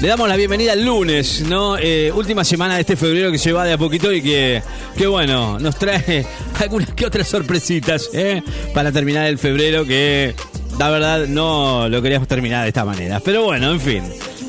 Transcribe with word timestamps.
Le 0.00 0.08
damos 0.08 0.28
la 0.28 0.36
bienvenida 0.36 0.72
al 0.72 0.84
lunes, 0.84 1.40
¿no? 1.40 1.76
Eh, 1.76 2.12
última 2.14 2.44
semana 2.44 2.76
de 2.76 2.82
este 2.82 2.96
febrero 2.96 3.32
que 3.32 3.38
se 3.38 3.52
va 3.52 3.64
de 3.64 3.72
a 3.72 3.78
poquito 3.78 4.12
y 4.12 4.22
que, 4.22 4.62
que 4.96 5.06
bueno, 5.06 5.58
nos 5.58 5.76
trae 5.76 6.24
algunas 6.60 6.90
que 6.90 7.04
otras 7.04 7.26
sorpresitas, 7.28 8.08
¿eh? 8.12 8.42
Para 8.74 8.92
terminar 8.92 9.26
el 9.26 9.38
febrero 9.38 9.84
que, 9.84 10.34
la 10.78 10.90
verdad, 10.90 11.26
no 11.26 11.88
lo 11.88 12.00
queríamos 12.00 12.28
terminar 12.28 12.62
de 12.62 12.68
esta 12.68 12.84
manera. 12.84 13.20
Pero 13.20 13.42
bueno, 13.42 13.72
en 13.72 13.80
fin. 13.80 14.04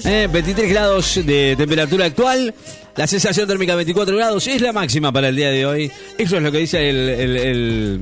¿eh? 0.06 0.28
23 0.32 0.70
grados 0.70 1.20
de 1.26 1.56
temperatura 1.58 2.06
actual. 2.06 2.54
La 2.96 3.08
sensación 3.08 3.48
térmica 3.48 3.76
24 3.76 4.16
grados 4.16 4.46
es 4.48 4.62
la 4.62 4.72
máxima 4.74 5.12
para 5.12 5.30
el 5.30 5.36
día 5.36 5.50
de 5.50 5.66
hoy. 5.66 5.92
Eso 6.18 6.38
es 6.38 6.44
lo 6.44 6.52
que 6.52 6.60
dice 6.60 6.90
el 6.90 8.00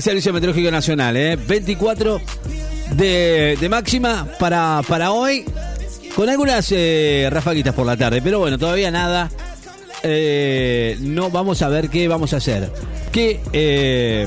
Servicio 0.00 0.32
Meteorológico 0.32 0.70
Nacional. 0.70 1.16
¿eh? 1.16 1.36
24 1.36 2.20
de, 2.94 3.58
de 3.60 3.68
máxima 3.68 4.26
para, 4.38 4.80
para 4.86 5.10
hoy. 5.12 5.44
Con 6.16 6.30
algunas 6.30 6.72
eh, 6.72 7.28
rafaguitas 7.30 7.74
por 7.74 7.84
la 7.84 7.94
tarde, 7.94 8.22
pero 8.22 8.38
bueno, 8.38 8.56
todavía 8.56 8.90
nada. 8.90 9.30
Eh, 10.02 10.96
no 11.02 11.30
vamos 11.30 11.60
a 11.60 11.68
ver 11.68 11.90
qué 11.90 12.08
vamos 12.08 12.32
a 12.32 12.38
hacer. 12.38 12.72
¿Qué 13.12 13.38
eh, 13.52 14.26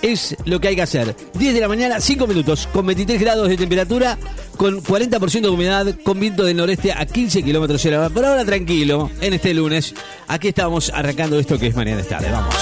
es 0.00 0.36
lo 0.44 0.60
que 0.60 0.68
hay 0.68 0.76
que 0.76 0.82
hacer? 0.82 1.16
10 1.34 1.54
de 1.54 1.60
la 1.60 1.66
mañana, 1.66 2.00
5 2.00 2.28
minutos, 2.28 2.68
con 2.72 2.86
23 2.86 3.20
grados 3.20 3.48
de 3.48 3.56
temperatura, 3.56 4.16
con 4.56 4.80
40% 4.80 5.40
de 5.40 5.48
humedad, 5.48 5.92
con 6.04 6.20
viento 6.20 6.44
del 6.44 6.56
noreste 6.56 6.92
a 6.92 7.04
15 7.04 7.42
kilómetros 7.42 7.82
de. 7.82 8.08
Por 8.10 8.24
ahora 8.24 8.44
tranquilo, 8.44 9.10
en 9.20 9.34
este 9.34 9.54
lunes, 9.54 9.92
aquí 10.28 10.48
estamos 10.48 10.92
arrancando 10.94 11.36
esto 11.40 11.58
que 11.58 11.66
es 11.66 11.74
mañana 11.74 11.96
de 11.96 12.04
tarde. 12.04 12.30
Vamos. 12.30 12.54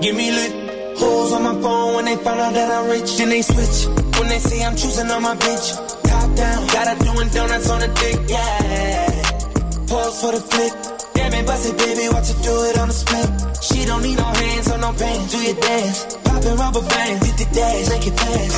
Give 0.00 0.16
me 0.16 0.30
lit. 0.30 0.52
Hoes 0.98 1.32
on 1.32 1.42
my 1.42 1.54
phone 1.60 1.94
when 1.94 2.04
they 2.04 2.16
find 2.16 2.40
out 2.40 2.54
that 2.54 2.70
I'm 2.70 2.90
rich. 2.90 3.16
Then 3.16 3.28
they 3.30 3.42
switch 3.42 3.86
when 4.18 4.28
they 4.28 4.38
say 4.38 4.64
I'm 4.64 4.76
choosing 4.76 5.10
on 5.10 5.22
my 5.22 5.34
bitch. 5.36 5.66
Top 6.02 6.34
down, 6.36 6.66
got 6.68 6.88
her 6.88 6.98
doing 7.04 7.28
donuts 7.28 7.70
on 7.70 7.80
the 7.80 7.88
dick. 7.88 8.18
Yeah, 8.28 9.06
pause 9.86 10.20
for 10.20 10.32
the 10.32 10.40
flick. 10.40 10.72
Damn 11.14 11.32
it, 11.34 11.46
bust 11.46 11.68
it, 11.68 11.76
baby, 11.78 12.08
watch 12.14 12.28
her 12.30 12.42
do 12.42 12.54
it 12.70 12.78
on 12.78 12.88
the 12.88 12.94
split. 12.94 13.28
She 13.62 13.84
don't 13.86 14.02
need 14.02 14.18
no 14.18 14.24
hands 14.24 14.70
or 14.70 14.78
no 14.78 14.92
pants. 14.92 15.32
Do 15.32 15.38
your 15.42 15.54
dance, 15.54 16.16
poppin' 16.24 16.56
rubber 16.56 16.82
bands, 16.82 17.26
hit 17.26 17.36
the 17.38 17.46
dash, 17.54 17.88
make 17.90 18.06
it 18.06 18.16
pass. 18.16 18.52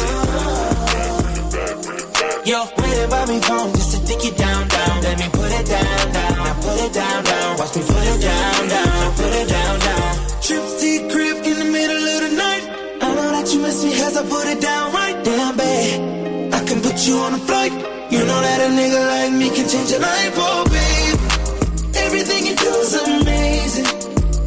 Yo, 2.45 2.65
waiting 2.79 3.11
by 3.11 3.27
me 3.27 3.39
phone 3.41 3.73
just 3.75 3.93
to 3.93 3.99
think 3.99 4.25
you 4.25 4.33
down, 4.33 4.67
down. 4.69 5.03
Let 5.03 5.19
me 5.19 5.29
put 5.29 5.53
it 5.53 5.67
down, 5.67 6.13
down. 6.13 6.37
Now 6.41 6.55
put 6.55 6.81
it 6.81 6.93
down, 6.93 7.25
down. 7.25 7.59
Watch 7.59 7.77
me 7.77 7.83
put 7.83 8.07
it 8.13 8.21
down, 8.21 8.69
down. 8.69 8.87
Now 8.87 9.11
put 9.17 9.33
it 9.41 9.49
down, 9.49 9.79
down. 9.81 10.10
Trips 10.51 10.81
to 10.81 10.87
your 10.89 11.09
crib 11.13 11.37
in 11.47 11.59
the 11.61 11.71
middle 11.71 12.03
of 12.15 12.21
the 12.27 12.35
night. 12.35 12.65
I 13.01 13.15
know 13.15 13.31
that 13.31 13.55
you 13.55 13.63
miss 13.63 13.85
me 13.85 13.93
as 14.03 14.17
I 14.17 14.27
put 14.27 14.49
it 14.49 14.61
down 14.61 14.93
right 14.93 15.15
damn 15.23 15.57
babe. 15.57 16.53
I 16.53 16.65
can 16.67 16.83
put 16.83 17.07
you 17.07 17.19
on 17.19 17.35
a 17.35 17.39
flight. 17.39 17.71
You 18.11 18.19
know 18.19 18.41
that 18.43 18.59
a 18.67 18.69
nigga 18.75 19.01
like 19.15 19.31
me 19.31 19.47
can 19.55 19.69
change 19.69 19.93
your 19.93 20.01
life, 20.01 20.35
oh 20.35 20.67
babe. 20.67 21.95
Everything 22.03 22.47
you 22.51 22.57
do 22.57 22.73
is 22.83 22.95
amazing. 22.99 23.87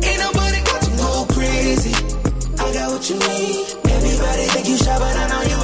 Ain't 0.03 0.19
nobody 0.19 0.59
got 0.67 0.81
to 0.83 0.91
go 0.99 1.23
crazy. 1.31 1.95
I 2.59 2.65
got 2.75 2.91
what 2.91 3.03
you 3.07 3.15
need. 3.23 3.63
Everybody 3.87 4.43
think 4.51 4.67
you 4.67 4.77
shy, 4.83 4.99
but 4.99 5.15
I 5.15 5.23
know 5.31 5.43
you 5.55 5.62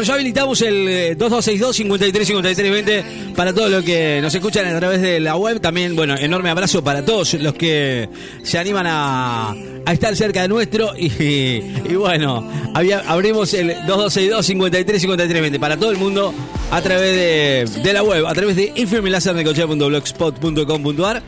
Bueno, 0.00 0.08
ya 0.08 0.14
habilitamos 0.14 0.62
el 0.62 0.88
eh, 0.88 1.14
2262-535320 1.18 3.34
para 3.34 3.52
todos 3.52 3.70
los 3.70 3.84
que 3.84 4.20
nos 4.22 4.34
escuchan 4.34 4.74
a 4.74 4.78
través 4.78 5.02
de 5.02 5.20
la 5.20 5.36
web. 5.36 5.60
También, 5.60 5.94
bueno, 5.94 6.16
enorme 6.16 6.48
abrazo 6.48 6.82
para 6.82 7.04
todos 7.04 7.34
los 7.34 7.52
que 7.52 8.08
se 8.42 8.58
animan 8.58 8.86
a, 8.88 9.54
estar 9.92 10.16
cerca 10.16 10.40
de 10.40 10.48
nuestro. 10.48 10.92
Y, 10.98 11.60
bueno, 11.96 12.50
había- 12.72 13.00
abrimos 13.00 13.52
el 13.52 13.74
2262-535320 13.88 15.58
para 15.58 15.76
todo 15.76 15.90
el 15.90 15.98
mundo 15.98 16.32
a 16.70 16.80
través 16.80 17.14
de, 17.14 17.66
de 17.82 17.92
la 17.92 18.02
web, 18.02 18.26
a 18.26 18.32
través 18.32 18.56
de 18.56 18.72
infirmilasernecochea.blogspot.com.ar. 18.76 21.22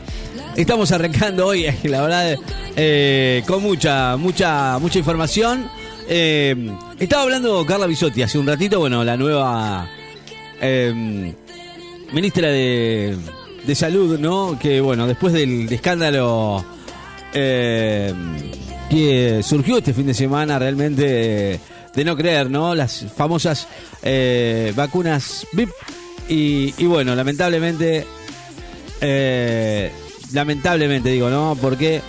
Estamos 0.57 0.91
arrancando 0.91 1.45
hoy, 1.45 1.67
la 1.83 2.01
verdad, 2.01 2.35
eh, 2.75 3.43
con 3.45 3.61
mucha, 3.61 4.17
mucha, 4.17 4.79
mucha 4.79 4.97
información. 4.97 5.69
Eh, 6.09 6.55
estaba 7.03 7.23
hablando 7.23 7.65
Carla 7.65 7.85
Bisotti 7.85 8.21
hace 8.21 8.37
un 8.37 8.47
ratito, 8.47 8.79
bueno, 8.79 9.03
la 9.03 9.17
nueva 9.17 9.89
eh, 10.61 11.33
ministra 12.13 12.47
de, 12.49 13.17
de 13.65 13.75
Salud, 13.75 14.17
¿no? 14.19 14.57
Que, 14.57 14.79
bueno, 14.79 15.05
después 15.05 15.33
del 15.33 15.71
escándalo 15.71 16.63
eh, 17.33 18.13
que 18.89 19.41
surgió 19.43 19.79
este 19.79 19.93
fin 19.93 20.07
de 20.07 20.13
semana, 20.13 20.57
realmente 20.57 21.59
de 21.93 22.05
no 22.05 22.15
creer, 22.15 22.49
¿no? 22.49 22.73
Las 22.73 23.05
famosas 23.15 23.67
eh, 24.01 24.71
vacunas 24.75 25.45
VIP. 25.51 25.69
Y, 26.29 26.73
y 26.77 26.85
bueno, 26.85 27.15
lamentablemente 27.15 28.05
eh, 29.01 29.91
lamentablemente 30.31 31.09
digo, 31.09 31.29
¿no? 31.29 31.57
Porque 31.61 32.01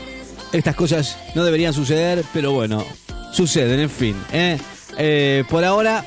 estas 0.53 0.76
cosas 0.76 1.19
no 1.34 1.44
deberían 1.44 1.75
suceder, 1.75 2.25
pero 2.32 2.53
bueno, 2.53 2.84
suceden, 3.32 3.81
en 3.81 3.91
fin. 3.91 4.16
¿eh? 4.32 4.56
Eh, 4.99 5.44
por 5.50 5.65
ahora, 5.65 6.05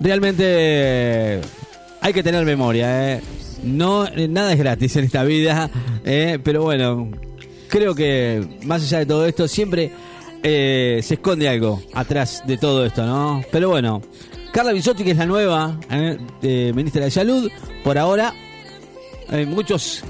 realmente 0.00 0.44
eh, 0.46 1.40
hay 2.00 2.12
que 2.12 2.22
tener 2.22 2.44
memoria, 2.44 3.14
¿eh? 3.14 3.20
No, 3.62 4.06
eh, 4.06 4.28
nada 4.28 4.52
es 4.52 4.58
gratis 4.58 4.96
en 4.96 5.04
esta 5.04 5.24
vida, 5.24 5.70
¿eh? 6.04 6.38
pero 6.42 6.62
bueno, 6.62 7.08
creo 7.68 7.94
que 7.94 8.46
más 8.64 8.82
allá 8.82 9.00
de 9.00 9.06
todo 9.06 9.26
esto, 9.26 9.48
siempre 9.48 9.90
se 10.42 11.14
esconde 11.14 11.48
algo 11.48 11.82
atrás 11.92 12.42
de 12.46 12.56
todo 12.56 12.86
esto, 12.86 13.04
¿no? 13.04 13.42
Pero 13.50 13.70
bueno, 13.70 14.00
Carla 14.52 14.72
Bisotti, 14.72 15.02
que 15.02 15.10
es 15.10 15.16
la 15.16 15.26
nueva 15.26 15.76
ministra 16.40 17.04
de 17.04 17.10
Salud, 17.10 17.50
por 17.82 17.98
ahora 17.98 18.32
muchos 19.48 20.04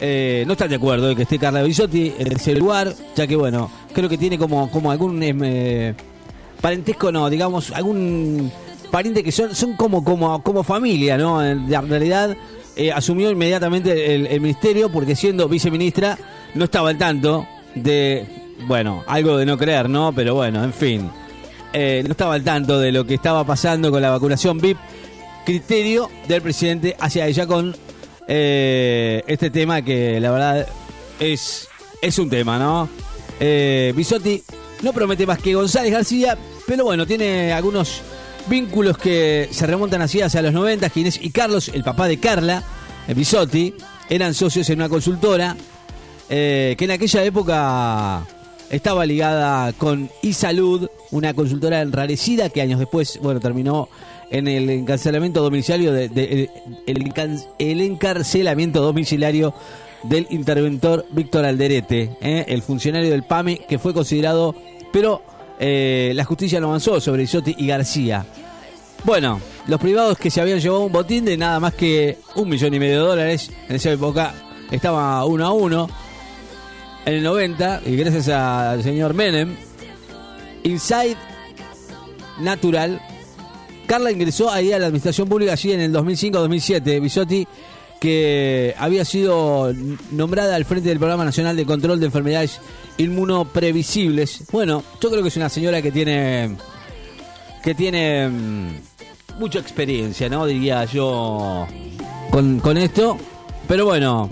no 0.00 0.52
están 0.52 0.68
de 0.68 0.76
acuerdo 0.76 1.08
de 1.08 1.16
que 1.16 1.22
esté 1.22 1.40
Carla 1.40 1.64
Bisotti 1.64 2.14
en 2.16 2.32
ese 2.32 2.54
lugar, 2.54 2.94
ya 3.16 3.26
que 3.26 3.34
bueno, 3.34 3.68
creo 3.92 4.08
que 4.08 4.16
tiene 4.16 4.38
como, 4.38 4.70
como 4.70 4.92
algún 4.92 5.20
em, 5.22 5.94
parentesco, 6.60 7.12
no, 7.12 7.28
digamos, 7.30 7.70
algún 7.70 8.50
pariente 8.90 9.24
que 9.24 9.32
son, 9.32 9.54
son 9.54 9.74
como, 9.74 10.04
como, 10.04 10.42
como 10.42 10.62
familia, 10.62 11.18
¿no? 11.18 11.44
En 11.44 11.68
realidad 11.68 12.36
eh, 12.76 12.92
asumió 12.92 13.30
inmediatamente 13.30 14.14
el, 14.14 14.26
el 14.26 14.40
ministerio 14.40 14.90
porque 14.90 15.14
siendo 15.14 15.48
viceministra 15.48 16.18
no 16.54 16.64
estaba 16.64 16.90
al 16.90 16.98
tanto 16.98 17.46
de, 17.74 18.26
bueno, 18.66 19.04
algo 19.06 19.36
de 19.36 19.46
no 19.46 19.56
creer, 19.56 19.88
¿no? 19.88 20.12
Pero 20.12 20.34
bueno, 20.34 20.62
en 20.62 20.72
fin, 20.72 21.10
eh, 21.72 22.02
no 22.04 22.12
estaba 22.12 22.34
al 22.34 22.42
tanto 22.42 22.80
de 22.80 22.90
lo 22.90 23.04
que 23.04 23.14
estaba 23.14 23.44
pasando 23.44 23.90
con 23.90 24.02
la 24.02 24.10
vacunación 24.10 24.58
VIP 24.58 24.78
criterio 25.44 26.10
del 26.26 26.42
presidente 26.42 26.96
hacia 26.98 27.26
ella 27.26 27.46
con 27.46 27.76
eh, 28.26 29.22
este 29.26 29.50
tema 29.50 29.82
que 29.82 30.18
la 30.20 30.30
verdad 30.30 30.66
es, 31.20 31.68
es 32.00 32.18
un 32.18 32.30
tema, 32.30 32.58
¿no? 32.58 32.88
Bisotti 33.94 34.42
no 34.84 34.92
promete 34.92 35.26
más 35.26 35.38
que 35.38 35.54
González 35.54 35.90
García, 35.90 36.36
pero 36.66 36.84
bueno, 36.84 37.06
tiene 37.06 37.52
algunos 37.52 38.02
vínculos 38.46 38.98
que 38.98 39.48
se 39.50 39.66
remontan 39.66 40.02
así 40.02 40.20
hacia 40.20 40.42
los 40.42 40.52
90. 40.52 40.90
Ginés 40.90 41.18
y 41.20 41.30
Carlos, 41.30 41.70
el 41.72 41.82
papá 41.82 42.06
de 42.06 42.20
Carla, 42.20 42.62
eh, 43.08 43.14
Bisotti, 43.14 43.74
eran 44.10 44.34
socios 44.34 44.68
en 44.68 44.80
una 44.80 44.88
consultora 44.88 45.56
eh, 46.28 46.74
que 46.78 46.84
en 46.84 46.90
aquella 46.90 47.24
época 47.24 48.26
estaba 48.70 49.06
ligada 49.06 49.72
con 49.72 50.10
iSalud, 50.22 50.88
una 51.10 51.32
consultora 51.32 51.80
enrarecida 51.80 52.50
que 52.50 52.60
años 52.60 52.78
después, 52.78 53.18
bueno, 53.22 53.40
terminó 53.40 53.88
en 54.30 54.48
el 54.48 54.68
encarcelamiento 54.68 55.42
domiciliario 55.42 55.92
de, 55.92 56.50
el 57.58 57.80
encarcelamiento 57.80 58.82
domiciliario 58.82 59.54
del 60.04 60.26
interventor 60.30 61.06
Víctor 61.10 61.44
Alderete, 61.44 62.16
¿eh? 62.20 62.44
el 62.48 62.62
funcionario 62.62 63.10
del 63.10 63.22
PAME 63.22 63.60
que 63.68 63.78
fue 63.78 63.94
considerado, 63.94 64.54
pero 64.94 65.22
eh, 65.58 66.12
la 66.14 66.24
justicia 66.24 66.60
no 66.60 66.68
avanzó 66.68 67.00
sobre 67.00 67.24
Isotti 67.24 67.56
y 67.58 67.66
García. 67.66 68.24
Bueno, 69.02 69.40
los 69.66 69.80
privados 69.80 70.16
que 70.16 70.30
se 70.30 70.40
habían 70.40 70.60
llevado 70.60 70.82
un 70.82 70.92
botín 70.92 71.24
de 71.24 71.36
nada 71.36 71.58
más 71.58 71.74
que 71.74 72.18
un 72.36 72.48
millón 72.48 72.72
y 72.74 72.78
medio 72.78 73.02
de 73.02 73.08
dólares 73.08 73.50
en 73.68 73.74
esa 73.74 73.90
época 73.90 74.32
estaba 74.70 75.24
1 75.24 75.44
a 75.44 75.52
1 75.52 75.88
en 77.06 77.12
el 77.12 77.24
90 77.24 77.82
y 77.86 77.96
gracias 77.96 78.28
al 78.28 78.84
señor 78.84 79.14
Menem, 79.14 79.56
Inside 80.62 81.16
Natural, 82.38 83.02
Carla 83.88 84.12
ingresó 84.12 84.48
ahí 84.48 84.70
a 84.70 84.78
la 84.78 84.86
administración 84.86 85.28
pública 85.28 85.54
allí 85.54 85.72
en 85.72 85.80
el 85.80 85.92
2005-2007. 85.92 87.00
Bisotti, 87.00 87.48
que 88.00 88.76
había 88.78 89.04
sido 89.04 89.74
nombrada 90.12 90.54
al 90.54 90.64
frente 90.64 90.88
del 90.88 90.98
Programa 90.98 91.24
Nacional 91.24 91.56
de 91.56 91.66
Control 91.66 91.98
de 91.98 92.06
Enfermedades 92.06 92.60
Inmunoprevisibles. 92.98 94.44
Bueno, 94.52 94.82
yo 95.00 95.10
creo 95.10 95.22
que 95.22 95.28
es 95.28 95.36
una 95.36 95.48
señora 95.48 95.82
que 95.82 95.90
tiene 95.90 96.56
que 97.62 97.74
tiene 97.74 98.28
mm, 98.28 98.68
mucha 99.38 99.58
experiencia, 99.58 100.28
¿no? 100.28 100.46
Diría 100.46 100.84
yo 100.84 101.66
con, 102.30 102.60
con 102.60 102.76
esto. 102.76 103.16
Pero 103.66 103.86
bueno, 103.86 104.28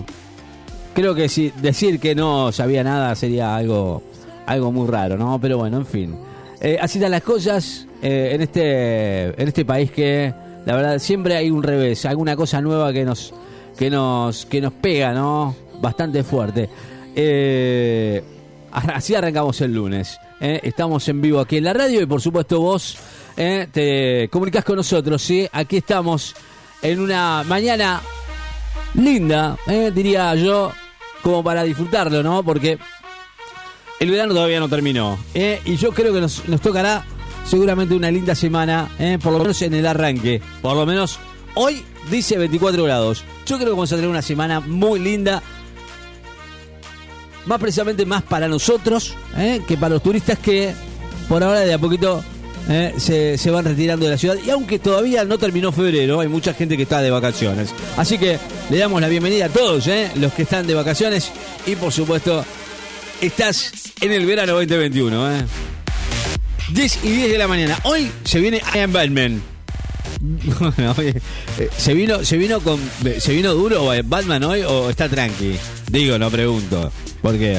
creo 0.93 1.15
que 1.15 1.27
si 1.27 1.51
decir 1.61 1.99
que 1.99 2.13
no 2.13 2.51
sabía 2.51 2.83
nada 2.83 3.15
sería 3.15 3.55
algo, 3.55 4.03
algo 4.45 4.71
muy 4.71 4.87
raro, 4.87 5.17
¿no? 5.17 5.39
Pero 5.39 5.57
bueno, 5.57 5.77
en 5.77 5.85
fin. 5.85 6.15
Eh, 6.61 6.77
así 6.79 6.97
están 6.97 7.11
las 7.11 7.23
cosas 7.23 7.87
eh, 8.01 8.31
en, 8.33 8.41
este, 8.41 9.41
en 9.41 9.47
este 9.47 9.65
país 9.65 9.91
que, 9.91 10.33
la 10.65 10.75
verdad, 10.75 10.99
siempre 10.99 11.35
hay 11.35 11.51
un 11.51 11.63
revés, 11.63 12.05
alguna 12.05 12.35
cosa 12.35 12.61
nueva 12.61 12.93
que 12.93 13.03
nos, 13.03 13.33
que 13.77 13.89
nos, 13.89 14.45
que 14.45 14.61
nos 14.61 14.73
pega, 14.73 15.13
¿no? 15.13 15.55
Bastante 15.81 16.23
fuerte. 16.23 16.69
Eh, 17.15 18.23
así 18.73 19.15
arrancamos 19.15 19.61
el 19.61 19.73
lunes. 19.73 20.19
Estamos 20.39 21.07
en 21.07 21.21
vivo 21.21 21.39
aquí 21.39 21.57
en 21.57 21.63
la 21.63 21.73
radio 21.73 22.01
y 22.01 22.05
por 22.05 22.21
supuesto 22.21 22.59
vos 22.59 22.97
te 23.35 24.27
comunicas 24.31 24.65
con 24.65 24.75
nosotros, 24.75 25.21
¿sí? 25.21 25.47
Aquí 25.51 25.77
estamos 25.77 26.35
en 26.81 26.99
una 26.99 27.43
mañana 27.47 28.01
linda, 28.95 29.57
diría 29.93 30.35
yo, 30.35 30.71
como 31.21 31.43
para 31.43 31.63
disfrutarlo, 31.63 32.21
¿no? 32.21 32.43
Porque 32.43 32.77
el 33.99 34.11
verano 34.11 34.33
todavía 34.33 34.59
no 34.59 34.67
terminó. 34.67 35.17
¿eh? 35.33 35.61
Y 35.65 35.77
yo 35.77 35.91
creo 35.91 36.13
que 36.13 36.19
nos, 36.19 36.43
tocará 36.61 37.05
seguramente 37.45 37.95
una 37.95 38.11
linda 38.11 38.35
semana, 38.35 38.89
¿eh? 38.99 39.17
por 39.21 39.31
lo 39.31 39.39
menos 39.39 39.61
en 39.61 39.73
el 39.73 39.87
arranque. 39.87 40.41
Por 40.61 40.75
lo 40.75 40.85
menos 40.85 41.19
hoy 41.55 41.83
dice 42.11 42.37
24 42.37 42.83
grados. 42.83 43.23
Yo 43.45 43.55
creo 43.55 43.69
que 43.69 43.75
vamos 43.75 43.93
a 43.93 43.95
tener 43.95 44.09
una 44.09 44.21
semana 44.21 44.59
muy 44.59 44.99
linda. 44.99 45.41
Más 47.45 47.59
precisamente 47.59 48.05
más 48.05 48.23
para 48.23 48.47
nosotros 48.47 49.15
¿eh? 49.37 49.61
que 49.67 49.77
para 49.77 49.95
los 49.95 50.03
turistas 50.03 50.39
que 50.39 50.73
por 51.27 51.43
ahora 51.43 51.61
de 51.61 51.73
a 51.73 51.77
poquito 51.77 52.23
¿eh? 52.69 52.93
se, 53.37 53.51
van 53.51 53.65
retirando 53.65 54.05
de 54.05 54.11
la 54.11 54.17
ciudad. 54.17 54.37
Y 54.45 54.49
aunque 54.49 54.79
todavía 54.79 55.23
no 55.25 55.37
terminó 55.37 55.71
febrero, 55.71 56.19
hay 56.19 56.27
mucha 56.27 56.53
gente 56.53 56.77
que 56.77 56.83
está 56.83 57.01
de 57.01 57.11
vacaciones. 57.11 57.73
Así 57.97 58.17
que 58.17 58.39
le 58.69 58.77
damos 58.77 59.01
la 59.01 59.07
bienvenida 59.07 59.45
a 59.45 59.49
todos 59.49 59.87
¿eh? 59.87 60.11
los 60.15 60.33
que 60.33 60.43
están 60.43 60.67
de 60.67 60.73
vacaciones. 60.73 61.31
Y 61.65 61.75
por 61.75 61.91
supuesto, 61.91 62.45
estás 63.21 63.71
en 64.01 64.11
el 64.11 64.25
verano 64.25 64.53
2021. 64.53 65.31
¿eh? 65.31 65.45
10 66.71 66.99
y 67.03 67.09
10 67.09 67.31
de 67.31 67.37
la 67.37 67.47
mañana. 67.47 67.79
Hoy 67.83 68.09
se 68.23 68.39
viene 68.39 68.61
Iron 68.75 68.93
Batman. 68.93 69.41
Eh, 71.59 71.69
¿Se 71.77 71.93
vino, 71.93 72.23
se 72.23 72.37
vino 72.37 72.61
con. 72.61 72.79
¿Se 73.19 73.33
vino 73.33 73.53
duro 73.53 73.89
Batman 74.05 74.43
hoy 74.43 74.61
o 74.61 74.89
está 74.89 75.09
tranqui? 75.09 75.57
Digo, 75.91 76.17
no 76.17 76.31
pregunto. 76.31 76.91
Porque 77.23 77.57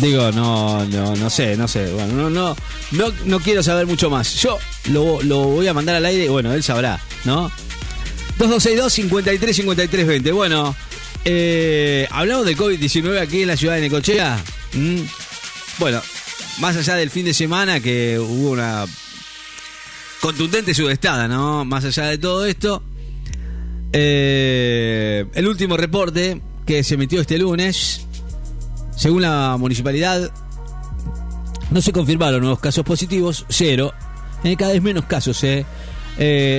Digo, 0.00 0.32
no, 0.32 0.84
no, 0.86 1.14
no 1.14 1.30
sé, 1.30 1.56
no 1.56 1.68
sé. 1.68 1.92
Bueno, 1.92 2.14
no, 2.14 2.30
no, 2.30 2.56
no, 2.92 3.12
no 3.26 3.40
quiero 3.40 3.62
saber 3.62 3.86
mucho 3.86 4.08
más. 4.08 4.40
Yo 4.40 4.58
lo, 4.90 5.20
voy 5.22 5.66
a 5.66 5.74
mandar 5.74 5.96
al 5.96 6.06
aire 6.06 6.28
bueno, 6.28 6.52
él 6.54 6.62
sabrá, 6.62 6.98
¿no? 7.24 7.52
2262 8.38 8.92
53 8.92 9.56
53 9.56 10.06
20. 10.06 10.32
Bueno, 10.32 10.74
eh, 11.24 12.08
hablamos 12.10 12.46
del 12.46 12.56
COVID-19 12.56 13.20
aquí 13.20 13.42
en 13.42 13.48
la 13.48 13.56
ciudad 13.56 13.74
de 13.74 13.82
Necochea. 13.82 14.42
Mm. 14.72 15.00
Bueno, 15.78 16.00
más 16.58 16.76
allá 16.76 16.94
del 16.94 17.10
fin 17.10 17.26
de 17.26 17.34
semana 17.34 17.80
que 17.80 18.18
hubo 18.18 18.50
una 18.52 18.86
contundente 20.20 20.72
sudestada, 20.72 21.28
¿no? 21.28 21.66
Más 21.66 21.84
allá 21.84 22.06
de 22.06 22.16
todo 22.16 22.46
esto, 22.46 22.82
eh, 23.92 25.26
el 25.34 25.46
último 25.46 25.76
reporte 25.76 26.40
que 26.64 26.82
se 26.82 26.94
emitió 26.94 27.20
este 27.20 27.36
lunes 27.36 28.06
según 28.96 29.22
la 29.22 29.56
municipalidad, 29.58 30.30
no 31.70 31.80
se 31.80 31.92
confirmaron 31.92 32.40
nuevos 32.40 32.60
casos 32.60 32.84
positivos, 32.84 33.46
cero. 33.48 33.92
Hay 34.44 34.56
cada 34.56 34.72
vez 34.72 34.82
menos 34.82 35.06
casos, 35.06 35.42
¿eh? 35.44 35.64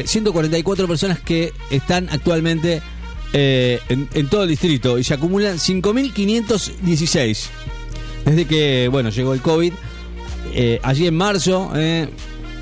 144 0.06 0.84
eh, 0.84 0.88
personas 0.88 1.20
que 1.20 1.54
están 1.70 2.10
actualmente 2.10 2.82
eh, 3.34 3.80
en, 3.90 4.28
todo 4.28 4.44
el 4.44 4.50
distrito 4.50 4.98
y 4.98 5.04
se 5.04 5.14
acumulan 5.14 5.58
5.516 5.58 7.46
desde 8.26 8.46
que 8.46 8.88
bueno 8.92 9.10
llegó 9.10 9.34
el 9.34 9.42
COVID. 9.42 9.74
Eh, 10.56 10.80
allí 10.82 11.08
en 11.08 11.16
marzo 11.16 11.72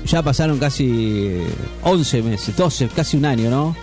ya 0.04 0.22
pasaron 0.22 0.58
casi 0.58 1.38
11 1.82 2.22
meses, 2.22 2.56
12, 2.56 2.88
casi 2.88 3.16
un 3.16 3.24
año, 3.24 3.48
¿no? 3.50 3.74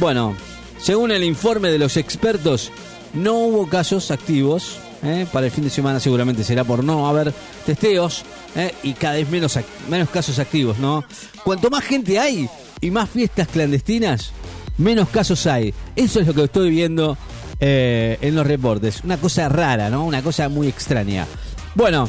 Bueno, 0.00 0.34
según 0.78 1.12
el 1.12 1.22
informe 1.22 1.68
de 1.68 1.78
los 1.78 1.96
expertos, 1.96 2.72
no 3.14 3.34
hubo 3.34 3.68
casos 3.68 4.10
activos 4.10 4.78
¿eh? 5.02 5.26
para 5.32 5.46
el 5.46 5.52
fin 5.52 5.64
de 5.64 5.70
semana 5.70 6.00
seguramente 6.00 6.44
será 6.44 6.64
por 6.64 6.84
no 6.84 7.08
haber 7.08 7.32
testeos 7.66 8.24
¿eh? 8.56 8.74
y 8.82 8.92
cada 8.94 9.14
vez 9.14 9.28
menos, 9.28 9.58
menos 9.88 10.08
casos 10.10 10.38
activos, 10.38 10.78
¿no? 10.78 11.04
Cuanto 11.44 11.70
más 11.70 11.84
gente 11.84 12.18
hay 12.18 12.48
y 12.80 12.90
más 12.90 13.08
fiestas 13.10 13.48
clandestinas, 13.48 14.32
menos 14.78 15.08
casos 15.08 15.46
hay. 15.46 15.74
Eso 15.96 16.20
es 16.20 16.26
lo 16.26 16.34
que 16.34 16.44
estoy 16.44 16.70
viendo 16.70 17.16
eh, 17.60 18.18
en 18.20 18.34
los 18.34 18.46
reportes. 18.46 19.02
Una 19.04 19.16
cosa 19.16 19.48
rara, 19.48 19.90
¿no? 19.90 20.04
Una 20.04 20.22
cosa 20.22 20.48
muy 20.48 20.68
extraña. 20.68 21.26
Bueno, 21.74 22.08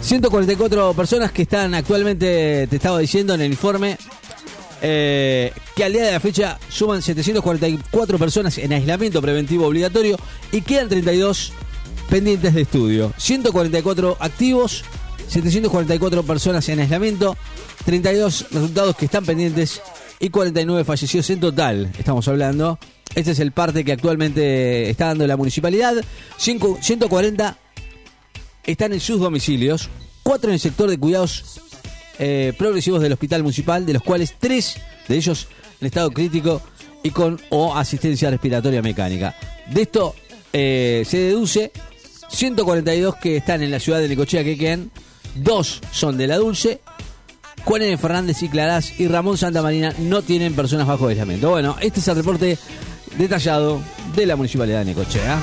144 0.00 0.94
personas 0.94 1.32
que 1.32 1.42
están 1.42 1.74
actualmente, 1.74 2.66
te 2.68 2.76
estaba 2.76 2.98
diciendo 2.98 3.34
en 3.34 3.40
el 3.40 3.52
informe, 3.52 3.96
que 4.80 5.82
al 5.82 5.94
día 5.94 6.04
de 6.04 6.12
la 6.12 6.20
fecha 6.20 6.58
suman 6.68 7.00
744 7.00 8.18
personas 8.18 8.58
en 8.58 8.70
aislamiento 8.74 9.22
preventivo 9.22 9.66
obligatorio 9.66 10.18
y 10.52 10.60
quedan 10.60 10.90
32 10.90 11.54
pendientes 12.08 12.54
de 12.54 12.62
estudio. 12.62 13.12
144 13.16 14.16
activos, 14.20 14.84
744 15.28 16.22
personas 16.22 16.68
en 16.68 16.80
aislamiento, 16.80 17.36
32 17.84 18.46
resultados 18.50 18.96
que 18.96 19.04
están 19.06 19.24
pendientes 19.24 19.80
y 20.20 20.30
49 20.30 20.84
fallecidos 20.84 21.28
en 21.30 21.40
total. 21.40 21.92
Estamos 21.98 22.26
hablando. 22.28 22.78
Este 23.14 23.32
es 23.32 23.38
el 23.38 23.52
parte 23.52 23.84
que 23.84 23.92
actualmente 23.92 24.90
está 24.90 25.06
dando 25.06 25.26
la 25.26 25.36
municipalidad. 25.36 25.94
140 26.36 27.58
están 28.64 28.92
en 28.92 29.00
sus 29.00 29.20
domicilios, 29.20 29.88
4 30.22 30.50
en 30.50 30.54
el 30.54 30.60
sector 30.60 30.88
de 30.88 30.98
cuidados 30.98 31.60
eh, 32.18 32.52
progresivos 32.56 33.02
del 33.02 33.12
hospital 33.12 33.42
municipal, 33.42 33.84
de 33.84 33.92
los 33.92 34.02
cuales 34.02 34.34
3 34.38 34.76
de 35.08 35.16
ellos 35.16 35.48
en 35.80 35.86
estado 35.86 36.10
crítico 36.10 36.62
y 37.02 37.10
con 37.10 37.40
o 37.50 37.74
asistencia 37.76 38.30
respiratoria 38.30 38.82
mecánica. 38.82 39.36
De 39.70 39.82
esto 39.82 40.14
eh, 40.52 41.04
se 41.06 41.18
deduce 41.18 41.72
142 42.34 43.16
que 43.16 43.36
están 43.36 43.62
en 43.62 43.70
la 43.70 43.80
ciudad 43.80 44.00
de 44.00 44.08
Necochea 44.08 44.44
que 44.44 44.58
quedan, 44.58 44.90
dos 45.34 45.80
son 45.92 46.16
de 46.16 46.26
la 46.26 46.36
Dulce, 46.36 46.80
Juan 47.64 47.82
N. 47.82 47.96
Fernández 47.96 48.42
y 48.42 48.48
Clarás 48.48 48.98
y 49.00 49.08
Ramón 49.08 49.38
Santa 49.38 49.62
Marina 49.62 49.94
no 49.98 50.22
tienen 50.22 50.54
personas 50.54 50.86
bajo 50.86 51.08
aislamiento. 51.08 51.50
Bueno, 51.50 51.76
este 51.80 52.00
es 52.00 52.08
el 52.08 52.16
reporte 52.16 52.58
detallado 53.16 53.80
de 54.14 54.26
la 54.26 54.36
Municipalidad 54.36 54.80
de 54.80 54.86
Necochea. 54.86 55.38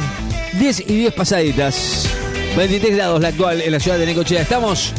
10 0.60 0.81
y 0.81 0.95
10 0.98 1.13
pasaditas. 1.13 2.07
23 2.55 2.95
grados 2.95 3.21
la 3.21 3.29
actual 3.29 3.62
en 3.62 3.71
la 3.71 3.79
ciudad 3.79 3.98
de 3.98 4.05
Necochea. 4.05 4.41
Estamos 4.41 4.93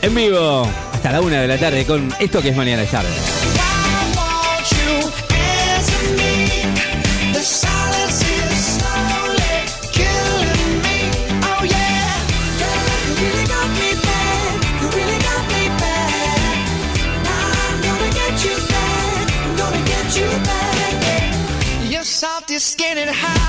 en 0.00 0.14
vivo 0.14 0.66
hasta 0.92 1.12
la 1.12 1.20
una 1.20 1.40
de 1.40 1.48
la 1.48 1.58
tarde 1.58 1.84
con 1.84 2.12
esto 2.20 2.40
que 2.40 2.50
es 2.50 2.56
mañana 2.56 2.82
de 2.82 2.88
tarde. 2.88 3.51
Your 22.52 22.60
skin 22.60 22.98
and 22.98 23.41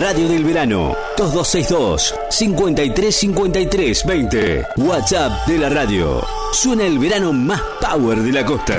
radio 0.00 0.26
del 0.28 0.44
verano. 0.44 0.96
2262 1.16 2.14
5353 2.30 4.04
20. 4.04 4.66
WhatsApp 4.78 5.46
de 5.46 5.58
la 5.58 5.68
radio. 5.68 6.22
Suena 6.52 6.84
el 6.84 6.98
verano 6.98 7.32
más 7.32 7.60
power 7.80 8.22
de 8.22 8.32
la 8.32 8.44
costa. 8.44 8.78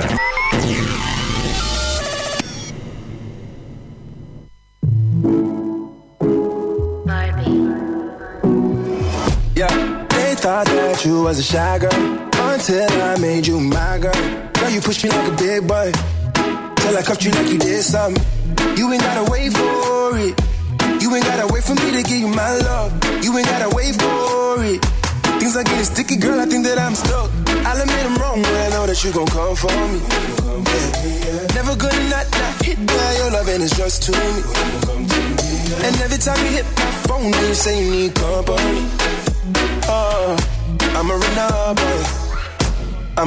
Yeah, 9.54 10.06
they 10.08 10.34
thought 10.34 10.66
that 10.66 11.04
you 11.04 11.22
was 11.22 11.38
a 11.38 11.42
shy 11.42 11.78
girl 11.78 12.11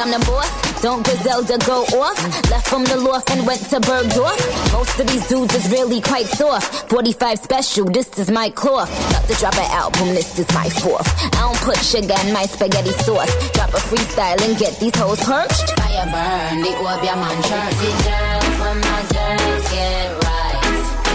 I'm 0.00 0.10
the 0.10 0.18
boss. 0.24 0.80
Don't 0.80 1.04
Griselda 1.04 1.58
go 1.66 1.84
off? 2.00 2.16
Left 2.50 2.66
from 2.66 2.84
the 2.84 2.96
loft 2.96 3.30
and 3.32 3.46
went 3.46 3.60
to 3.68 3.78
Bergdorf. 3.80 4.40
Most 4.72 4.98
of 4.98 5.06
these 5.06 5.28
dudes 5.28 5.54
is 5.54 5.70
really 5.70 6.00
quite 6.00 6.24
soft. 6.24 6.88
45 6.88 7.38
special, 7.38 7.84
this 7.84 8.08
is 8.18 8.30
my 8.30 8.48
cloth. 8.48 8.88
About 9.10 9.28
to 9.28 9.34
drop 9.34 9.54
an 9.56 9.70
album, 9.72 10.08
this 10.14 10.38
is 10.38 10.48
my 10.54 10.70
fourth. 10.70 11.06
I 11.36 11.40
don't 11.44 11.60
put 11.60 11.76
sugar 11.84 12.14
in 12.24 12.32
my 12.32 12.46
spaghetti 12.46 12.92
sauce. 13.04 13.28
Drop 13.52 13.68
a 13.74 13.82
freestyle 13.92 14.40
and 14.40 14.58
get 14.58 14.80
these 14.80 14.96
hoes 14.96 15.20
perched. 15.20 15.68
Fire 15.76 16.08
burn, 16.08 16.62
the 16.62 16.72
orb, 16.80 17.04
your 17.04 17.16
man 17.20 17.36
Jersey 17.44 17.92
girls, 18.00 18.56
when 18.56 18.80
my 18.80 19.02
girls 19.12 19.64
get 19.68 20.08
right. 20.24 20.64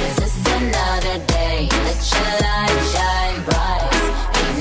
Is 0.06 0.16
this 0.22 0.38
another 0.62 1.26
day? 1.26 1.68
Let 1.72 2.00
your 2.14 2.34
light 2.38 2.80
shine 2.94 3.44
bright. 3.46 3.55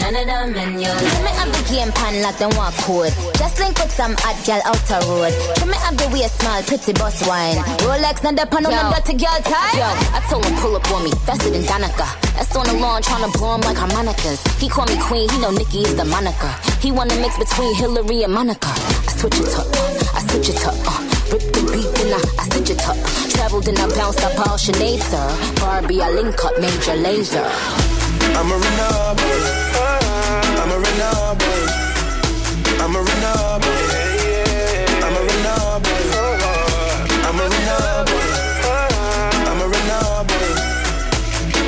Ain't 0.05 0.13
none 0.13 0.29
of 0.29 0.53
them 0.53 0.77
in 0.77 0.85
your 0.85 0.93
Trim 1.01 1.25
it 1.25 1.37
up 1.41 1.49
the 1.49 1.63
game 1.73 1.89
pan 1.97 2.21
like 2.21 2.37
them 2.37 2.53
walk 2.61 2.77
code. 2.85 3.09
Just 3.41 3.57
link 3.57 3.73
with 3.81 3.89
some 3.89 4.13
hot 4.21 4.37
girl 4.45 4.61
out 4.69 4.77
the 4.85 5.01
road. 5.09 5.33
Trim 5.57 5.73
it 5.73 5.81
up 5.81 5.97
the 5.97 6.07
way 6.13 6.29
small, 6.29 6.61
pretty 6.69 6.93
boss 6.93 7.25
wine. 7.25 7.57
Rolex, 7.89 8.21
not 8.21 8.37
the 8.37 8.45
pan 8.45 8.69
on 8.69 8.73
the 8.77 8.85
dirty 9.01 9.17
girl 9.17 9.41
tie. 9.41 9.81
Yo, 9.81 9.89
I 10.13 10.21
told 10.29 10.45
him 10.45 10.61
pull 10.61 10.77
up 10.77 10.85
on 10.93 11.09
me, 11.09 11.11
faster 11.25 11.49
than 11.49 11.65
Danica. 11.65 12.05
That's 12.37 12.53
on 12.53 12.69
the 12.69 12.77
lawn 12.77 13.01
trying 13.01 13.25
to 13.25 13.33
blow 13.33 13.57
him 13.57 13.63
like 13.65 13.81
harmonicas. 13.81 14.45
He 14.61 14.69
call 14.69 14.85
me 14.93 15.01
queen, 15.01 15.25
he 15.25 15.41
know 15.41 15.51
Nikki 15.57 15.89
is 15.89 15.97
the 15.97 16.05
moniker. 16.05 16.53
He 16.85 16.93
wanna 16.93 17.17
mix 17.25 17.41
between 17.41 17.73
Hillary 17.73 18.29
and 18.29 18.33
Monica. 18.37 18.69
I 19.09 19.13
switch 19.17 19.41
it 19.41 19.57
up, 19.57 19.65
I 20.13 20.21
switch 20.29 20.53
it 20.53 20.61
up. 20.69 20.77
Uh, 20.85 21.01
rip 21.33 21.45
the 21.49 21.65
beat, 21.73 21.89
then 21.97 22.13
I, 22.13 22.21
I 22.39 22.45
stitch 22.53 22.77
it 22.77 22.85
up. 22.85 23.01
Traveled 23.33 23.73
and 23.73 23.79
I 23.81 23.89
bounced 23.97 24.21
up 24.21 24.37
all 24.45 24.61
Sinead, 24.61 25.01
sir. 25.01 25.27
Barbie, 25.65 26.05
I 26.05 26.13
link 26.13 26.37
up 26.45 26.53
major 26.61 26.93
laser. 26.93 27.49
I'ma 28.37 28.53
run 28.53 28.81
up 28.93 29.84
I'm 30.61 30.71
a 30.71 30.79
Renault 30.79 31.39
boy. 31.41 31.63
I'm 32.83 32.95
a 32.95 33.01
Renault 33.03 33.59
boy. 33.65 33.83
I'm 35.05 35.15
a 35.15 35.23
Renault 35.29 35.81
boy. 35.85 36.05
I'm 37.27 37.39
a 37.41 37.47
Renault 37.53 38.05
boy. 38.11 38.29
I'm 39.49 39.61
a 39.61 39.67
Renault 39.75 40.25
boy. 40.31 40.51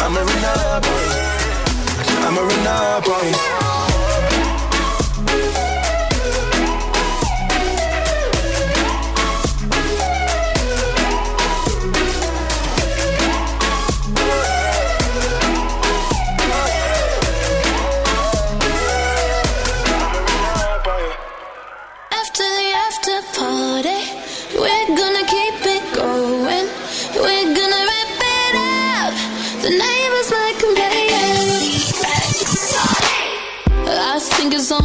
I'm 0.05 0.17
a 0.17 0.23
Renault 0.31 0.81
boy. 0.87 1.07
I'm 2.27 2.37
a 2.39 2.43
Renault 2.43 3.05
boy. 3.05 3.46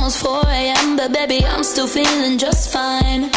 Almost 0.02 0.26
4 0.26 0.42
a.m., 0.48 0.98
but 0.98 1.14
baby, 1.14 1.46
I'm 1.46 1.64
still 1.64 1.86
feeling 1.86 2.40
just 2.40 2.74
fine. 2.74 3.30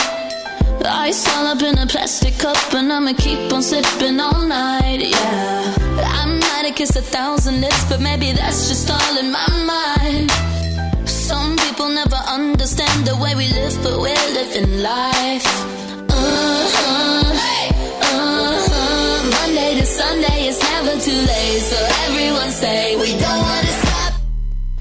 Ice 0.83 1.29
all 1.37 1.47
up 1.47 1.61
in 1.61 1.77
a 1.77 1.87
plastic 1.87 2.39
cup, 2.39 2.57
and 2.73 2.91
I'ma 2.91 3.13
keep 3.19 3.53
on 3.53 3.63
sipping 3.63 4.19
all 4.19 4.41
night, 4.47 5.01
yeah. 5.03 5.75
I 6.21 6.25
might 6.25 6.65
have 6.69 6.75
kissed 6.75 6.97
a 6.97 7.03
thousand 7.03 7.61
lips, 7.61 7.85
but 7.91 8.01
maybe 8.01 8.33
that's 8.33 8.69
just 8.69 8.91
all 8.91 9.19
in 9.19 9.31
my 9.31 9.49
mind. 9.75 10.31
Some 11.07 11.59
people 11.59 11.91
never 11.91 12.21
understand 12.39 13.07
the 13.07 13.17
way 13.23 13.35
we 13.35 13.47
live, 13.49 13.77
but 13.83 14.01
we're 14.01 14.29
living 14.33 14.81
life. 14.81 15.47
Uh-huh, 16.09 17.31
uh-huh. 18.11 19.31
Monday 19.37 19.81
to 19.81 19.85
Sunday, 19.85 20.49
it's 20.49 20.63
never 20.63 20.95
too 20.99 21.21
late. 21.31 21.61
So 21.61 21.79
everyone 22.07 22.51
say 22.51 22.97
we 22.97 23.11
don't 23.21 23.43
wanna. 23.43 23.84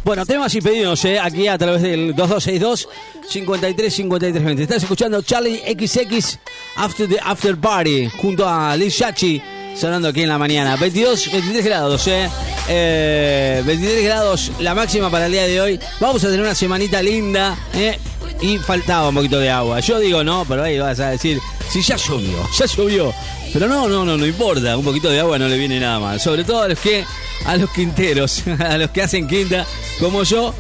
Bueno, 0.04 0.26
temas 0.26 0.54
y 0.54 0.60
pedidos 0.60 1.06
eh, 1.06 1.18
aquí 1.18 1.48
a 1.48 1.58
través 1.58 1.82
del 1.82 2.14
2262 2.14 2.90
53 3.30 3.94
53 3.94 4.44
20. 4.44 4.64
Estás 4.64 4.84
escuchando 4.84 5.22
Charlie 5.22 5.60
XX 5.60 6.40
After 6.76 7.08
the 7.08 7.20
After 7.24 7.56
Party 7.58 8.10
junto 8.10 8.48
a 8.48 8.76
Liz 8.76 8.96
Shachi 8.96 9.42
sonando 9.76 10.10
aquí 10.10 10.22
en 10.22 10.30
la 10.30 10.38
mañana. 10.38 10.76
22, 10.76 11.32
23 11.32 11.66
grados, 11.66 12.08
eh. 12.08 12.30
Eh, 12.68 13.64
23 13.66 14.04
grados 14.04 14.52
la 14.60 14.76
máxima 14.76 15.10
para 15.10 15.28
el 15.28 15.32
día 15.32 15.44
de 15.44 15.62
hoy. 15.62 15.80
Vamos 16.00 16.24
a 16.24 16.28
tener 16.28 16.42
una 16.42 16.56
semanita 16.56 17.02
linda, 17.02 17.58
eh. 17.74 17.98
Y 18.42 18.58
faltaba 18.58 19.10
un 19.10 19.16
poquito 19.16 19.40
de 19.40 19.50
agua. 19.50 19.80
Yo 19.80 20.00
digo 20.00 20.24
no, 20.24 20.46
pero 20.46 20.64
ahí 20.64 20.78
vas 20.80 21.00
a 21.00 21.10
decir, 21.10 21.40
si 21.70 21.82
ya 21.82 21.96
llovió, 21.96 22.50
ya 22.58 22.66
llovió. 22.66 23.14
Pero 23.52 23.68
no, 23.68 23.88
no, 23.88 24.04
no, 24.04 24.18
no 24.18 24.26
importa. 24.26 24.76
Un 24.78 24.84
poquito 24.84 25.10
de 25.10 25.20
agua 25.20 25.38
no 25.38 25.48
le 25.48 25.58
viene 25.58 25.80
nada 25.80 26.00
mal. 26.00 26.20
Sobre 26.20 26.44
todo 26.44 26.64
a 26.64 26.68
los 26.68 26.80
que, 26.80 27.06
a 27.46 27.56
los 27.58 27.70
quinteros, 27.70 28.44
a 28.60 28.78
los 28.78 28.90
que 28.92 29.02
hacen 29.02 29.28
quinta, 29.28 29.66
como 30.00 30.24
yo 30.24 30.54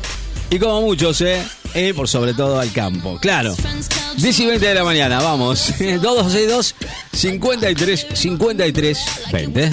y 0.49 0.59
como 0.59 0.81
muchos, 0.81 1.21
eh. 1.21 1.43
Eh, 1.75 1.93
por 1.95 2.07
sobre 2.07 2.35
todo 2.35 2.59
al 2.59 2.71
campo. 2.71 3.17
Claro. 3.19 3.55
10 4.17 4.39
y 4.39 4.45
20 4.45 4.67
de 4.67 4.75
la 4.75 4.83
mañana, 4.83 5.19
vamos. 5.21 5.73
2262 5.79 6.75
53 7.11 8.07
53 8.13 8.97
20. 9.31 9.71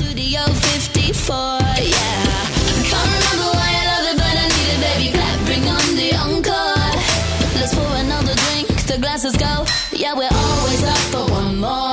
glasses 9.11 9.37
go. 9.37 9.64
Yeah, 9.90 10.14
we're 10.14 10.31
always 10.33 10.85
up 10.85 11.02
for 11.12 11.25
one 11.33 11.59
more. 11.59 11.90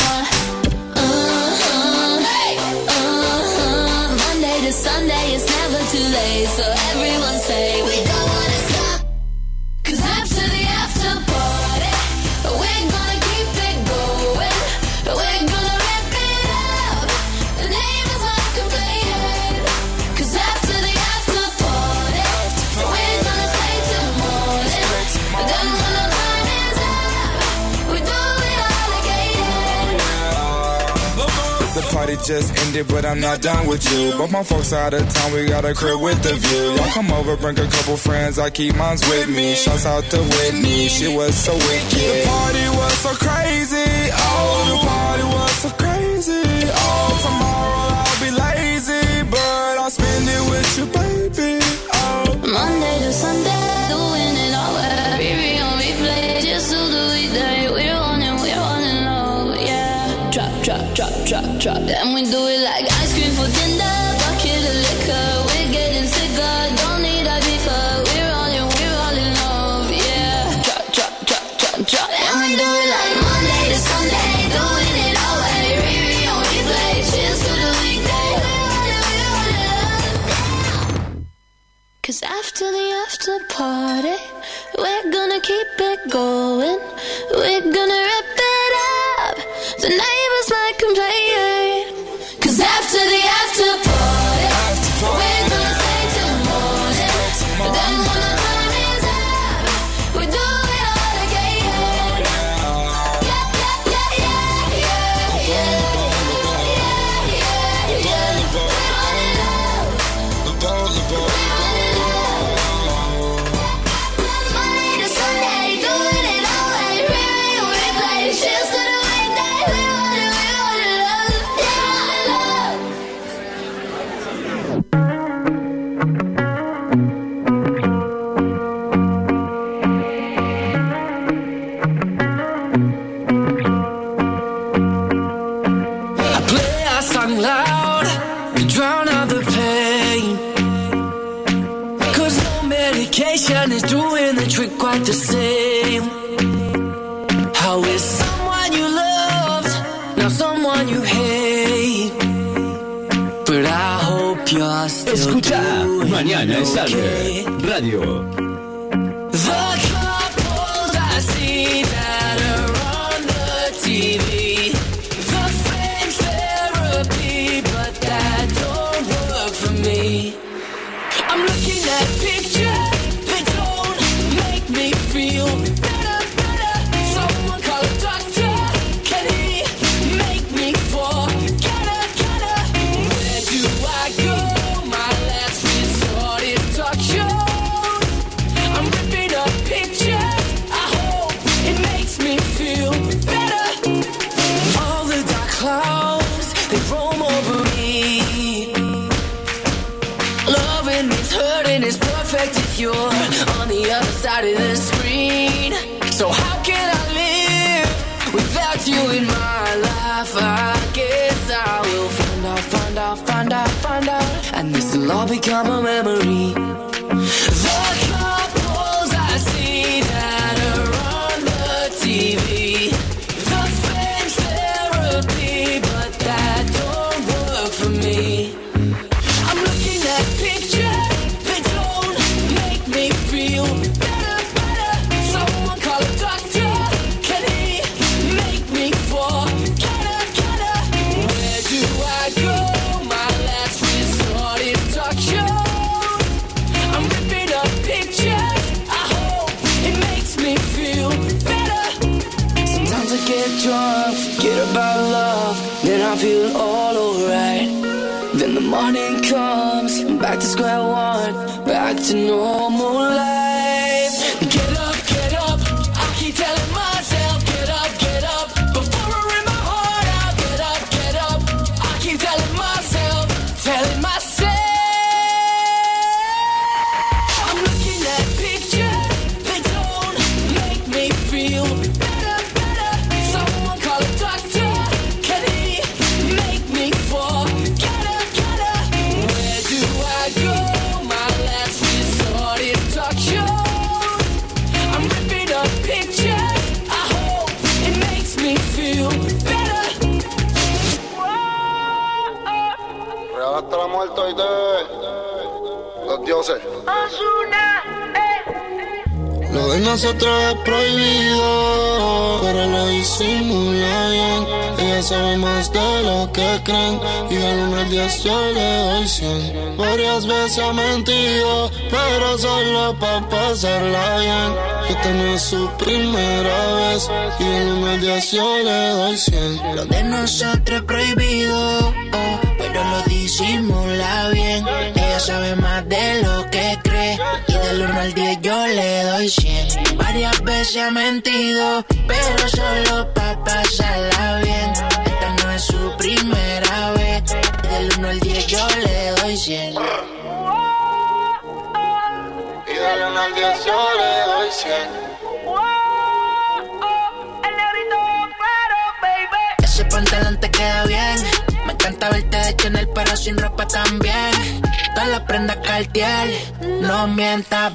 Uh-huh. 1.02 2.20
hey, 2.30 2.58
Uh-huh. 2.58 4.18
Monday 4.24 4.58
to 4.68 4.72
Sunday, 4.72 5.26
it's 5.36 5.48
never 5.58 5.80
too 5.94 6.08
late. 6.18 6.48
So 6.58 6.64
everyone 6.92 7.38
say 7.50 7.82
we. 7.88 7.97
just 32.28 32.52
ended, 32.66 32.86
but 32.90 33.06
I'm 33.06 33.22
not 33.22 33.42
done 33.42 33.68
with 33.68 33.90
you. 33.90 34.12
But 34.18 34.30
my 34.32 34.44
folks 34.44 34.74
out 34.74 34.94
of 34.94 35.08
town, 35.08 35.32
we 35.32 35.46
got 35.46 35.64
a 35.64 35.74
crib 35.74 36.02
with 36.02 36.22
the 36.22 36.34
view. 36.34 36.76
Y'all 36.76 36.92
come 36.92 37.10
over, 37.12 37.38
bring 37.38 37.58
a 37.58 37.68
couple 37.68 37.96
friends, 37.96 38.38
I 38.38 38.50
keep 38.50 38.76
mines 38.76 39.02
with 39.08 39.30
me. 39.30 39.56
Shouts 39.56 39.86
out 39.86 40.04
to 40.12 40.18
Whitney, 40.18 40.90
she 40.90 41.08
was 41.16 41.34
so 41.34 41.54
wicked. 41.54 41.94
The 41.94 42.24
party 42.28 42.68
was 42.76 42.98
so 43.00 43.14
crazy, 43.16 44.12
oh, 44.12 44.82
the 44.82 44.88
party 44.88 45.24
was 45.24 45.37
drop. 61.68 61.84
And 61.84 62.14
we 62.16 62.24
do 62.24 62.40
it 62.48 62.62
like 62.64 62.86
ice 63.04 63.12
cream 63.12 63.34
for 63.36 63.50
dinner, 63.58 63.98
bucket 64.24 64.64
of 64.72 64.78
liquor. 64.88 65.28
We're 65.48 65.72
getting 65.76 66.08
sicker, 66.08 66.56
don't 66.80 67.02
need 67.04 67.28
a 67.28 67.38
beaver. 67.44 67.88
We're 68.08 68.34
all 68.40 68.54
in, 68.60 68.66
we're 68.78 69.00
all 69.04 69.18
in 69.24 69.32
love, 69.44 69.92
yeah. 69.92 70.64
Drop, 70.64 70.84
drop, 70.96 71.14
drop, 71.28 71.46
drop, 71.60 71.78
drop. 71.92 72.10
And 72.28 72.36
we 72.44 72.50
do 72.62 72.70
it 72.82 72.88
like 72.96 73.14
Monday 73.28 73.64
to 73.74 73.80
Sunday, 73.90 74.32
doing 74.56 74.98
it 75.08 75.16
all 75.26 75.38
way. 75.44 75.68
re, 75.84 75.98
on 76.32 76.44
replay, 76.52 76.94
cheers 77.10 77.40
to 77.46 77.52
the 77.64 77.72
weekday. 77.84 78.32
Cause 82.04 82.22
after 82.24 82.66
the 82.78 82.88
after 83.06 83.36
party, 83.60 84.18
we're 84.78 85.08
gonna 85.12 85.42
keep 85.42 85.74
it 85.92 86.00
going. 86.10 86.80
We're 87.42 87.68
gonna 87.78 88.02
rip 88.12 88.40
it 88.56 88.74
up. 89.20 89.36
The 89.84 89.90
neighbors 89.90 90.48
might 90.56 90.78
complain. 90.80 91.27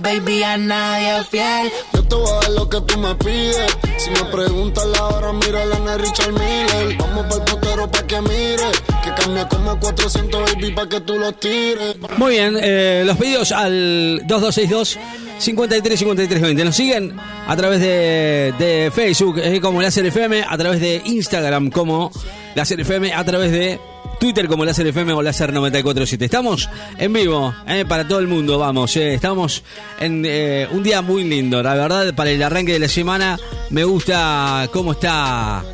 Baby, 0.01 0.43
a 0.43 0.57
nadie 0.57 1.25
fiel. 1.25 1.71
Yo 1.93 2.03
te 2.05 2.15
voy 2.15 2.29
a 2.29 2.41
dar 2.41 2.51
lo 2.51 2.69
que 2.69 2.81
tú 2.83 2.99
me 2.99 3.15
pides. 3.17 3.77
Si 3.99 4.11
me 4.11 4.25
preguntas 4.31 4.85
la 4.87 5.05
hora, 5.07 5.33
mira 5.33 5.65
la 5.65 5.79
de 5.81 5.99
Richard 5.99 6.33
Miller. 6.33 6.97
Vamos 6.99 7.27
pa'l 7.27 7.45
putero 7.45 7.91
pa' 7.91 8.07
que 8.07 8.21
mire. 8.21 8.71
Que 9.05 9.23
cambia 9.23 9.49
como 9.49 9.79
400 9.79 10.53
baby 10.53 10.73
pa' 10.73 10.89
que 10.89 11.01
tú 11.01 11.19
los 11.19 11.39
tires. 11.39 11.97
Muy 12.17 12.33
bien, 12.33 12.57
eh, 12.61 13.03
los 13.05 13.17
pedidos 13.17 13.53
al 13.53 14.23
2262 14.27 14.99
53 15.39 15.99
53 15.99 16.41
20. 16.41 16.65
Nos 16.65 16.77
siguen 16.77 17.17
a 17.47 17.57
través 17.57 17.81
de, 17.81 18.55
de 18.59 18.93
Facebook 18.95 19.39
eh, 19.39 19.61
como 19.61 19.83
Láser 19.83 20.07
FM, 20.07 20.45
a 20.49 20.57
través 20.57 20.81
de 20.81 21.03
Instagram 21.05 21.71
como 21.71 22.11
Láser 22.55 22.81
FM, 22.81 23.13
a 23.13 23.25
través 23.25 23.51
de 23.51 23.81
Twitter 24.23 24.47
como 24.47 24.65
Láser 24.65 24.87
FM 24.87 25.15
o 25.15 25.21
Láser 25.21 25.53
947. 25.53 26.27
Estamos 26.27 26.71
en 26.97 27.13
vivo 27.13 27.53
eh, 27.67 27.85
para 27.89 28.07
todo 28.07 28.21
el 28.21 28.29
mundo, 28.29 28.57
vamos. 28.57 28.97
eh, 28.97 29.15
estamos 29.15 29.65
en 29.99 30.23
eh, 30.25 30.69
un 30.71 30.85
día 30.85 31.03
muy 31.03 31.25
lindo, 31.25 31.61
la 31.61 31.75
verdad, 31.75 32.15
para 32.15 32.31
el 32.31 32.41
arranque 32.41 32.75
de 32.75 32.79
la 32.79 32.87
semana. 32.87 33.37
Me 33.71 33.83
gusta 33.83 34.69
cómo 34.73 34.93
está, 34.93 35.65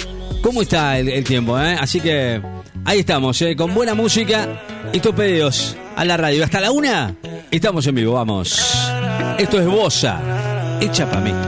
cómo 0.40 0.62
está 0.62 0.98
el, 0.98 1.22
tiempo. 1.24 1.56
Así 1.56 2.00
que 2.00 2.40
ahí 2.86 3.00
estamos, 3.00 3.44
con 3.54 3.74
buena 3.74 3.92
música 3.92 4.62
y 4.94 5.00
tus 5.00 5.14
pedidos 5.14 5.76
a 5.94 6.06
la 6.06 6.16
radio. 6.16 6.42
Hasta 6.42 6.58
la 6.58 6.70
una, 6.70 7.16
estamos 7.50 7.86
en 7.86 7.96
vivo, 7.96 8.14
vamos. 8.14 8.58
Esto 9.36 9.60
es 9.60 9.66
Bosa, 9.66 10.78
hecha 10.80 11.06
para 11.06 11.20
mí. 11.20 11.47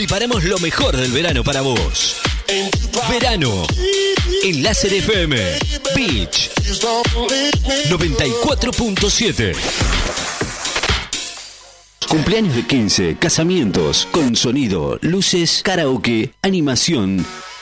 Preparamos 0.00 0.44
lo 0.44 0.58
mejor 0.60 0.96
del 0.96 1.12
verano 1.12 1.44
para 1.44 1.60
vos. 1.60 2.16
Verano 3.10 3.66
en 4.42 4.62
Láser 4.62 4.94
FM 4.94 5.36
Beach 5.94 6.50
94.7. 7.90 9.54
Cumpleaños 12.08 12.56
de 12.56 12.66
15, 12.66 13.18
casamientos, 13.18 14.08
con 14.10 14.36
sonido, 14.36 14.98
luces, 15.02 15.60
karaoke, 15.62 16.32
animación 16.40 17.26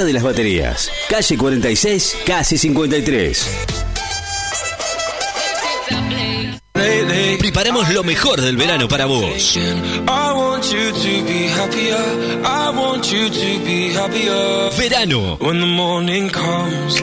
de 0.00 0.12
las 0.14 0.22
Baterías, 0.22 0.90
calle 1.10 1.36
46, 1.36 2.16
casi 2.24 2.56
53. 2.56 3.46
Preparemos 7.38 7.92
lo 7.92 8.02
mejor 8.02 8.40
del 8.40 8.56
verano 8.56 8.88
para 8.88 9.04
vos. 9.04 9.58
Verano. 14.78 15.36
When 15.40 15.60
the 15.60 15.66
morning 15.66 16.30
comes 16.30 17.02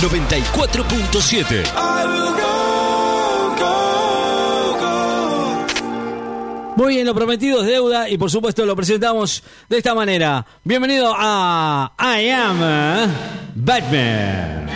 94.7 0.00 1.62
Muy 6.76 6.94
bien, 6.94 7.06
lo 7.06 7.14
prometido 7.14 7.60
es 7.60 7.66
deuda 7.66 8.08
y 8.08 8.16
por 8.16 8.30
supuesto 8.30 8.64
lo 8.64 8.74
presentamos 8.74 9.42
de 9.68 9.76
esta 9.76 9.94
manera. 9.94 10.46
Bienvenido 10.64 11.12
a 11.14 11.92
I 11.98 12.30
Am 12.30 12.58
Batman. 13.54 14.66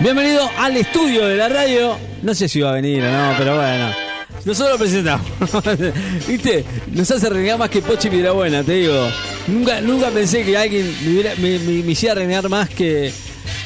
Bienvenido 0.00 0.48
al 0.58 0.74
estudio 0.78 1.26
de 1.26 1.36
la 1.36 1.50
radio. 1.50 1.98
No 2.22 2.34
sé 2.34 2.48
si 2.48 2.62
va 2.62 2.70
a 2.70 2.74
venir 2.74 3.04
o 3.04 3.12
no, 3.12 3.34
pero 3.36 3.56
bueno. 3.56 4.03
Nosotros 4.44 4.72
lo 4.72 4.78
presentamos. 4.78 5.26
¿Viste? 6.28 6.64
Nos 6.92 7.10
hace 7.10 7.28
renegar 7.30 7.58
más 7.58 7.70
que 7.70 7.80
Pochi 7.80 8.08
Buena, 8.08 8.62
te 8.62 8.72
digo. 8.72 9.08
Nunca, 9.46 9.80
nunca 9.80 10.10
pensé 10.10 10.44
que 10.44 10.56
alguien 10.56 10.94
me, 11.02 11.10
hubiera- 11.12 11.34
me- 11.36 11.58
me- 11.58 11.82
me 11.82 11.92
hiciera 11.92 12.14
renegar 12.16 12.48
más 12.48 12.68
que, 12.68 13.12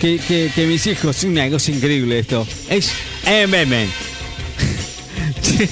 que, 0.01 0.19
que- 0.19 0.53
que 0.55 0.67
mis 0.67 0.87
hijos. 0.87 1.25
Una 1.25 1.49
cosa 1.51 1.71
increíble 1.73 2.21
esto. 2.21 2.47
Es 2.71 2.93
Batman. 3.25 3.89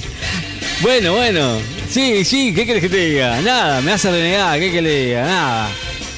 Bueno, 0.83 1.15
bueno. 1.15 1.59
Sí, 1.91 2.23
sí, 2.25 2.53
¿qué 2.55 2.67
querés 2.67 2.83
que 2.83 2.89
te 2.91 3.07
diga? 3.07 3.41
Nada, 3.41 3.81
me 3.81 3.93
hace 3.93 4.11
renegar, 4.11 4.59
¿qué 4.59 4.71
que 4.71 4.83
le 4.83 5.07
diga? 5.07 5.25
Nada. 5.25 5.71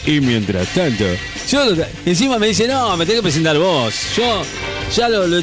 Y 0.05 0.21
mientras 0.21 0.67
tanto, 0.75 1.05
yo 1.49 1.65
lo- 1.71 1.85
encima 2.05 2.39
me 2.39 2.49
dice, 2.49 2.67
no, 2.67 2.97
me 2.97 3.05
tenés 3.05 3.21
que 3.21 3.23
presentar 3.23 3.57
vos. 3.59 3.95
Yo 4.17 4.43
ya 4.97 5.09
lo, 5.09 5.27
lo, 5.29 5.43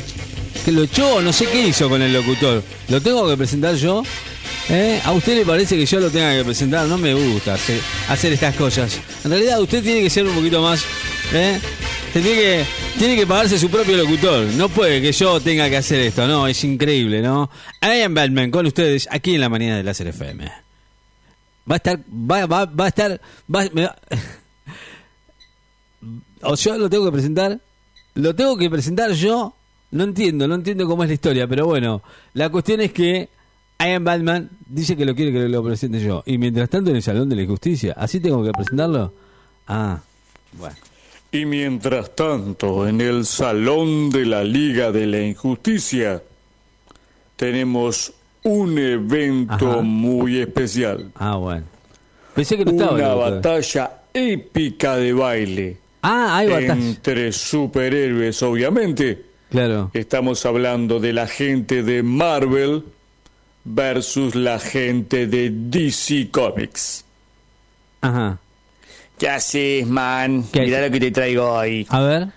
que 0.65 0.71
lo 0.71 0.83
echó, 0.83 1.21
no 1.21 1.31
sé 1.31 1.45
qué 1.45 1.67
hizo 1.67 1.87
con 1.87 2.01
el 2.01 2.11
locutor. 2.11 2.63
¿Lo 2.89 2.99
tengo 2.99 3.29
que 3.29 3.37
presentar 3.37 3.75
yo? 3.75 4.03
¿Eh? 4.69 4.99
¿A 5.05 5.11
usted 5.11 5.35
le 5.37 5.45
parece 5.45 5.77
que 5.77 5.85
yo 5.85 5.99
lo 5.99 6.09
tenga 6.09 6.35
que 6.35 6.43
presentar? 6.43 6.87
No 6.87 6.97
me 6.97 7.13
gusta 7.13 7.53
hacer, 7.53 8.33
estas 8.33 8.55
cosas. 8.55 8.99
En 9.23 9.29
realidad 9.29 9.61
usted 9.61 9.83
tiene 9.83 10.01
que 10.01 10.09
ser 10.09 10.25
un 10.25 10.33
poquito 10.33 10.61
más... 10.61 10.83
¿eh? 11.33 11.59
Tiene 12.13 12.29
que, 12.29 12.65
tiene 12.97 13.15
que 13.15 13.27
pagarse 13.27 13.59
su 13.59 13.69
propio 13.69 13.97
locutor. 13.97 14.45
No 14.55 14.69
puede 14.69 15.01
que 15.01 15.11
yo 15.11 15.39
tenga 15.39 15.69
que 15.69 15.77
hacer 15.77 15.99
esto, 15.99 16.27
no, 16.27 16.47
es 16.47 16.63
increíble, 16.63 17.21
¿no? 17.21 17.49
I 17.81 18.01
am 18.01 18.13
Batman 18.13 18.49
con 18.49 18.65
ustedes 18.65 19.07
aquí 19.11 19.35
en 19.35 19.41
la 19.41 19.49
mañana 19.49 19.77
de 19.77 19.83
Láser 19.83 20.07
FM. 20.07 20.45
Va 21.69 21.73
a 21.73 21.75
estar, 21.75 21.99
va, 22.09 22.45
va, 22.45 22.65
va 22.65 22.85
a 22.85 22.87
estar, 22.87 23.21
va, 23.53 23.65
me 23.73 23.83
va- 23.83 23.95
o 26.41 26.55
yo 26.55 26.77
lo 26.77 26.89
tengo 26.89 27.05
que 27.05 27.11
presentar, 27.11 27.59
lo 28.13 28.33
tengo 28.33 28.57
que 28.57 28.69
presentar 28.69 29.11
yo, 29.11 29.53
no 29.95 30.03
entiendo, 30.03 30.47
no 30.47 30.55
entiendo 30.55 30.85
cómo 30.87 31.03
es 31.03 31.09
la 31.09 31.13
historia, 31.15 31.47
pero 31.47 31.65
bueno, 31.65 32.01
la 32.33 32.49
cuestión 32.49 32.81
es 32.81 32.91
que 32.91 33.29
I 33.79 33.91
am 33.91 34.03
Batman 34.03 34.49
dice 34.67 34.95
que 34.95 35.05
lo 35.05 35.15
quiere 35.15 35.31
que 35.31 35.49
lo 35.49 35.63
presente 35.63 35.99
yo, 35.99 36.23
y 36.25 36.37
mientras 36.37 36.69
tanto 36.69 36.91
en 36.91 36.97
el 36.97 37.03
Salón 37.03 37.29
de 37.29 37.35
la 37.35 37.45
Justicia, 37.45 37.93
¿así 37.97 38.19
tengo 38.19 38.43
que 38.43 38.51
presentarlo? 38.51 39.13
Ah, 39.67 39.99
bueno. 40.53 40.75
Y 41.31 41.45
mientras 41.45 42.15
tanto, 42.15 42.87
en 42.87 43.01
el 43.01 43.25
Salón 43.25 44.09
de 44.09 44.25
la 44.25 44.43
Liga 44.43 44.91
de 44.91 45.07
la 45.07 45.21
Injusticia, 45.21 46.21
tenemos 47.35 48.13
un 48.43 48.77
evento 48.77 49.71
Ajá. 49.71 49.81
muy 49.81 50.37
especial. 50.39 51.11
Ah, 51.15 51.35
bueno. 51.35 51.65
Pensé 52.33 52.57
que 52.57 52.65
no 52.65 52.71
estaba. 52.71 52.93
Una 52.93 53.13
batalla 53.15 54.03
épica 54.13 54.95
de 54.95 55.13
baile. 55.13 55.77
Ah, 56.01 56.37
hay 56.37 56.47
batalla. 56.49 56.73
Entre 56.73 57.31
superhéroes, 57.31 58.41
obviamente. 58.43 59.34
Claro. 59.49 59.91
Estamos 59.93 60.45
hablando 60.45 60.99
de 60.99 61.13
la 61.13 61.27
gente 61.27 61.83
de 61.83 62.03
Marvel 62.03 62.83
versus 63.63 64.35
la 64.35 64.59
gente 64.59 65.27
de 65.27 65.49
DC 65.51 66.29
Comics. 66.31 67.05
Ajá. 68.01 68.37
¿Qué 69.17 69.29
haces, 69.29 69.87
man? 69.87 70.45
¿Qué? 70.51 70.61
Mirá 70.61 70.81
lo 70.85 70.91
que 70.91 70.99
te 70.99 71.11
traigo 71.11 71.49
hoy. 71.53 71.85
A 71.89 72.01
ver. 72.01 72.27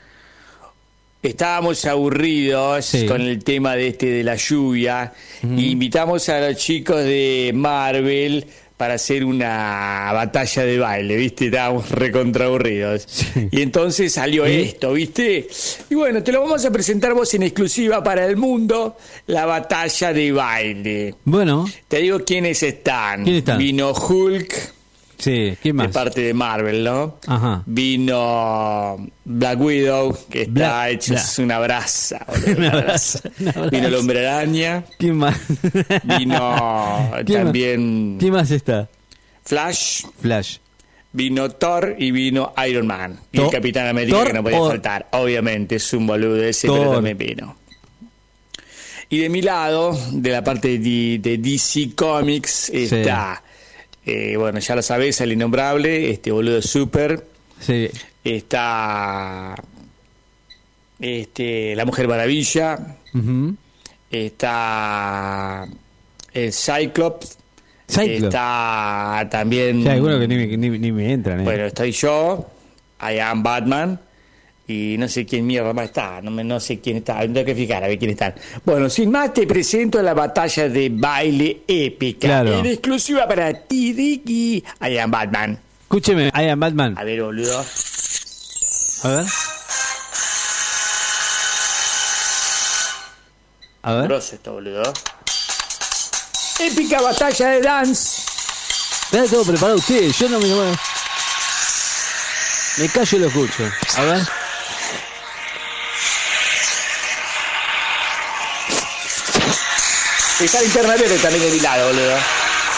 Estábamos 1.22 1.84
aburridos 1.84 2.84
Sí. 2.86 3.04
con 3.06 3.20
el 3.20 3.42
tema 3.42 3.74
de 3.74 3.88
este 3.88 4.06
de 4.06 4.22
la 4.24 4.36
lluvia. 4.36 5.12
invitamos 5.42 6.28
a 6.28 6.40
los 6.40 6.56
chicos 6.56 6.98
de 7.02 7.50
Marvel 7.54 8.46
para 8.78 8.94
hacer 8.94 9.24
una 9.24 10.10
batalla 10.14 10.64
de 10.64 10.78
baile, 10.78 11.16
¿viste? 11.16 11.46
Estábamos 11.46 11.90
recontra 11.90 12.46
aburridos. 12.46 13.06
Y 13.50 13.60
entonces 13.60 14.12
salió 14.12 14.46
esto, 14.46 14.92
¿viste? 14.92 15.48
Y 15.90 15.94
bueno, 15.96 16.22
te 16.22 16.30
lo 16.30 16.40
vamos 16.40 16.64
a 16.64 16.70
presentar 16.70 17.12
vos 17.12 17.34
en 17.34 17.42
exclusiva 17.42 18.02
para 18.02 18.24
el 18.24 18.36
mundo, 18.36 18.96
la 19.26 19.46
batalla 19.46 20.12
de 20.12 20.32
baile. 20.32 21.14
Bueno, 21.24 21.66
Te 21.88 21.98
digo 21.98 22.20
quiénes 22.24 22.62
están. 22.62 23.24
¿Quién 23.24 23.36
están? 23.36 23.58
Vino 23.58 23.92
Hulk, 23.92 24.54
sí, 25.18 25.56
¿quién 25.62 25.76
de 25.76 25.84
más? 25.84 25.92
parte 25.92 26.20
de 26.22 26.32
Marvel, 26.34 26.84
¿no? 26.84 27.18
Ajá. 27.26 27.62
Vino 27.66 28.96
Black 29.24 29.60
Widow, 29.60 30.16
que 30.30 30.42
está 30.42 30.86
Black- 30.86 31.08
es 31.10 31.38
una 31.38 31.58
brasa. 31.58 32.24
boludo, 32.28 32.48
Una 32.56 32.70
una 32.70 32.70
brasa, 32.80 33.20
brasa. 33.26 33.30
una 33.36 33.50
brasa. 33.50 33.70
Vino 33.70 33.86
el 33.88 33.94
hombre 33.94 34.26
araña, 34.28 34.84
¿Quién 34.98 35.16
más? 35.16 35.36
vino 36.04 37.10
¿Quién 37.26 37.38
más? 37.38 37.44
también 37.44 38.16
¿Quién 38.18 38.32
más 38.32 38.50
está? 38.50 38.88
Flash, 39.44 40.02
Flash. 40.20 40.58
vino 41.12 41.48
Thor 41.50 41.96
y 41.98 42.10
vino 42.10 42.52
Iron 42.68 42.86
Man. 42.86 43.18
Y 43.32 43.38
Thor- 43.38 43.46
el 43.46 43.50
Capitán 43.52 43.86
América 43.88 44.16
Thor 44.18 44.26
que 44.28 44.32
no 44.34 44.42
podía 44.42 44.60
o- 44.60 44.68
faltar. 44.68 45.08
Obviamente 45.12 45.76
es 45.76 45.92
un 45.92 46.06
boludo 46.06 46.42
ese, 46.42 46.66
Thor. 46.66 46.78
pero 46.78 46.92
también 46.92 47.16
vino. 47.18 47.56
Y 49.10 49.18
de 49.20 49.30
mi 49.30 49.40
lado, 49.40 49.98
de 50.12 50.30
la 50.30 50.44
parte 50.44 50.78
de, 50.78 51.18
de 51.18 51.38
DC 51.38 51.94
Comics, 51.94 52.68
está, 52.68 53.42
eh, 54.08 54.36
bueno, 54.36 54.58
ya 54.58 54.74
lo 54.76 54.82
sabés, 54.82 55.20
el 55.20 55.32
innombrable, 55.32 56.10
este 56.10 56.30
boludo 56.32 56.62
super. 56.62 57.24
Sí. 57.60 57.88
Está 58.24 59.54
este, 61.00 61.74
la 61.76 61.84
Mujer 61.84 62.08
Maravilla, 62.08 62.96
Ujú. 63.14 63.54
está 64.10 65.66
el 66.34 66.52
Cyclops, 66.52 67.38
Cyclops. 67.88 68.24
está 68.24 69.28
también, 69.30 69.86
hay 69.86 69.94
algunos 69.96 70.20
que 70.20 70.28
ni, 70.28 70.56
ni, 70.56 70.78
ni 70.78 70.92
me 70.92 71.12
entran, 71.12 71.40
¿eh? 71.40 71.44
bueno, 71.44 71.66
estoy 71.66 71.92
yo, 71.92 72.48
I 73.00 73.18
am 73.18 73.42
Batman, 73.42 74.00
Y 74.70 74.96
no 74.98 75.08
sé 75.08 75.24
quién 75.24 75.46
mierda 75.46 75.72
más 75.72 75.86
está, 75.86 76.20
no, 76.20 76.30
me, 76.30 76.44
no 76.44 76.60
sé 76.60 76.78
quién 76.78 76.98
está, 76.98 77.20
tengo 77.20 77.42
que 77.42 77.54
fijar 77.54 77.82
a 77.82 77.88
ver 77.88 77.98
quién 77.98 78.10
están. 78.10 78.34
Bueno, 78.66 78.90
sin 78.90 79.10
más 79.10 79.32
te 79.32 79.46
presento 79.46 80.02
la 80.02 80.12
batalla 80.12 80.68
de 80.68 80.90
baile 80.92 81.62
épica. 81.66 82.28
Claro. 82.28 82.58
En 82.58 82.66
exclusiva 82.66 83.26
para 83.26 83.50
ti, 83.54 83.94
Ricky. 83.94 84.62
I 84.82 84.98
am 84.98 85.10
Batman. 85.10 85.58
Escúcheme, 85.84 86.26
I 86.34 86.50
am 86.50 86.60
Batman. 86.60 86.98
A 86.98 87.04
ver, 87.04 87.22
boludo. 87.22 87.64
A 89.04 89.08
ver. 89.08 89.26
A 93.84 93.92
ver. 93.94 94.08
Grosso 94.08 94.34
esto, 94.34 94.52
boludo. 94.52 94.82
Épica 96.60 97.00
batalla 97.00 97.48
de 97.48 97.60
dance. 97.62 98.20
Está 99.10 99.26
todo 99.30 99.46
preparado 99.46 99.78
usted, 99.78 100.10
yo 100.10 100.28
no 100.28 100.38
me... 100.38 100.48
Me 102.76 102.88
callo 102.90 103.16
y 103.16 103.20
lo 103.20 103.28
escucho. 103.28 103.64
A 103.96 104.02
ver. 104.02 104.28
Está 110.40 110.60
linterna 110.62 110.94
verde 110.96 111.18
también 111.18 111.42
de 111.44 111.50
mi 111.50 111.60
lado, 111.60 111.86
boludo. 111.88 112.16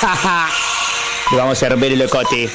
Le 1.31 1.37
vamos 1.37 1.63
a 1.63 1.69
romper 1.69 1.93
el 1.93 1.99
locote. 1.99 2.51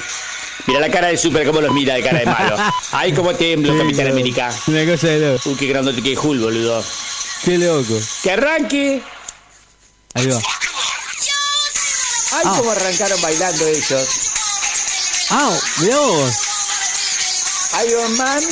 Mira 0.68 0.80
la 0.80 0.90
cara 0.90 1.08
de 1.08 1.18
Super, 1.18 1.46
cómo 1.46 1.62
los 1.62 1.72
mira 1.74 1.94
de 1.94 2.04
cara 2.04 2.20
de 2.20 2.26
malo. 2.26 2.56
Ay, 2.92 3.14
cómo 3.14 3.34
temblo, 3.36 3.72
Sí, 3.74 3.78
Capitán 3.80 4.06
loco. 4.06 4.16
América. 4.18 4.52
Una 4.68 4.86
cosa 4.92 5.08
de 5.08 5.20
loco. 5.20 5.50
Uy, 5.50 5.56
qué 5.56 5.68
grandote 5.68 6.02
que 6.02 6.18
Hulk, 6.18 6.42
boludo. 6.42 6.84
Qué 7.44 7.58
loco. 7.60 8.00
Que 8.24 8.32
arranque. 8.32 9.02
Ahí 10.16 10.28
va. 10.28 10.38
Ay, 10.38 12.42
Ah. 12.46 12.54
cómo 12.58 12.72
arrancaron 12.72 13.22
bailando 13.22 13.68
ellos. 13.68 14.08
Ah, 15.30 15.52
mirá 15.80 15.98
vos. 15.98 16.34
Iron 17.88 18.18
Man 18.18 18.44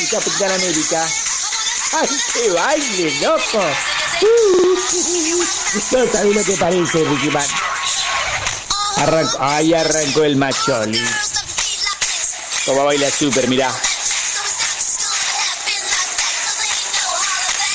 y 0.00 0.06
Capitán 0.06 0.52
América. 0.52 1.08
¡Ay, 2.00 2.08
qué 2.34 2.50
baile, 2.50 3.20
loco! 3.22 3.64
No 4.22 6.12
sabés 6.12 6.36
lo 6.36 6.44
que 6.44 6.56
parece, 6.58 7.04
Ricky 7.04 7.30
Man. 7.30 7.46
Arrancó, 8.96 9.38
ahí 9.40 9.74
arrancó 9.74 10.24
el 10.24 10.36
macholi. 10.36 11.02
Como 12.66 12.84
baila 12.84 13.10
super, 13.10 13.48
mirá. 13.48 13.68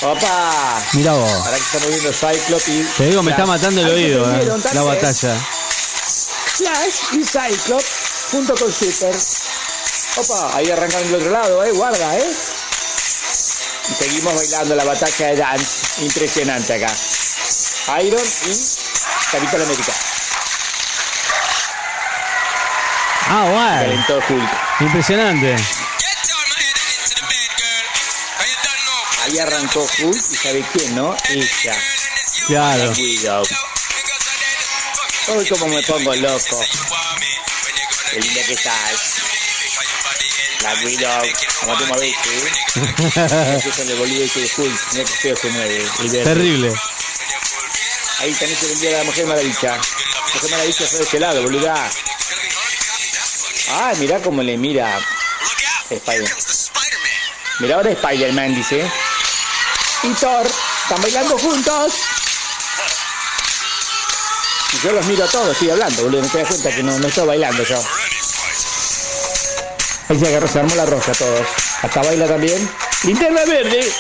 ¡Opa! 0.03 0.83
Mirá 0.93 1.13
vos. 1.13 1.29
Ahora 1.29 1.57
que 1.57 1.63
estamos 1.63 1.88
viendo 1.88 2.13
Cyclops 2.13 2.67
y... 2.69 2.83
Te 2.97 3.05
digo, 3.07 3.23
me 3.23 3.31
está 3.31 3.45
matando 3.45 3.81
el 3.81 3.89
oído, 3.89 4.31
eh, 4.31 4.47
la 4.73 4.83
batalla. 4.83 5.36
Flash 6.55 7.13
y 7.13 7.25
Cyclops 7.25 7.86
junto 8.31 8.55
con 8.55 8.71
Super. 8.71 9.15
Opa, 10.17 10.55
ahí 10.55 10.69
arrancan 10.69 11.03
del 11.03 11.15
otro 11.15 11.31
lado, 11.31 11.63
eh, 11.63 11.71
guarda, 11.71 12.17
eh. 12.17 12.36
Y 13.89 13.93
seguimos 13.93 14.34
bailando 14.36 14.76
la 14.76 14.84
batalla 14.84 15.28
de 15.28 15.36
dance. 15.36 16.02
Impresionante 16.04 16.73
acá. 16.73 16.93
Iron 18.02 18.21
y 18.45 18.52
Capitán 19.32 19.62
América. 19.62 19.93
Ah. 23.30 23.80
Calentó 23.82 24.17
Hulk. 24.30 24.82
Impresionante. 24.82 25.56
Ahí 29.23 29.39
arrancó 29.39 29.82
Hulk 29.82 30.32
y 30.32 30.36
¿sabe 30.36 30.65
quién, 30.73 30.95
no? 30.95 31.15
Ella. 31.30 31.76
Claro. 32.47 32.93
Uy, 35.28 35.45
cómo 35.50 35.67
me 35.67 35.84
pongo 35.84 36.15
loco. 36.15 36.62
Qué 38.12 38.19
linda 38.21 38.41
que 38.45 38.54
estás. 38.54 39.16
La 40.62 40.74
Widow. 40.84 41.22
Como 41.62 41.78
te 41.78 41.86
mueves, 41.86 42.15
¿eh? 42.26 43.62
Eso 43.65 43.84
le 43.84 43.96
boludo 43.96 44.24
ese 44.24 44.39
de 44.41 44.52
Hulk. 44.58 44.93
Mira 44.93 45.06
que 45.06 45.13
feo 45.13 45.36
se 45.36 45.50
mueve. 45.50 45.86
Terrible. 46.24 46.74
Ahí 48.20 48.34
también 48.34 48.60
se 48.60 48.67
vendía 48.67 48.98
la 48.98 49.04
Mujer 49.04 49.26
Maravilla. 49.28 49.80
Mujer 50.34 50.52
Maravilla 50.52 50.88
fue 50.88 50.98
de 51.00 51.06
ese 51.06 51.20
lado, 51.20 51.41
boluda. 51.43 51.91
Ah, 53.70 53.93
mirá 53.98 54.20
cómo 54.22 54.41
le 54.41 54.58
mira 54.58 55.00
Spider. 55.89 56.36
Mira 57.60 57.76
ahora 57.76 57.91
Spider-Man, 57.91 58.56
dice. 58.56 58.89
Y 60.04 60.13
Thor. 60.13 60.48
Están 60.84 61.02
bailando 61.02 61.38
juntos. 61.38 61.93
Y 64.74 64.86
yo 64.86 64.91
los 64.93 65.05
miro 65.05 65.26
a 65.26 65.28
todos, 65.28 65.51
estoy 65.51 65.70
hablando, 65.70 66.03
boludo. 66.03 66.22
No 66.22 66.30
te 66.30 66.38
das 66.39 66.47
cuenta 66.47 66.76
que 66.76 66.84
no, 66.84 66.97
no 66.97 67.08
estoy 67.08 67.28
bailando 67.28 67.64
yo. 67.64 67.84
Ahí 70.10 70.20
se 70.20 70.28
agarró, 70.28 70.47
se 70.47 70.60
armó 70.60 70.76
la 70.76 70.86
roja 70.86 71.12
todos. 71.14 71.47
Hasta 71.82 72.01
baila 72.01 72.28
también. 72.28 72.70
Linterna 73.03 73.43
verde. 73.45 73.93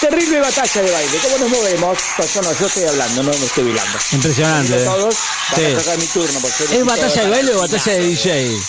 Terrible 0.00 0.40
batalla 0.40 0.82
de 0.82 0.90
baile. 0.90 1.18
¿Cómo 1.18 1.38
nos 1.38 1.48
movemos? 1.48 1.98
Pues 2.16 2.34
yo 2.34 2.42
no, 2.42 2.52
yo 2.52 2.66
estoy 2.66 2.84
hablando, 2.84 3.22
no 3.22 3.32
me 3.32 3.46
estoy 3.46 3.64
bailando. 3.64 3.98
Impresionante. 4.12 4.74
A 4.74 4.84
todos. 4.84 5.14
Sí. 5.54 5.64
A 5.64 5.80
sacar 5.80 5.98
mi 5.98 6.06
turno. 6.06 6.40
¿Es 6.70 6.84
batalla 6.84 7.22
de 7.22 7.30
baile 7.30 7.54
o 7.54 7.60
batalla 7.60 7.92
de 7.92 8.00
DJ? 8.00 8.60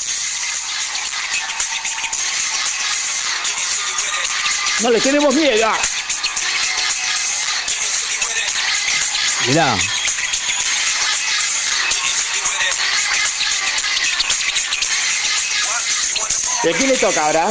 No 4.81 4.91
le 4.91 5.01
tenemos 5.01 5.35
miedo. 5.35 5.71
Mirá. 9.47 9.77
¿De 16.67 16.73
quién 16.73 16.89
le 16.89 16.97
toca 16.97 17.25
ahora? 17.27 17.47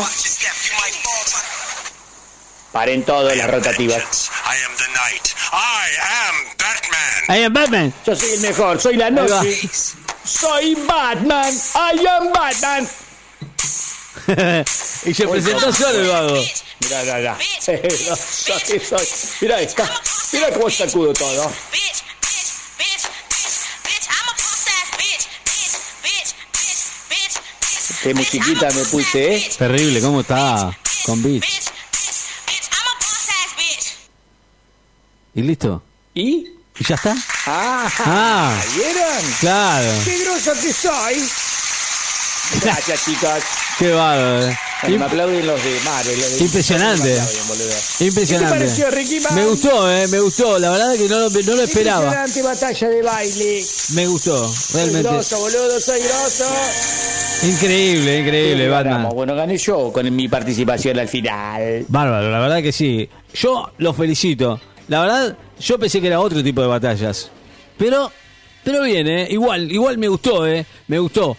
Paren 2.70 3.02
todas 3.02 3.34
las 3.34 3.50
rotativas. 3.50 4.30
I 4.44 4.56
am 4.62 4.76
the 4.76 4.88
night. 4.92 5.34
I 5.52 5.88
am 6.02 6.34
Batman. 6.58 7.24
I 7.30 7.44
am 7.44 7.52
Batman. 7.54 7.94
Yo 8.04 8.14
soy 8.14 8.30
el 8.34 8.40
mejor, 8.40 8.78
soy 8.78 8.96
la 8.96 9.08
noche. 9.08 9.70
Soy 10.22 10.74
Batman. 10.74 11.50
I 11.74 12.06
am 12.06 12.30
Batman. 12.30 12.86
y 15.06 15.14
se 15.14 15.26
presentó 15.26 15.72
solo 15.72 15.98
el 15.98 16.08
vago. 16.08 16.44
Mirá, 16.80 17.02
mirá, 17.04 17.16
mirá. 17.16 17.38
Que 18.66 18.80
soy. 18.80 19.06
Mirá 19.40 20.52
cómo 20.52 20.68
sacudo 20.68 21.14
todo. 21.14 21.50
Qué 28.06 28.14
musiquita 28.14 28.68
me 28.70 28.84
puse, 28.84 29.34
¿eh? 29.34 29.50
Terrible, 29.58 30.00
¿cómo 30.00 30.20
está? 30.20 30.70
Con 31.06 31.20
beats. 31.24 31.72
¿Y 35.34 35.42
listo? 35.42 35.82
¿Y? 36.14 36.46
¿Y 36.78 36.84
ya 36.84 36.94
está? 36.94 37.16
Ah, 37.46 37.90
Ah. 38.04 38.62
¿vieron? 38.76 39.32
Claro. 39.40 39.90
¡Qué 40.04 40.18
groso 40.24 40.52
que 40.52 40.72
soy! 40.72 41.28
Gracias, 42.62 43.04
chicos. 43.06 43.42
Qué 43.76 43.90
bárbaro. 43.90 44.56
Me 44.88 45.02
aplauden 45.04 45.46
los 45.46 45.62
de 45.64 45.80
Marvel. 45.84 46.20
los 46.20 46.38
de- 46.38 46.44
Impresionante. 46.44 47.14
Me 47.14 47.20
aplauden. 47.20 47.68
Impresionante. 48.00 48.52
¿Qué 48.58 48.64
te 48.64 48.64
pareció, 48.66 48.90
Ricky 48.90 49.20
Man? 49.20 49.34
Me 49.34 49.46
gustó, 49.46 49.90
eh, 49.92 50.06
me 50.08 50.20
gustó. 50.20 50.58
La 50.58 50.70
verdad 50.70 50.94
que 50.96 51.08
no 51.08 51.18
lo, 51.20 51.30
no 51.30 51.54
lo 51.56 51.62
esperaba. 51.62 52.04
Impresionante 52.04 52.42
batalla 52.42 52.88
de 52.88 53.02
baile. 53.02 53.64
Me 53.94 54.06
gustó, 54.06 54.48
Soy 54.52 54.80
realmente. 54.82 55.08
groso, 55.08 55.38
boludo, 55.38 55.80
soy 55.80 56.00
groso. 56.00 56.44
Increíble, 57.42 58.18
increíble, 58.20 58.64
Sí, 58.64 58.70
Batman. 58.70 58.92
ganamos. 58.94 59.14
Bueno, 59.14 59.34
gané 59.34 59.56
yo 59.58 59.92
con 59.92 60.14
mi 60.14 60.28
participación 60.28 60.98
al 60.98 61.08
final. 61.08 61.84
Bárbaro, 61.88 62.30
la 62.30 62.38
verdad 62.38 62.62
que 62.62 62.72
sí. 62.72 63.08
Yo 63.34 63.70
lo 63.78 63.92
felicito. 63.94 64.60
La 64.88 65.00
verdad, 65.00 65.36
yo 65.60 65.78
pensé 65.78 66.00
que 66.00 66.06
era 66.06 66.20
otro 66.20 66.42
tipo 66.42 66.60
de 66.62 66.66
batallas. 66.68 67.30
Pero, 67.78 68.10
pero 68.64 68.82
bien, 68.82 69.06
¿eh? 69.06 69.26
Igual, 69.30 69.70
igual 69.70 69.98
me 69.98 70.08
gustó, 70.08 70.46
¿eh? 70.46 70.64
Me 70.88 70.98
gustó. 70.98 71.36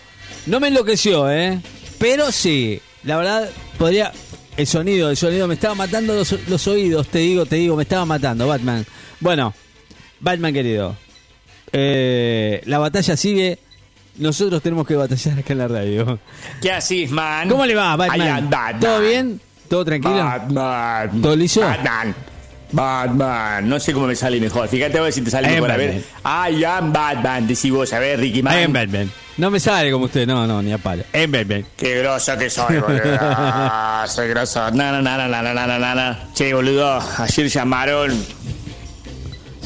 No 0.47 0.59
me 0.59 0.67
enloqueció, 0.67 1.31
¿eh? 1.31 1.59
Pero 1.97 2.31
sí, 2.31 2.79
la 3.07 3.17
verdad, 3.17 3.49
podría... 3.77 4.11
El 4.55 4.65
sonido, 4.65 5.11
el 5.11 5.17
sonido 5.17 5.47
me 5.47 5.53
estaba 5.53 5.75
matando 5.75 6.15
los, 6.15 6.31
los 6.49 6.67
oídos, 6.67 7.07
te 7.09 7.19
digo, 7.19 7.45
te 7.45 7.57
digo, 7.57 7.75
me 7.75 7.83
estaba 7.83 8.05
matando, 8.05 8.47
Batman. 8.47 8.83
Bueno, 9.19 9.53
Batman 10.19 10.51
querido. 10.51 10.95
eh, 11.71 12.61
la 12.65 12.79
batalla 12.79 13.15
sigue. 13.15 13.59
Nosotros 14.17 14.63
tenemos 14.63 14.87
que 14.87 14.95
batallar 14.95 15.37
acá 15.37 15.53
en 15.53 15.59
la 15.59 15.67
radio. 15.67 16.19
¿Qué 16.59 16.71
haces, 16.71 17.11
man? 17.11 17.47
¿Cómo 17.47 17.67
le 17.67 17.75
va? 17.75 17.95
Batman. 17.95 18.49
¿Todo 18.79 18.99
bien? 19.01 19.39
¿Todo 19.69 19.85
tranquilo? 19.85 20.15
Batman. 20.25 21.21
¿Todo 21.21 21.35
liso? 21.35 21.61
Batman. 21.61 22.15
Batman, 22.71 23.67
no 23.67 23.79
sé 23.79 23.93
cómo 23.93 24.07
me 24.07 24.15
sale 24.15 24.39
mejor. 24.39 24.67
Fíjate 24.67 24.97
a 24.97 25.01
ver 25.01 25.13
si 25.13 25.21
te 25.21 25.31
sale 25.31 25.49
mejor. 25.49 25.71
A 25.71 25.77
ver, 25.77 25.95
I 25.95 26.63
am 26.63 26.91
ah, 26.95 27.13
Batman, 27.13 27.47
decís 27.47 27.71
vos, 27.71 27.91
a 27.93 27.99
ver, 27.99 28.19
Ricky 28.19 28.41
Man. 28.41 28.57
I 28.57 28.63
am 28.63 28.73
Batman. 28.73 29.11
No 29.37 29.51
me 29.51 29.59
sale 29.59 29.91
como 29.91 30.05
usted, 30.05 30.25
no, 30.25 30.47
no, 30.47 30.61
ni 30.61 30.73
a 30.73 30.77
palo. 30.77 31.03
I 31.13 31.27
Batman. 31.27 31.65
Qué 31.77 31.99
groso 31.99 32.37
que 32.37 32.49
soy, 32.49 32.79
boludo. 32.79 33.17
Ah, 33.21 34.05
soy 34.07 34.29
groso. 34.29 34.71
No, 34.71 34.91
no, 34.91 35.01
no, 35.01 35.17
no, 35.17 35.27
no, 35.27 35.53
no, 35.53 35.79
no, 35.79 35.95
no. 35.95 36.17
Che, 36.33 36.53
boludo, 36.53 36.99
ayer 37.17 37.47
llamaron 37.47 38.25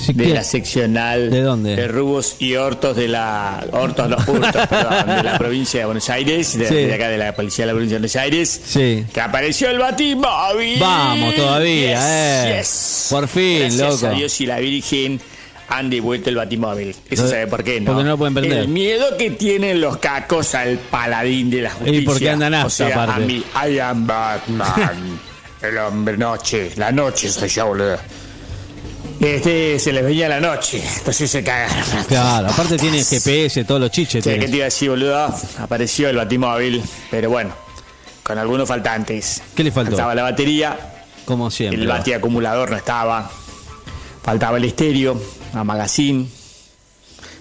Sí, 0.06 0.14
de 0.14 0.24
¿qué? 0.26 0.34
la 0.34 0.44
seccional 0.44 1.30
¿De 1.30 1.42
dónde? 1.42 1.76
de 1.76 1.88
Rubos 1.88 2.36
y 2.40 2.56
Hortos 2.56 2.96
de 2.96 3.08
la 3.08 3.64
Hortos, 3.72 4.10
no, 4.10 4.18
Hurtos, 4.28 4.68
perdón, 4.70 5.08
de 5.18 5.24
la 5.24 5.38
provincia 5.38 5.80
de 5.82 5.86
Buenos 5.86 6.10
Aires, 6.10 6.58
de, 6.58 6.68
Sí. 6.68 6.74
de 6.76 6.94
acá 6.94 7.08
de 7.10 7.18
la 7.18 7.36
policía 7.36 7.64
de 7.64 7.68
la 7.68 7.74
provincia 7.74 7.96
de 7.96 8.00
Buenos 8.00 8.16
Aires, 8.16 8.62
Sí. 8.66 9.06
que 9.14 9.22
apareció 9.22 9.70
el 9.70 9.80
Batimóvil. 9.80 10.80
Vamos 10.80 11.36
todavía, 11.36 11.92
Yes, 11.92 12.00
eh. 12.06 12.56
yes. 12.60 13.08
Por 13.12 13.28
fin, 13.28 13.60
Gracias 13.60 14.02
loco. 14.02 14.08
a 14.08 14.10
Dios 14.18 14.42
y 14.42 14.46
la 14.46 14.60
Virgen 14.60 15.22
han 15.70 15.90
devuelto 15.90 16.30
el 16.30 16.36
Batimóvil. 16.36 16.96
Eso 17.10 17.24
Lo- 17.24 17.30
sabe 17.30 17.48
por 17.48 17.64
qué, 17.64 17.80
¿no? 17.80 17.88
porque 17.92 18.04
no 18.04 18.10
lo 18.10 18.18
pueden 18.18 18.34
prender. 18.34 18.58
El 18.60 18.68
miedo 18.68 19.16
que 19.18 19.32
tienen 19.32 19.80
los 19.80 19.98
cacos 19.98 20.54
al 20.56 20.78
paladín 20.80 21.50
de 21.50 21.62
la 21.62 21.70
justicia. 21.72 22.02
porque 22.06 22.30
andan 22.30 22.54
o 22.56 22.70
sea, 22.70 22.88
aparte. 22.88 23.24
a 23.24 23.26
mí, 23.26 23.44
I 23.70 23.80
am 23.80 24.06
Batman. 24.06 25.20
el 25.62 25.78
hombre 25.78 26.18
noche. 26.18 26.72
La 26.76 26.92
noche 26.92 27.30
soy 27.30 27.48
yo, 27.48 27.68
boludo. 27.68 27.98
Este 29.22 29.78
se 29.78 29.92
les 29.94 30.04
veía 30.04 30.28
la 30.28 30.40
noche, 30.40 30.82
entonces 30.98 31.30
se 31.30 31.44
cagaron. 31.44 31.76
Claro, 32.08 32.48
aparte 32.50 32.78
tiene 32.78 33.04
GPS, 33.04 33.64
todos 33.66 33.80
los 33.80 33.92
chiches. 33.92 34.24
Sí, 34.24 34.32
¿Qué 34.32 34.48
te 34.48 34.56
iba 34.56 34.64
a 34.64 34.66
decir, 34.66 34.90
boludo? 34.90 35.32
Apareció 35.60 36.10
el 36.10 36.16
batimóvil, 36.18 36.82
pero 37.12 37.30
bueno, 37.30 37.54
con 38.24 38.40
algunos 38.40 38.68
faltantes. 38.68 39.44
¿Qué 39.56 39.64
le 39.64 39.72
faltó? 39.72 39.92
Faltaba 39.92 40.16
la 40.16 40.24
batería, 40.24 40.76
Como 41.26 41.52
siempre. 41.52 41.80
el 41.80 41.88
bati 41.88 42.14
acumulador 42.14 42.72
no 42.72 42.78
estaba, 42.78 43.30
faltaba 44.24 44.58
el 44.58 44.64
estéreo, 44.66 45.22
la 45.54 45.64
magazine, 45.64 46.28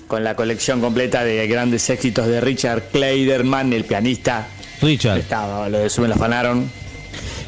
con 0.06 0.22
la 0.22 0.36
colección 0.36 0.82
completa 0.82 1.24
de 1.24 1.46
grandes 1.46 1.88
éxitos 1.88 2.26
de 2.26 2.42
Richard 2.42 2.90
Kleiderman, 2.92 3.72
el 3.72 3.86
pianista. 3.86 4.48
Richard. 4.82 5.16
Estaba, 5.18 5.60
boludo, 5.60 5.86
eso 5.86 6.02
me 6.02 6.08
lo 6.08 6.14
afanaron. 6.14 6.70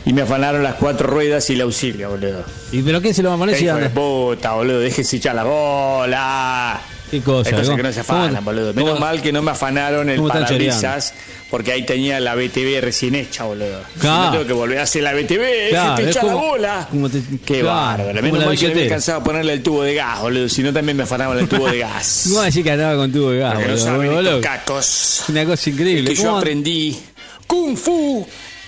Y 0.05 0.13
me 0.13 0.23
afanaron 0.23 0.63
las 0.63 0.75
cuatro 0.75 1.07
ruedas 1.09 1.49
y 1.51 1.53
el 1.55 1.61
auxilio, 1.61 2.11
boludo. 2.11 2.45
¿Y 2.73 2.83
pero 2.83 3.01
quién 3.01 3.15
se 3.15 3.23
lo 3.23 3.29
va 3.29 3.37
a 3.37 3.39
poner 3.39 3.55
Qué 3.55 3.61
si 3.61 3.67
hijo 3.67 3.77
de 3.77 3.85
anda? 3.87 3.95
puta, 3.95 4.53
boludo, 4.55 4.81
déjese 4.81 5.17
echar 5.17 5.35
la 5.37 5.45
bola. 5.45 6.81
¿Qué 7.11 7.21
cosa? 7.21 7.51
Hay 7.51 7.53
cosas 7.53 7.67
¿Cómo- 7.69 7.77
que 7.77 7.83
no 7.83 7.93
se 7.93 8.01
afanan, 8.01 8.45
boludo. 8.45 8.73
Menos 8.75 8.99
mal 8.99 9.21
que 9.21 9.33
no 9.33 9.43
me 9.43 9.51
afanaron 9.51 10.09
el 10.09 10.21
parabrisas, 10.23 11.13
porque 11.51 11.71
ahí 11.73 11.85
tenía 11.85 12.19
la 12.21 12.35
BTV 12.35 12.81
recién 12.81 13.15
hecha, 13.15 13.45
boludo. 13.45 13.81
Si 13.95 14.01
Claro. 14.01 14.25
no 14.25 14.31
tengo 14.33 14.47
que 14.47 14.53
volver 14.55 14.79
a 14.79 14.83
hacer 14.85 15.03
la 15.03 15.13
BTV, 15.13 15.69
Claro, 15.71 15.97
se 15.99 16.05
te 16.21 16.27
la 16.27 16.33
bola. 16.35 16.89
te- 16.91 17.23
Qué 17.45 17.61
claro, 17.61 17.67
bárbaro. 17.67 18.23
Menos 18.23 18.39
la 18.41 18.47
mal 18.47 18.57
que 18.57 18.63
no 18.63 18.69
me 18.69 18.75
billetera. 18.75 18.83
alcanzaba 18.85 19.19
a 19.19 19.25
ponerle 19.25 19.53
el 19.53 19.63
tubo 19.63 19.83
de 19.83 19.95
gas, 19.95 20.21
boludo. 20.23 20.49
Si 20.49 20.63
no, 20.63 20.73
también 20.73 20.97
me 20.97 21.03
afanaban 21.03 21.39
el 21.39 21.49
tubo 21.49 21.69
de 21.69 21.79
gas. 21.81 22.23
¿Cómo 22.25 22.37
vas 22.37 22.43
a 22.43 22.47
decir 22.47 22.65
que 22.65 22.71
andaba 22.73 22.97
con 22.97 23.13
tubo 23.13 23.31
de 23.31 23.39
gas, 23.41 23.55
no 23.55 23.61
boludo? 23.61 23.79
saben 23.79 24.07
Boludo, 24.11 24.21
estos 24.39 24.41
cacos. 24.41 25.25
Una 25.29 25.45
cosa 25.45 25.71
increíble. 25.71 26.11
Es 26.13 26.19
que 26.19 26.23
yo 26.25 26.29
¿Cómo- 26.31 26.39
aprendí 26.39 26.99
Kung 27.47 27.77
Fu 27.77 28.27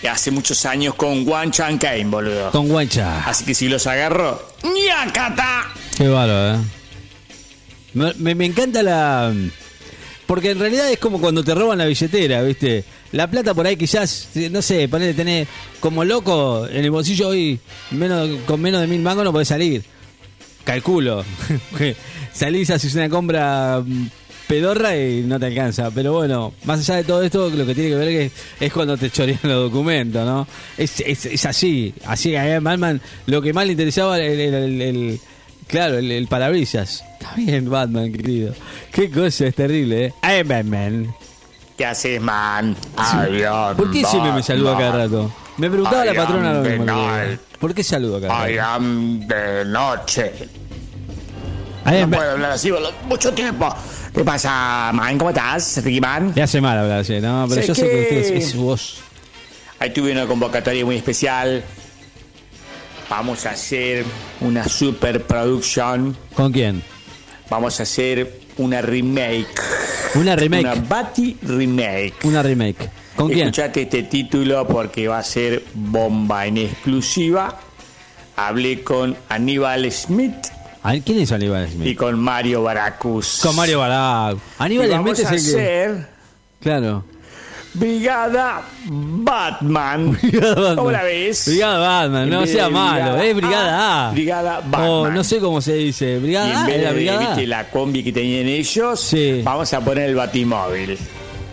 hace 0.08 0.30
muchos 0.30 0.64
años 0.66 0.94
con 0.94 1.26
Wan 1.28 1.50
Chan 1.50 1.78
Kane, 1.78 2.04
boludo. 2.04 2.50
Con 2.50 2.68
guancha. 2.68 3.24
Así 3.28 3.44
que 3.44 3.54
si 3.54 3.68
los 3.68 3.86
agarro, 3.86 4.46
¡ñacata! 4.62 5.64
Qué 5.96 6.08
bárbaro, 6.08 6.56
¿eh? 6.56 6.64
Me, 7.94 8.12
me- 8.14 8.34
me 8.34 8.44
encanta 8.46 8.82
la... 8.82 9.32
Porque 10.26 10.52
en 10.52 10.58
realidad 10.58 10.90
es 10.90 10.98
como 10.98 11.20
cuando 11.20 11.44
te 11.44 11.54
roban 11.54 11.76
la 11.78 11.84
billetera, 11.84 12.42
¿viste? 12.42 12.84
La 13.12 13.30
plata 13.30 13.52
por 13.54 13.66
ahí 13.66 13.76
quizás, 13.76 14.28
no 14.50 14.62
sé, 14.62 14.88
ponele, 14.88 15.12
tener 15.14 15.46
como 15.80 16.02
loco 16.04 16.66
en 16.66 16.82
el 16.84 16.90
bolsillo 16.90 17.28
hoy, 17.28 17.60
menos, 17.90 18.28
con 18.46 18.60
menos 18.60 18.80
de 18.80 18.86
mil 18.86 19.00
mangos 19.02 19.24
no 19.24 19.32
podés 19.32 19.48
salir. 19.48 19.84
Calculo. 20.64 21.24
Salís, 22.32 22.70
haces 22.70 22.94
una 22.94 23.08
compra 23.10 23.82
mm, 23.86 24.06
pedorra 24.46 24.96
y 24.96 25.22
no 25.22 25.38
te 25.40 25.46
alcanza. 25.46 25.90
Pero 25.90 26.12
bueno, 26.14 26.52
más 26.64 26.80
allá 26.80 26.96
de 26.96 27.04
todo 27.04 27.22
esto, 27.22 27.48
lo 27.50 27.66
que 27.66 27.74
tiene 27.74 27.90
que 27.90 27.96
ver 27.96 28.08
es, 28.08 28.32
es 28.60 28.72
cuando 28.72 28.96
te 28.96 29.10
chorean 29.10 29.38
los 29.42 29.70
documentos, 29.70 30.24
¿no? 30.26 30.46
Es, 30.76 31.00
es, 31.00 31.26
es 31.26 31.46
así. 31.46 31.94
Así 32.06 32.34
a 32.36 32.60
Batman 32.60 33.00
lo 33.26 33.40
que 33.42 33.52
más 33.52 33.66
le 33.66 33.72
interesaba 33.72 34.18
el, 34.18 34.40
el- 34.40 34.54
el- 34.54 34.82
el- 34.82 35.20
claro, 35.66 35.98
el, 35.98 36.26
parabrisas. 36.28 37.04
Está 37.20 37.34
bien, 37.36 37.70
Batman, 37.70 38.12
querido. 38.12 38.54
Qué 38.92 39.10
cosa, 39.10 39.46
es 39.46 39.54
terrible, 39.54 40.06
¿eh? 40.06 40.14
Am 40.22 40.48
Batman. 40.48 41.14
¿Qué 41.76 41.84
haces, 41.86 42.20
man? 42.20 42.76
Am 42.96 43.76
¿Por 43.76 43.90
qué 43.90 44.04
siempre 44.04 44.30
me 44.32 44.42
saluda 44.42 44.76
cada 44.78 44.92
rato? 44.92 45.32
Me 45.56 45.68
preguntaba 45.68 46.04
la 46.04 46.14
patrona 46.14 46.52
lo 46.52 46.60
mismo. 46.62 46.84
que. 46.86 47.38
¿Por 47.58 47.74
qué 47.74 47.82
saluda 47.82 48.20
cada 48.20 48.46
rato? 48.46 48.78
de 49.26 49.64
noche. 49.66 50.32
No 51.84 52.10
puedo 52.10 52.30
hablar 52.30 52.52
así 52.52 52.72
mucho 53.08 53.32
tiempo. 53.32 53.74
¿Qué 54.14 54.22
pasa, 54.24 54.90
man? 54.94 55.18
¿Cómo 55.18 55.30
estás, 55.30 55.82
Ricky 55.84 56.00
Man? 56.00 56.32
Le 56.34 56.42
hace 56.42 56.60
mal 56.60 56.78
hablar 56.78 57.00
así, 57.00 57.20
¿no? 57.20 57.46
Pero 57.48 57.60
Sé 57.62 57.68
yo 57.68 57.74
sé 57.74 57.82
que 57.82 57.90
que- 57.90 58.02
usted 58.20 58.36
es, 58.36 58.44
es 58.50 58.56
voz. 58.56 58.98
Ahí 59.80 59.92
tuve 59.92 60.12
una 60.12 60.26
convocatoria 60.26 60.84
muy 60.84 60.96
especial. 60.96 61.64
Vamos 63.10 63.44
a 63.46 63.50
hacer 63.50 64.04
una 64.40 64.68
superproducción. 64.68 66.16
¿Con 66.34 66.52
quién? 66.52 66.82
Vamos 67.50 67.78
a 67.80 67.82
hacer 67.82 68.40
una 68.56 68.80
remake. 68.80 69.48
Una 70.14 70.36
remake. 70.36 70.60
Una 70.64 70.74
Bati 70.76 71.36
remake. 71.42 72.14
Una 72.24 72.42
remake. 72.42 72.88
¿Con 73.16 73.28
quién? 73.28 73.48
Escuchate 73.48 73.82
este 73.82 74.04
título 74.04 74.66
porque 74.66 75.08
va 75.08 75.18
a 75.18 75.22
ser 75.24 75.64
bomba 75.74 76.46
en 76.46 76.58
exclusiva. 76.58 77.58
Hablé 78.36 78.82
con 78.82 79.16
Aníbal 79.28 79.90
Smith 79.92 80.34
¿Quién 81.04 81.20
es 81.20 81.32
Aníbal 81.32 81.68
Smith? 81.70 81.88
y 81.88 81.94
con 81.94 82.18
Mario 82.18 82.62
Baracus. 82.62 83.40
Con 83.42 83.56
Mario 83.56 83.80
Barac. 83.80 84.36
Aníbal 84.58 84.90
Y 84.90 84.94
Smith 84.94 85.18
a 85.18 85.22
es 85.22 85.30
el 85.46 85.52
que. 85.52 85.60
hacer 85.60 86.06
Claro. 86.60 87.04
Brigada 87.74 88.62
Batman. 88.86 90.12
Brigada 90.22 90.54
Batman. 90.54 90.76
¿Cómo 90.76 90.90
la 90.92 91.02
ves? 91.02 91.44
Brigada 91.46 91.78
Batman, 91.78 92.22
En 92.24 92.30
no 92.30 92.46
sea 92.46 92.68
malo, 92.70 93.16
es 93.16 93.34
Brigada 93.34 94.08
A. 94.08 94.12
Brigada 94.12 94.60
Batman. 94.60 94.88
Oh, 94.88 95.10
no 95.10 95.24
sé 95.24 95.40
cómo 95.40 95.60
se 95.60 95.74
dice. 95.74 96.14
Y 96.14 96.18
Brigada 96.18 96.50
en 96.50 96.56
A, 96.56 96.66
vez 96.66 96.80
de 96.82 96.92
Brigada 96.92 97.18
A. 97.18 97.28
¿viste, 97.28 97.46
la 97.46 97.68
combi 97.70 98.04
que 98.04 98.12
tenían 98.12 98.46
ellos, 98.46 99.14
vamos 99.42 99.72
a 99.72 99.80
poner 99.80 100.10
el 100.10 100.14
batimóvil. 100.14 100.96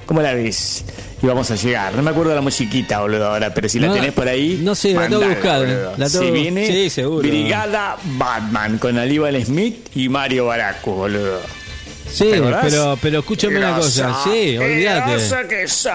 ¿Cómo 0.05 0.21
la 0.21 0.33
ves? 0.33 0.85
Y 1.23 1.27
vamos 1.27 1.51
a 1.51 1.55
llegar. 1.55 1.93
No 1.93 2.01
me 2.01 2.09
acuerdo 2.09 2.33
la 2.33 2.41
musiquita, 2.41 2.99
boludo, 3.01 3.27
ahora, 3.27 3.53
pero 3.53 3.69
si 3.69 3.79
la 3.79 3.93
tenés 3.93 4.11
por 4.11 4.27
ahí. 4.27 4.59
no 4.63 4.73
sé, 4.73 4.93
la 4.93 5.07
tengo 5.07 5.19
que 5.19 5.25
mandala, 5.27 5.35
buscar, 5.35 5.61
eh. 5.61 5.75
boludo. 5.75 5.93
La 5.97 6.09
tengo- 6.09 6.25
Se 6.25 6.31
viene 6.31 6.67
sí, 6.67 6.89
seguro. 6.89 7.27
Brigada 7.27 7.97
Batman 8.17 8.77
con 8.79 8.97
Aníbal 8.97 9.45
Smith 9.45 9.89
y 9.95 10.09
Mario 10.09 10.47
Baracus, 10.47 10.95
boludo. 10.95 11.39
Sí, 12.11 12.25
pero, 12.61 12.97
pero 13.01 13.19
escúchame 13.19 13.57
una 13.59 13.75
cosa. 13.75 14.17
Sí, 14.23 14.57
olvídate. 14.57 15.47
que 15.47 15.67
soy. 15.67 15.91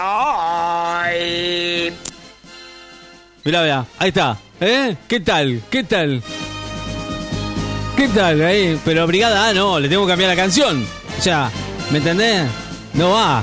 Mirá, 3.45 3.62
mirá, 3.62 3.85
ahí 3.99 4.09
está. 4.09 4.39
¿Eh? 4.61 4.97
¿Qué 5.09 5.20
tal? 5.20 5.61
¿Qué 5.68 5.85
tal? 5.85 6.22
¿Qué 7.97 8.09
tal 8.09 8.43
ahí? 8.43 8.79
Pero 8.85 9.07
Brigada 9.07 9.49
A 9.49 9.53
no, 9.55 9.79
le 9.81 9.89
tengo 9.89 10.05
que 10.07 10.12
cambiar 10.12 10.31
la 10.31 10.37
canción. 10.37 10.87
O 11.18 11.22
sea, 11.22 11.51
¿me 11.91 11.99
entendés? 11.99 12.45
No 12.95 13.11
va. 13.11 13.43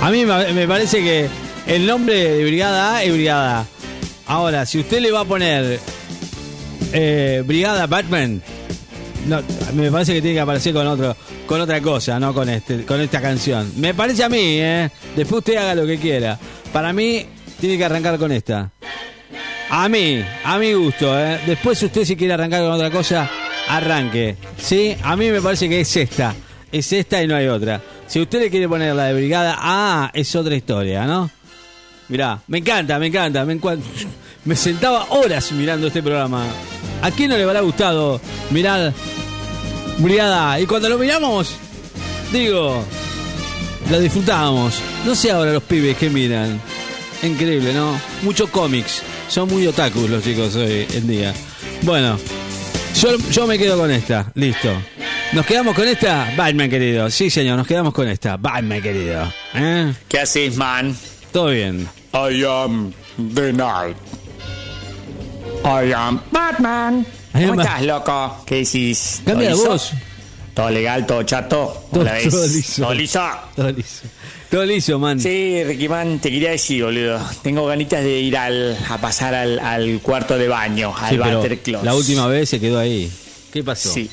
A 0.00 0.10
mí 0.10 0.24
me 0.24 0.68
parece 0.68 1.02
que 1.02 1.28
el 1.66 1.86
nombre 1.86 2.14
de 2.14 2.44
Brigada 2.44 2.96
A 2.96 3.02
es 3.02 3.12
Brigada 3.12 3.60
A. 3.60 3.66
Ahora, 4.26 4.66
si 4.66 4.78
usted 4.78 5.00
le 5.00 5.10
va 5.10 5.20
a 5.20 5.24
poner 5.24 5.80
eh, 6.92 7.42
Brigada 7.44 7.86
Batman, 7.86 8.42
no, 9.26 9.42
me 9.74 9.90
parece 9.90 10.14
que 10.14 10.20
tiene 10.20 10.34
que 10.34 10.40
aparecer 10.40 10.72
con 10.72 10.86
otro, 10.86 11.16
con 11.46 11.60
otra 11.60 11.80
cosa, 11.80 12.20
no 12.20 12.32
con 12.32 12.48
este, 12.48 12.84
con 12.84 13.00
esta 13.00 13.20
canción. 13.20 13.72
Me 13.76 13.94
parece 13.94 14.24
a 14.24 14.28
mí, 14.28 14.38
¿eh? 14.60 14.90
Después 15.16 15.40
usted 15.40 15.56
haga 15.56 15.74
lo 15.74 15.86
que 15.86 15.98
quiera. 15.98 16.38
Para 16.72 16.92
mí, 16.92 17.26
tiene 17.60 17.76
que 17.76 17.84
arrancar 17.84 18.18
con 18.18 18.30
esta. 18.30 18.70
A 19.70 19.88
mí, 19.88 20.24
a 20.44 20.58
mi 20.58 20.72
gusto, 20.72 21.18
¿eh? 21.18 21.40
Después 21.46 21.82
usted 21.82 22.04
si 22.04 22.14
quiere 22.14 22.34
arrancar 22.34 22.62
con 22.62 22.72
otra 22.72 22.90
cosa, 22.90 23.28
arranque. 23.68 24.36
¿Sí? 24.58 24.96
A 25.02 25.16
mí 25.16 25.30
me 25.30 25.40
parece 25.40 25.68
que 25.68 25.80
es 25.80 25.96
esta. 25.96 26.34
Es 26.70 26.92
esta 26.92 27.22
y 27.22 27.26
no 27.26 27.34
hay 27.34 27.48
otra. 27.48 27.80
Si 28.08 28.20
usted 28.20 28.40
le 28.40 28.50
quiere 28.50 28.68
poner 28.68 28.94
la 28.94 29.04
de 29.04 29.14
brigada, 29.14 29.56
ah, 29.58 30.10
es 30.14 30.34
otra 30.36 30.54
historia, 30.54 31.04
¿no? 31.06 31.30
Mirá, 32.08 32.40
me 32.46 32.58
encanta, 32.58 32.98
me 32.98 33.06
encanta, 33.08 33.44
me 33.44 33.58
encuent- 33.60 33.82
Me 34.44 34.54
sentaba 34.54 35.06
horas 35.10 35.50
mirando 35.50 35.88
este 35.88 36.04
programa. 36.04 36.44
¿A 37.02 37.10
quién 37.10 37.30
no 37.30 37.36
le 37.36 37.42
habrá 37.42 37.62
gustado 37.62 38.20
mirar 38.52 38.92
Brigada? 39.98 40.60
Y 40.60 40.66
cuando 40.66 40.88
lo 40.88 40.98
miramos, 40.98 41.50
digo, 42.32 42.84
lo 43.90 43.98
disfrutábamos. 43.98 44.76
No 45.04 45.16
sé 45.16 45.32
ahora 45.32 45.52
los 45.52 45.64
pibes 45.64 45.96
que 45.96 46.10
miran. 46.10 46.60
Increíble, 47.24 47.72
¿no? 47.74 48.00
Muchos 48.22 48.48
cómics. 48.50 49.02
Son 49.28 49.48
muy 49.48 49.66
otakus 49.66 50.08
los 50.08 50.22
chicos 50.22 50.54
hoy 50.54 50.86
en 50.94 51.08
día. 51.08 51.34
Bueno, 51.82 52.16
yo, 53.00 53.16
yo 53.32 53.46
me 53.48 53.58
quedo 53.58 53.76
con 53.78 53.90
esta. 53.90 54.30
Listo. 54.36 54.70
¿Nos 55.32 55.44
quedamos 55.44 55.74
con 55.74 55.86
esta? 55.86 56.32
Batman, 56.36 56.70
querido. 56.70 57.10
Sí, 57.10 57.28
señor, 57.30 57.56
nos 57.58 57.66
quedamos 57.66 57.92
con 57.92 58.08
esta. 58.08 58.36
Batman, 58.36 58.80
querido. 58.80 59.30
¿Eh? 59.54 59.92
¿Qué 60.08 60.20
haces, 60.20 60.56
man? 60.56 60.96
Todo 61.32 61.48
bien. 61.50 61.86
I 62.14 62.44
am 62.44 62.92
the 63.34 63.52
night. 63.52 63.96
I 65.64 65.92
am 65.92 66.20
Batman. 66.30 67.04
I 67.34 67.42
am 67.42 67.48
¿Cómo 67.50 67.60
estás, 67.62 67.82
loco? 67.82 68.42
¿Qué 68.46 68.56
decís? 68.56 69.20
Cambia 69.26 69.50
la 69.50 69.56
¿Todo 69.56 69.62
liso? 69.64 69.72
voz. 69.72 69.90
¿Todo 70.54 70.70
legal, 70.70 71.06
todo 71.06 71.22
chato? 71.24 71.86
Todo- 71.92 72.04
liso. 72.04 72.82
¿Todo 72.82 72.94
liso? 72.94 73.20
Todo 73.56 73.70
liso. 73.72 74.02
Todo 74.50 74.64
liso, 74.64 74.98
man. 74.98 75.20
Sí, 75.20 75.62
Ricky 75.64 75.88
Man, 75.88 76.18
te 76.18 76.30
quería 76.30 76.52
decir, 76.52 76.82
boludo. 76.84 77.20
Tengo 77.42 77.66
ganitas 77.66 78.02
de 78.02 78.20
ir 78.20 78.38
al, 78.38 78.78
a 78.88 78.96
pasar 78.98 79.34
al, 79.34 79.58
al 79.58 80.00
cuarto 80.00 80.38
de 80.38 80.48
baño, 80.48 80.94
al 80.96 81.10
Sí, 81.10 81.16
closet. 81.18 81.66
la 81.82 81.94
última 81.94 82.26
vez 82.28 82.48
se 82.48 82.58
quedó 82.60 82.78
ahí. 82.78 83.10
¿Qué 83.52 83.62
pasó? 83.62 83.92
Sí. 83.92 84.08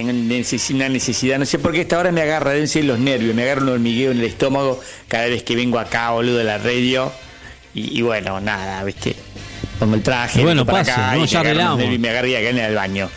Tengo 0.00 0.12
una 0.12 0.88
necesidad, 0.88 1.38
no 1.38 1.44
sé 1.44 1.58
por 1.58 1.72
qué 1.72 1.82
esta 1.82 1.98
hora 1.98 2.10
me 2.10 2.22
agarra, 2.22 2.52
deben 2.52 2.68
ser 2.68 2.86
los 2.86 2.98
nervios, 2.98 3.34
me 3.34 3.42
agarra 3.42 3.60
un 3.60 3.68
hormigueo 3.68 4.12
en 4.12 4.18
el 4.20 4.24
estómago 4.24 4.80
cada 5.08 5.26
vez 5.26 5.42
que 5.42 5.54
vengo 5.54 5.78
acá, 5.78 6.08
boludo, 6.12 6.38
de 6.38 6.44
la 6.44 6.56
radio. 6.56 7.12
Y, 7.74 7.98
y 7.98 8.00
bueno, 8.00 8.40
nada, 8.40 8.82
¿viste? 8.82 9.14
Pongo 9.78 9.96
el 9.96 10.02
traje, 10.02 10.40
Y 10.40 10.44
bueno, 10.44 10.64
para 10.64 10.78
pase, 10.78 10.92
acá 10.92 11.14
no, 11.16 11.24
y 11.24 11.26
ya 11.26 11.40
arreglamos. 11.40 11.84
y 11.84 11.98
me 11.98 12.08
agarra 12.08 12.28
y 12.28 12.34
acá 12.34 12.48
en 12.48 12.58
el 12.60 12.74
baño. 12.74 13.10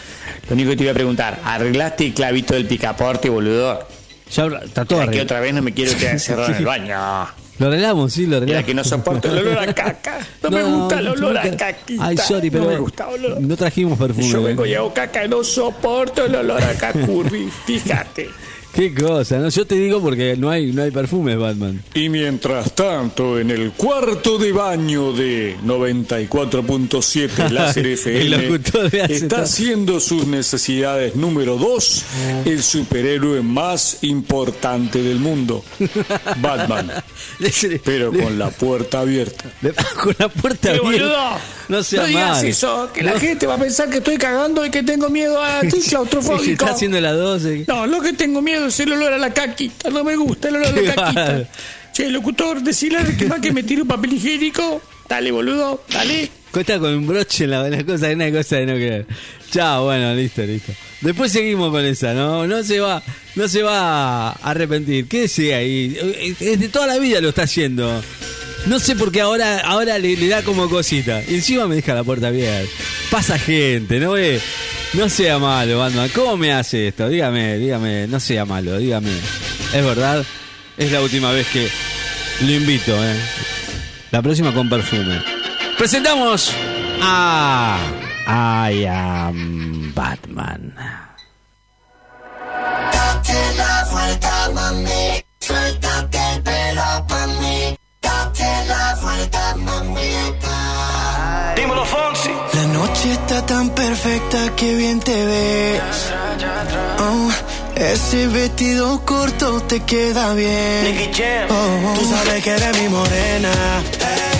Lo 0.49 0.55
único 0.55 0.71
que 0.71 0.75
te 0.75 0.83
iba 0.83 0.91
a 0.91 0.95
preguntar, 0.95 1.39
¿arreglaste 1.45 2.05
el 2.07 2.13
clavito 2.13 2.53
del 2.53 2.65
picaporte, 2.65 3.29
boludo? 3.29 3.87
Ya 4.29 4.45
está 4.65 4.83
todo 4.83 4.99
Para 4.99 5.11
que 5.11 5.19
arreglado. 5.19 5.23
otra 5.23 5.39
vez 5.39 5.53
no 5.53 5.61
me 5.61 5.73
quiero 5.73 5.95
quedar 5.97 6.11
encerrado 6.15 6.49
en 6.49 6.55
el 6.55 6.65
baño. 6.65 7.27
Lo 7.59 7.67
arreglamos, 7.67 8.11
sí, 8.13 8.21
lo 8.21 8.27
Mira 8.27 8.37
arreglamos. 8.37 8.65
que 8.65 8.73
no 8.73 8.83
soporto 8.83 9.27
el 9.31 9.37
olor 9.39 9.59
a 9.59 9.73
caca. 9.73 10.19
No, 10.41 10.49
me 10.49 10.63
gusta 10.63 10.99
el 10.99 11.07
olor 11.07 11.37
a 11.37 11.55
caquita. 11.55 12.05
Ay, 12.07 12.17
sorry, 12.17 12.49
pero 12.49 12.63
No 12.65 12.69
me 12.71 12.77
gusta, 12.77 13.05
boludo. 13.07 13.39
no 13.39 13.55
trajimos 13.57 13.97
perfume. 13.99 14.27
Yo 14.27 14.43
vengo 14.43 14.65
y 14.65 14.73
hago 14.73 14.93
caca, 14.93 15.27
no 15.27 15.43
soporto 15.43 16.25
el 16.25 16.35
olor 16.35 16.63
a 16.63 16.73
cacurri. 16.73 17.49
Fíjate. 17.65 18.29
Qué 18.73 18.91
cosa, 18.93 19.37
¿no? 19.37 19.49
Yo 19.49 19.67
te 19.67 19.75
digo 19.75 20.01
porque 20.01 20.35
no 20.35 20.49
hay, 20.49 20.71
no 20.71 20.81
hay 20.81 20.89
perfumes, 20.91 21.37
Batman. 21.37 21.81
Y 21.93 22.09
mientras 22.09 22.73
tanto, 22.73 23.37
en 23.39 23.51
el 23.51 23.71
cuarto 23.73 24.39
de 24.39 24.51
baño 24.51 25.13
de 25.13 25.55
94.7 25.63 27.49
Láser 27.49 27.85
El 27.85 27.93
FM, 27.93 28.47
locutor 28.47 28.89
de 28.89 29.01
hace 29.03 29.13
está 29.15 29.41
haciendo 29.43 29.99
sus 29.99 30.25
necesidades 30.27 31.15
número 31.15 31.57
2 31.57 32.03
el 32.45 32.63
superhéroe 32.63 33.41
más 33.43 33.99
importante 34.01 35.01
del 35.03 35.19
mundo, 35.19 35.63
Batman. 36.41 36.91
Pero 37.83 38.11
con 38.11 38.39
la 38.39 38.49
puerta 38.49 39.01
abierta. 39.01 39.45
Con 40.03 40.15
la 40.17 40.29
puerta 40.29 40.71
¡Qué 40.71 40.77
abierta. 40.79 41.05
boludo! 41.07 41.37
No 41.69 41.81
sea 41.83 42.05
digas 42.05 42.37
mal. 42.37 42.45
eso, 42.45 42.89
que 42.93 43.03
la 43.03 43.13
No. 43.13 43.19
gente 43.19 43.47
va 43.47 43.53
a 43.55 43.57
pensar 43.57 43.89
que 43.89 43.97
estoy 43.97 44.17
cagando 44.17 44.65
y 44.65 44.69
que 44.69 44.83
tengo 44.83 45.09
miedo 45.09 45.41
a 45.41 45.61
estoy 45.61 45.79
claustrofóbico. 45.81 46.51
Está 46.51 46.71
haciendo 46.71 46.99
las 46.99 47.15
12. 47.15 47.65
No, 47.67 47.85
lo 47.87 48.01
que 48.01 48.13
tengo 48.13 48.41
miedo 48.41 48.62
el 48.67 48.93
olor 48.93 49.13
a 49.13 49.17
la 49.17 49.33
caquita. 49.33 49.89
No 49.89 50.03
me 50.03 50.15
gusta 50.15 50.49
el 50.49 50.55
olor 50.57 50.67
a 50.67 50.81
la 50.81 50.95
caquita. 50.95 51.47
Che, 51.93 52.09
locutor, 52.09 52.61
decirle 52.61 53.15
que 53.17 53.25
va 53.27 53.39
que 53.39 53.51
me 53.51 53.63
tire 53.63 53.81
un 53.83 53.87
papel 53.87 54.13
higiénico. 54.13 54.81
Dale, 55.07 55.31
boludo, 55.31 55.83
dale. 55.91 56.29
Cuesta 56.51 56.79
con 56.79 56.93
un 56.93 57.05
broche 57.07 57.43
en 57.43 57.51
la, 57.51 57.69
la 57.69 57.83
cosa, 57.83 58.09
una 58.09 58.31
cosa 58.31 58.55
de 58.57 58.65
no 58.65 58.73
creer. 58.73 59.05
Chao, 59.51 59.85
bueno, 59.85 60.13
listo, 60.15 60.41
listo. 60.43 60.71
Después 61.01 61.31
seguimos 61.31 61.71
con 61.71 61.83
esa, 61.83 62.13
¿no? 62.13 62.47
No 62.47 62.63
se 62.63 62.79
va, 62.79 63.03
no 63.35 63.47
se 63.47 63.61
va 63.61 64.29
a 64.29 64.31
arrepentir. 64.31 65.07
Quédese 65.07 65.53
ahí. 65.53 66.35
Desde 66.39 66.69
toda 66.69 66.87
la 66.87 66.97
vida 66.97 67.21
lo 67.21 67.29
está 67.29 67.43
haciendo. 67.43 68.01
No 68.65 68.79
sé 68.79 68.95
por 68.95 69.11
qué 69.11 69.21
ahora, 69.21 69.59
ahora 69.59 69.99
le, 69.99 70.15
da 70.27 70.41
como 70.41 70.69
cosita. 70.69 71.21
Y 71.27 71.35
encima 71.35 71.67
me 71.67 71.75
deja 71.75 71.93
la 71.93 72.03
puerta 72.03 72.27
abierta. 72.27 72.71
Pasa 73.11 73.37
gente, 73.37 73.99
¿no 73.99 74.11
ve? 74.11 74.39
No 74.93 75.09
sea 75.09 75.37
malo, 75.39 75.79
Batman. 75.79 76.09
¿Cómo 76.13 76.37
me 76.37 76.53
hace 76.53 76.87
esto? 76.87 77.09
Dígame, 77.09 77.57
dígame, 77.57 78.07
no 78.07 78.19
sea 78.19 78.45
malo, 78.45 78.77
dígame. 78.77 79.11
Es 79.73 79.83
verdad, 79.83 80.23
es 80.77 80.91
la 80.91 81.01
última 81.01 81.31
vez 81.31 81.47
que 81.47 81.67
lo 82.41 82.51
invito, 82.51 82.93
¿eh? 83.03 83.15
La 84.11 84.21
próxima 84.21 84.53
con 84.53 84.69
perfume. 84.69 85.21
Presentamos 85.77 86.53
a 87.01 87.79
I 88.27 88.85
am 88.85 89.93
Batman. 89.93 90.73
Noche 102.85 103.11
está 103.13 103.45
tan 103.45 103.69
perfecta 103.69 104.55
que 104.55 104.75
bien 104.75 104.99
te 104.99 105.25
ves. 105.25 105.81
Oh, 106.99 107.29
ese 107.75 108.27
vestido 108.27 109.03
corto 109.05 109.61
te 109.61 109.79
queda 109.81 110.33
bien. 110.33 111.11
Oh, 111.49 111.93
Tú 111.97 112.09
sabes 112.09 112.43
que 112.43 112.51
eres 112.51 112.81
mi 112.81 112.89
morena. 112.89 113.51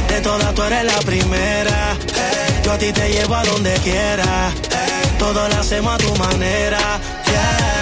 De 0.09 0.21
todas 0.21 0.53
tú 0.53 0.63
eres 0.63 0.83
la 0.83 0.99
primera. 0.99 1.95
Yo 2.63 2.71
a 2.73 2.77
ti 2.77 2.91
te 2.91 3.09
llevo 3.09 3.35
a 3.35 3.43
donde 3.45 3.73
quiera. 3.83 4.51
Todo 5.17 5.47
lo 5.47 5.55
hacemos 5.55 5.93
a 5.95 5.97
tu 5.97 6.13
manera. 6.15 6.79
yeah. 7.27 7.72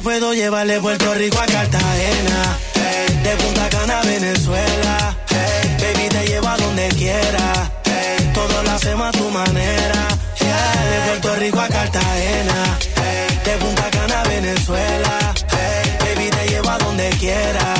Puedo 0.00 0.32
llevar 0.34 0.66
de 0.66 0.80
Puerto 0.80 1.14
Rico 1.14 1.38
a 1.38 1.46
Cartagena. 1.46 2.58
De 3.22 3.36
Punta 3.36 3.68
Cana 3.68 4.00
a 4.00 4.02
Venezuela. 4.02 5.16
Baby, 5.78 6.08
te 6.08 6.26
llevo 6.26 6.48
a 6.48 6.56
donde 6.56 6.88
quiera. 6.88 7.70
Hey, 7.84 8.30
todo 8.32 8.62
lo 8.62 8.70
hacemos 8.70 9.08
a 9.08 9.12
tu 9.12 9.28
manera. 9.30 10.08
De 10.38 11.08
Puerto 11.08 11.36
Rico 11.36 11.60
a 11.60 11.68
Cartagena. 11.68 12.78
De 13.44 13.56
Punta 13.58 13.90
Cana 13.90 14.20
a 14.20 14.28
Venezuela. 14.28 15.34
Baby, 16.00 16.30
te 16.30 16.48
llevo 16.48 16.70
a 16.70 16.78
donde 16.78 17.10
quiera. 17.18 17.74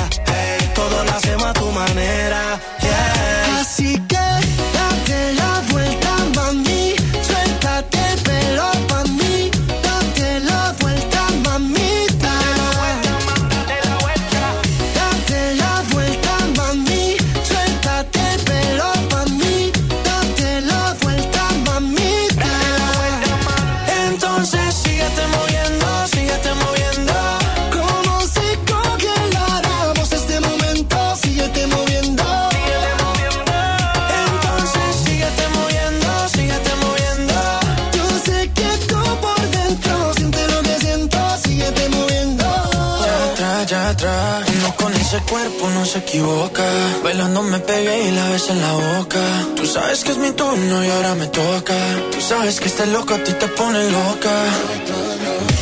Cuerpo 45.30 45.68
no 45.70 45.84
se 45.86 45.98
equivoca. 45.98 46.64
Bailando 47.04 47.42
me 47.42 47.58
pegué 47.60 48.08
y 48.08 48.10
la 48.10 48.28
ves 48.30 48.50
en 48.50 48.60
la 48.60 48.72
boca. 48.72 49.20
Tú 49.56 49.64
sabes 49.66 50.02
que 50.04 50.10
es 50.12 50.18
mi 50.18 50.30
turno 50.32 50.84
y 50.84 50.90
ahora 50.90 51.14
me 51.14 51.26
toca. 51.28 51.74
Tú 52.12 52.20
sabes 52.20 52.58
que 52.60 52.66
este 52.66 52.86
loco 52.86 53.14
a 53.14 53.18
ti 53.18 53.32
te 53.32 53.46
pone 53.48 53.78
loca. 53.90 54.34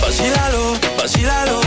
Vacílalo, 0.03 0.63
vacílalo. 0.99 1.61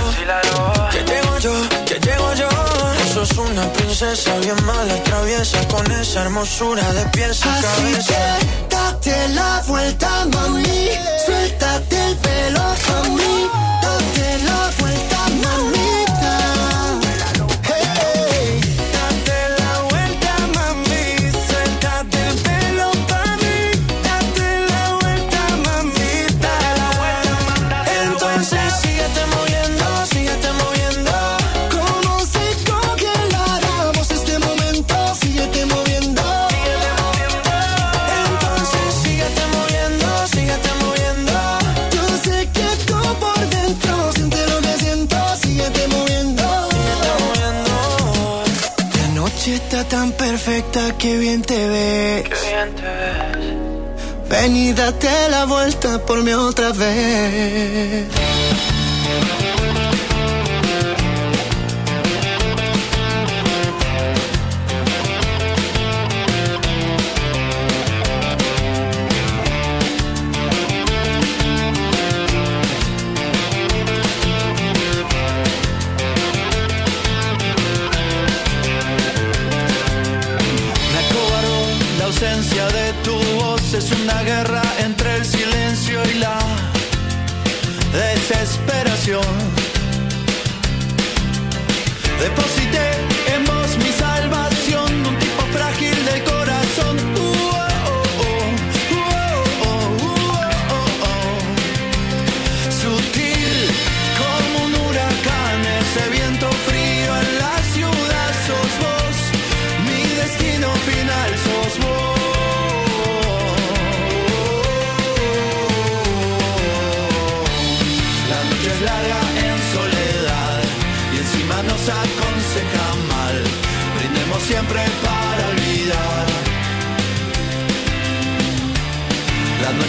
Que 0.92 1.00
llego 1.12 1.38
yo, 1.40 1.54
que 1.86 1.96
llego 2.00 2.34
yo. 2.34 2.50
Tú 2.50 3.14
sos 3.14 3.38
una 3.38 3.72
princesa 3.74 4.38
bien 4.40 4.64
mala, 4.66 4.96
traviesa. 5.04 5.60
Con 5.68 5.90
esa 5.92 6.24
hermosura 6.24 6.84
de 6.94 7.06
pies 7.10 7.46
a 7.46 7.54
Así 7.56 7.66
cabeza. 7.68 8.14
que 8.14 8.76
date 8.76 9.30
la 9.30 9.64
vuelta, 9.68 10.26
mami. 10.34 10.90
Suéltate 11.26 11.96
el 12.08 12.16
pelo 12.18 12.62
perfecta, 50.44 50.98
que 50.98 51.18
bien 51.18 51.42
te 51.42 51.68
ves. 51.68 52.24
Qué 52.24 52.36
bien 52.50 52.76
te 52.76 52.82
ves. 52.82 54.30
Ven 54.30 54.56
y 54.56 54.74
date 54.74 55.10
la 55.30 55.46
vuelta 55.46 56.04
por 56.06 56.24
mí 56.24 56.34
otra 56.34 56.72
vez. 56.72 58.08
Es 83.74 83.92
una 83.92 84.22
guerra 84.24 84.62
entre 84.80 85.16
el 85.16 85.26
silencio 85.26 86.02
y 86.14 86.16
la 86.16 86.40
desesperación. 87.94 89.24
Deposité 92.20 92.91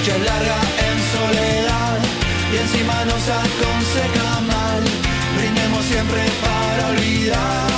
noche 0.03 0.19
larga 0.19 0.57
en 0.89 0.99
soledad 1.13 1.99
y 2.53 2.57
encima 2.57 3.05
nos 3.05 3.29
aconseja 3.29 4.41
mal. 4.41 4.83
Brindemos 5.37 5.85
siempre 5.85 6.23
para 6.43 6.89
olvidar. 6.89 7.72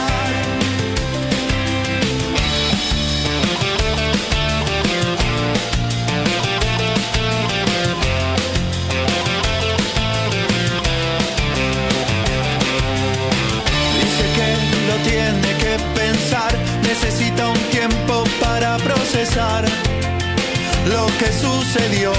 Que 21.19 21.33
sucedió. 21.33 22.13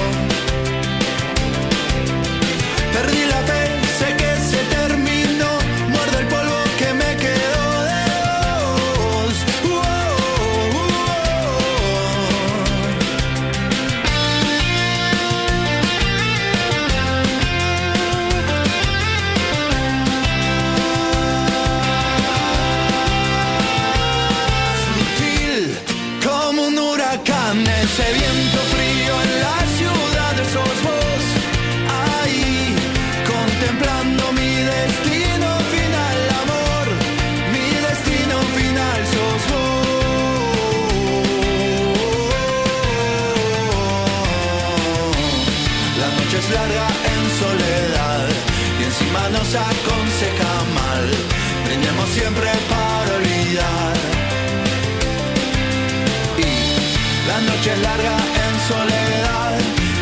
Larga 57.77 58.15
en 58.45 58.55
soledad 58.67 59.57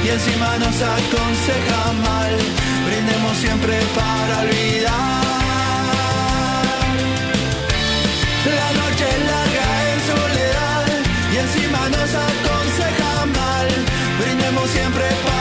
y 0.06 0.10
encima 0.10 0.58
nos 0.58 0.78
aconseja 0.82 1.94
mal. 2.08 2.34
Brindemos 2.88 3.38
siempre 3.38 3.80
para 3.96 4.42
olvidar. 4.42 5.24
La 8.60 8.70
noche 8.82 9.06
es 9.16 9.22
larga 9.34 9.68
en 9.92 10.00
soledad 10.12 10.86
y 11.34 11.38
encima 11.38 11.82
nos 11.90 12.12
aconseja 12.30 13.26
mal. 13.40 13.68
Brindemos 14.20 14.70
siempre 14.70 15.06
para 15.26 15.33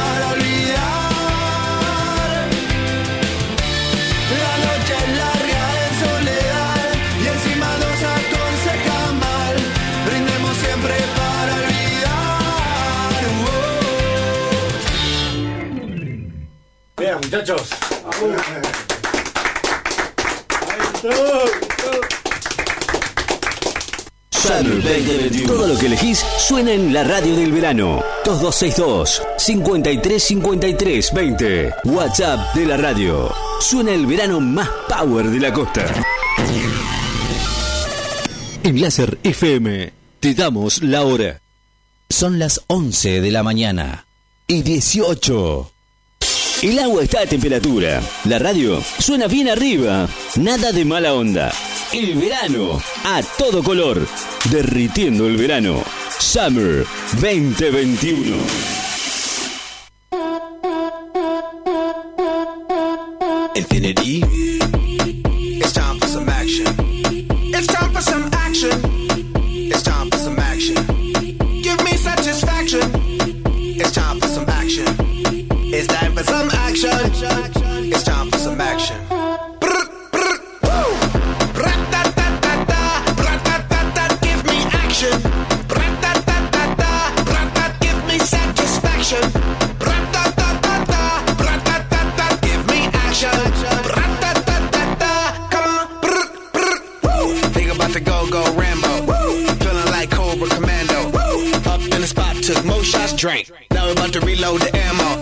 Summer 24.31 24.83
2021. 24.83 25.47
Todo 25.47 25.67
lo 25.67 25.79
que 25.79 25.87
elegís 25.87 26.25
suena 26.39 26.73
en 26.73 26.93
la 26.93 27.03
radio 27.03 27.35
del 27.35 27.51
verano. 27.51 28.03
2262 28.25 29.23
5353 29.39 31.13
20. 31.13 31.75
WhatsApp 31.85 32.55
de 32.55 32.67
la 32.67 32.77
radio. 32.77 33.35
Suena 33.61 33.93
el 33.93 34.07
verano 34.07 34.41
más 34.41 34.69
power 34.89 35.27
de 35.29 35.41
la 35.41 35.53
costa. 35.53 35.85
En 38.63 38.81
Láser 38.81 39.19
FM 39.25 39.93
te 40.21 40.35
damos 40.35 40.83
la 40.83 41.03
hora. 41.03 41.41
Son 42.09 42.39
las 42.39 42.61
11 42.69 43.21
de 43.21 43.31
la 43.33 43.43
mañana 43.43 44.07
y 44.47 44.63
18. 44.63 45.72
El 46.63 46.79
agua 46.79 47.03
está 47.03 47.23
a 47.23 47.27
temperatura. 47.27 48.01
La 48.23 48.39
radio 48.39 48.81
suena 49.01 49.27
bien 49.27 49.49
arriba. 49.49 50.09
Nada 50.37 50.71
de 50.71 50.85
mala 50.85 51.13
onda. 51.13 51.53
El 51.93 52.15
verano 52.15 52.81
a 53.03 53.21
todo 53.37 53.65
color. 53.65 54.07
Derritiendo 54.49 55.27
el 55.27 55.37
verano. 55.37 55.83
Summer 56.21 56.87
2021. 57.21 58.37
Infinity. 63.57 64.23
It's 64.25 64.52
Think 97.93 98.09
about 98.09 98.25
the 98.25 98.31
go-go 98.31 98.59
Rambo. 98.59 99.13
Feeling 99.65 99.87
like 99.91 100.11
Cobra 100.11 100.49
Commando. 100.49 101.13
Up 101.69 101.81
in 101.83 102.01
the 102.01 102.07
spot, 102.07 102.37
took 102.37 102.65
more 102.65 102.83
shots, 102.83 103.13
drank. 103.13 103.51
Now 103.71 103.87
we're 103.87 103.93
about 103.93 104.13
to 104.15 104.21
reload 104.21 104.63
the 104.63 104.75
ammo. 104.75 105.21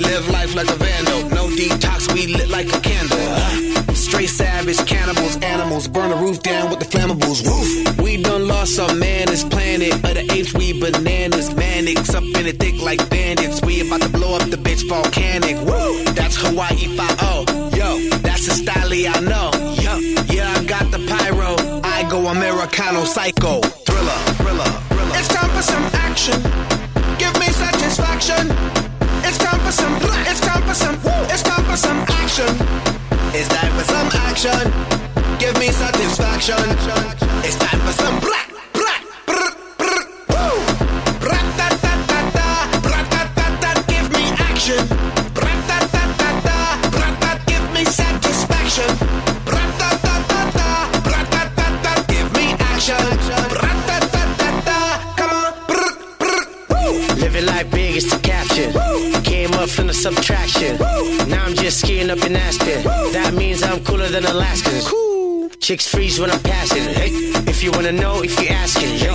Live 0.00 0.28
life 0.28 0.56
like 0.56 0.68
a 0.68 0.74
vandal. 0.74 1.28
No 1.30 1.46
detox, 1.46 2.12
we 2.12 2.34
lit 2.34 2.48
like 2.48 2.66
a 2.72 2.80
candle. 2.80 3.94
Straight 3.94 4.28
savage 4.28 4.84
cannibals, 4.86 5.36
animals. 5.36 5.86
Burn 5.86 6.10
the 6.10 6.16
roof 6.16 6.42
down 6.42 6.70
with 6.70 6.80
the 6.80 6.86
flammables. 6.86 7.46
Woof. 7.46 8.00
We 8.00 8.20
done 8.20 8.48
lost 8.48 8.80
our 8.80 8.92
man 8.94 9.30
is 9.30 9.44
planet. 9.44 9.94
Of 9.94 10.14
the 10.14 10.26
apes, 10.32 10.52
we 10.52 10.72
bananas, 10.80 11.54
manics. 11.54 12.12
Up 12.12 12.24
in 12.24 12.46
it 12.46 12.58
thick 12.58 12.82
like 12.82 13.08
bandits. 13.08 13.62
We 13.62 13.86
about 13.86 14.02
to 14.02 14.08
blow 14.08 14.34
up 14.34 14.50
the 14.50 14.56
bitch 14.56 14.88
volcanic. 14.88 15.56
Woo! 15.58 16.02
That's 16.14 16.36
Hawaii 16.36 16.88
5 16.96 17.20
Yo, 17.76 18.08
that's 18.18 18.48
a 18.48 18.54
style 18.54 18.90
I 18.92 19.20
know. 19.20 19.63
Americano 22.64 23.04
psycho. 23.04 23.60
Thriller, 23.60 24.10
thriller, 24.40 24.64
thriller. 24.64 25.18
It's 25.18 25.28
time 25.28 25.50
for 25.50 25.60
some 25.60 25.84
action. 25.92 26.40
Give 27.18 27.38
me 27.38 27.52
satisfaction. 27.52 28.48
It's 29.22 29.36
time 29.36 29.60
for 29.60 29.70
some. 29.70 29.94
It's 30.26 30.40
time 30.40 30.62
for 30.62 30.72
some. 30.72 30.98
It's 31.28 31.42
time 31.42 31.64
for 31.66 31.76
some 31.76 31.98
action. 32.08 32.56
It's 33.34 33.48
time 33.48 33.72
for 33.76 33.84
some 33.84 34.08
action. 34.14 34.72
Give 35.38 35.54
me 35.58 35.68
satisfaction. 35.72 36.56
It's 37.44 37.56
time 37.56 37.80
for 37.80 37.92
some. 37.92 38.23
Subtraction. 60.04 60.76
Now 61.30 61.46
I'm 61.46 61.54
just 61.54 61.80
skiing 61.80 62.10
up 62.10 62.22
in 62.26 62.36
Aspen. 62.36 62.82
That 63.16 63.32
means 63.32 63.62
I'm 63.62 63.82
cooler 63.84 64.08
than 64.08 64.26
Alaskans. 64.26 64.84
Chicks 65.60 65.88
freeze 65.88 66.20
when 66.20 66.30
I'm 66.30 66.42
passing. 66.42 66.84
Hey, 67.00 67.08
if 67.48 67.62
you 67.62 67.70
wanna 67.72 67.92
know, 67.92 68.22
if 68.22 68.38
you 68.38 68.48
asking, 68.48 68.96
yo, 69.02 69.14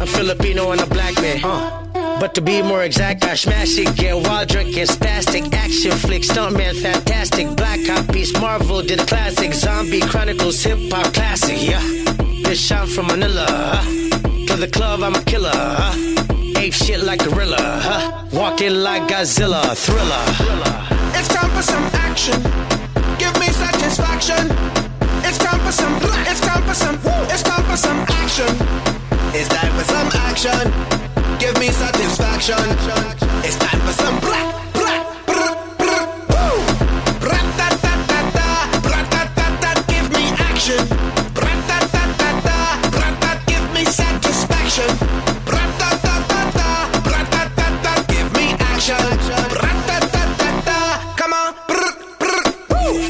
I'm 0.00 0.06
Filipino 0.06 0.70
and 0.72 0.80
a 0.80 0.86
black 0.86 1.14
man. 1.20 1.44
Uh. 1.44 2.18
But 2.18 2.32
to 2.36 2.40
be 2.40 2.62
more 2.62 2.84
exact, 2.84 3.22
I 3.24 3.34
smash 3.34 3.76
it, 3.76 3.94
get 3.96 4.14
wild, 4.16 4.48
drunk, 4.48 4.68
and 4.78 4.88
spastic. 4.88 5.52
Action 5.52 5.92
flick, 5.92 6.22
stuntman, 6.22 6.74
fantastic. 6.80 7.54
Black 7.54 7.80
Peas, 8.10 8.32
Marvel 8.40 8.80
did 8.80 8.98
a 8.98 9.04
classic. 9.04 9.52
Zombie 9.52 10.00
Chronicles, 10.00 10.62
hip 10.62 10.78
hop 10.90 11.12
classic, 11.12 11.58
yeah. 11.60 11.82
Bitch, 12.44 12.72
I'm 12.74 12.86
from 12.86 13.08
Manila. 13.08 13.44
huh? 13.46 13.84
To 14.46 14.56
the 14.56 14.68
club, 14.72 15.02
I'm 15.02 15.14
a 15.14 15.22
killer. 15.24 16.19
Ape 16.60 16.74
shit 16.74 17.00
like 17.02 17.22
a 17.22 17.30
gorilla. 17.30 17.56
huh? 17.58 18.26
Walking 18.32 18.74
like 18.82 19.08
Godzilla, 19.08 19.74
thriller. 19.74 20.24
It's 21.16 21.28
time 21.28 21.50
for 21.56 21.62
some 21.62 21.84
action. 22.06 22.36
Give 23.18 23.32
me 23.40 23.48
satisfaction. 23.48 24.44
It's 25.24 25.38
time 25.38 25.60
for 25.64 25.72
some. 25.72 25.94
It's 26.28 26.40
time 26.40 26.62
for 26.68 26.74
some. 26.74 26.98
It's 27.32 27.42
time 27.42 27.64
for 27.64 27.76
some 27.76 28.00
action. 28.20 28.52
It's 29.32 29.48
time 29.48 29.72
for 29.72 29.84
some 29.84 30.08
action. 30.28 30.60
Give 31.38 31.56
me 31.58 31.68
satisfaction. 31.68 32.60
It's 33.42 33.56
time 33.56 33.80
for 33.80 33.92
some. 33.92 34.20
Blah, 34.20 34.52
action. 48.90 49.34
Come 51.16 51.32
on. 51.32 51.54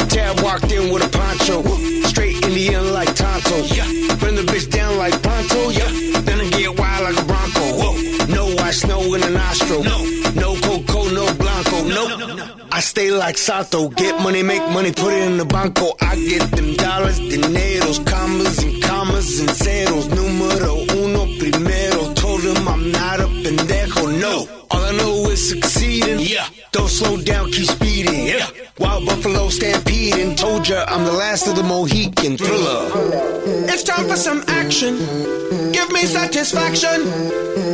Tab 0.09 0.41
walked 0.43 0.71
in 0.73 0.93
with 0.93 1.05
a 1.05 1.09
poncho. 1.09 1.63
Straight 2.09 2.45
Indian 2.45 2.93
like 2.93 3.15
Tonto. 3.15 3.57
Yeah. 3.75 3.87
Bring 4.17 4.35
the 4.35 4.43
bitch 4.43 4.71
down 4.71 4.99
like 4.99 5.15
Ponto. 5.23 5.71
Yeah. 5.71 5.91
Then 6.21 6.41
I 6.41 6.51
get 6.51 6.79
wild 6.79 7.03
like 7.05 7.19
a 7.23 7.25
Bronco. 7.27 7.61
Whoa. 7.81 7.95
No 8.27 8.55
white 8.57 8.75
snow 8.75 9.15
in 9.15 9.21
the 9.21 9.31
nostril. 9.31 9.85
No. 9.85 9.99
No 10.35 10.55
Coco, 10.61 11.09
no 11.11 11.33
Blanco. 11.35 11.85
No. 11.85 12.05
I 12.73 12.81
stay 12.81 13.11
like 13.11 13.37
Sato. 13.37 13.89
Get 13.89 14.21
money, 14.23 14.43
make 14.43 14.63
money, 14.71 14.93
put 14.93 15.13
it 15.13 15.23
in 15.29 15.39
the 15.39 15.45
banco. 15.45 15.93
I 16.01 16.17
get 16.17 16.51
them 16.53 16.75
dollars, 16.75 17.19
dineros, 17.19 17.99
commas 18.07 18.59
and 18.63 18.83
commas 18.83 19.41
and 19.41 19.51
ceros. 19.51 20.09
Numero 20.09 20.75
uno 21.03 21.27
primero. 21.39 22.15
Told 22.15 22.43
him 22.43 22.69
I'm 22.69 22.93
not 22.93 23.21
a 23.21 23.27
pendejo. 23.43 23.80
Succeeding. 25.41 26.21
Yeah. 26.21 26.47
Don't 26.73 26.89
slow 26.89 27.17
down, 27.21 27.51
keep 27.51 27.67
speeding. 27.67 28.27
Yeah. 28.27 28.47
Wild 28.79 29.07
Buffalo 29.07 29.49
stampeding. 29.49 30.37
Told 30.37 30.69
ya 30.69 30.85
I'm 30.89 31.05
the 31.05 31.13
last 31.13 31.47
of 31.49 31.57
the 31.57 31.63
Mohican 31.63 32.37
thriller. 32.37 32.91
It's 33.73 33.83
time 33.83 34.07
for 34.09 34.17
some 34.17 34.43
action. 34.49 34.97
Give 35.73 35.91
me 35.93 36.05
satisfaction. 36.07 37.03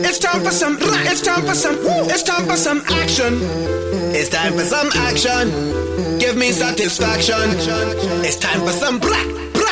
It's 0.07 0.19
time 0.19 0.43
for 0.43 0.51
some. 0.51 0.79
It's 0.81 1.21
time 1.23 1.45
for 1.45 1.55
some. 1.55 1.77
It's 2.09 2.23
time 2.23 2.47
for 2.47 2.57
some 2.57 2.83
action. 2.89 3.39
It's 4.15 4.29
time 4.31 4.53
for 4.55 4.65
some 4.65 4.89
action. 4.95 5.51
Give 6.19 6.37
me 6.37 6.53
satisfaction. 6.53 7.51
It's 8.25 8.37
time 8.37 8.61
for 8.61 8.73
some 8.73 8.99
black, 8.99 9.27
black, 9.53 9.66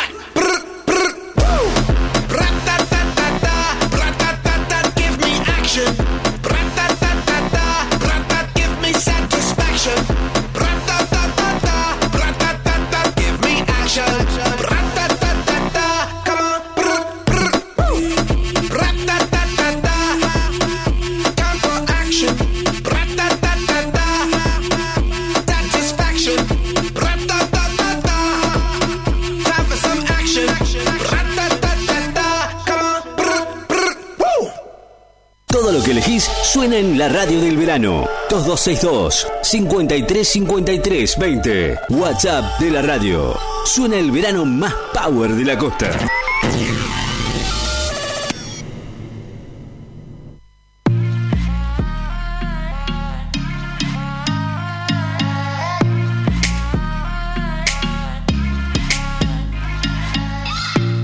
Suena 36.21 36.77
en 36.77 36.97
la 36.97 37.09
radio 37.09 37.41
del 37.41 37.57
verano. 37.57 38.07
2262 38.31 39.27
5353 39.43 41.19
20. 41.19 41.81
WhatsApp 41.91 42.61
de 42.61 42.71
la 42.71 42.83
radio. 42.83 43.37
Suena 43.65 43.97
el 43.97 44.13
verano 44.13 44.45
más 44.45 44.73
power 44.93 45.35
de 45.35 45.45
la 45.45 45.59
costa. 45.59 45.91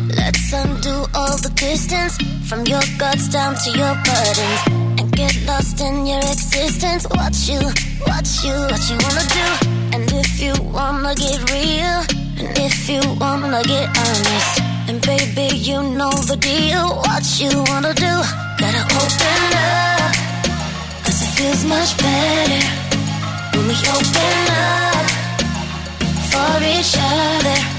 Let's 0.08 0.52
undo 0.52 1.06
all 1.14 1.36
the 1.38 1.52
distance 1.56 2.16
from 2.48 2.64
your 2.64 2.82
guts 2.96 3.28
down 3.28 3.54
to 3.56 3.70
your 3.76 3.94
buttons 4.04 4.89
get 5.30 5.46
lost 5.46 5.80
in 5.80 6.06
your 6.06 6.18
existence. 6.18 7.06
What 7.08 7.34
you, 7.48 7.60
what 8.06 8.26
you, 8.42 8.54
what 8.70 8.82
you 8.90 8.96
wanna 9.04 9.26
do? 9.38 9.46
And 9.94 10.12
if 10.12 10.40
you 10.40 10.54
wanna 10.72 11.14
get 11.14 11.38
real, 11.50 11.98
and 12.40 12.58
if 12.58 12.88
you 12.88 13.00
wanna 13.18 13.62
get 13.62 13.88
honest, 13.96 14.60
and 14.88 15.00
baby, 15.06 15.56
you 15.56 15.82
know 15.82 16.10
the 16.30 16.36
deal. 16.36 16.96
What 17.04 17.24
you 17.40 17.50
wanna 17.68 17.94
do? 17.94 18.14
Gotta 18.60 18.84
open 19.02 19.42
up, 19.54 20.14
cause 21.04 21.18
it 21.24 21.30
feels 21.36 21.64
much 21.64 21.96
better 21.98 22.64
when 23.54 23.68
we 23.68 23.76
open 23.96 24.38
up 24.50 25.10
for 26.30 26.52
each 26.74 26.94
other. 26.98 27.69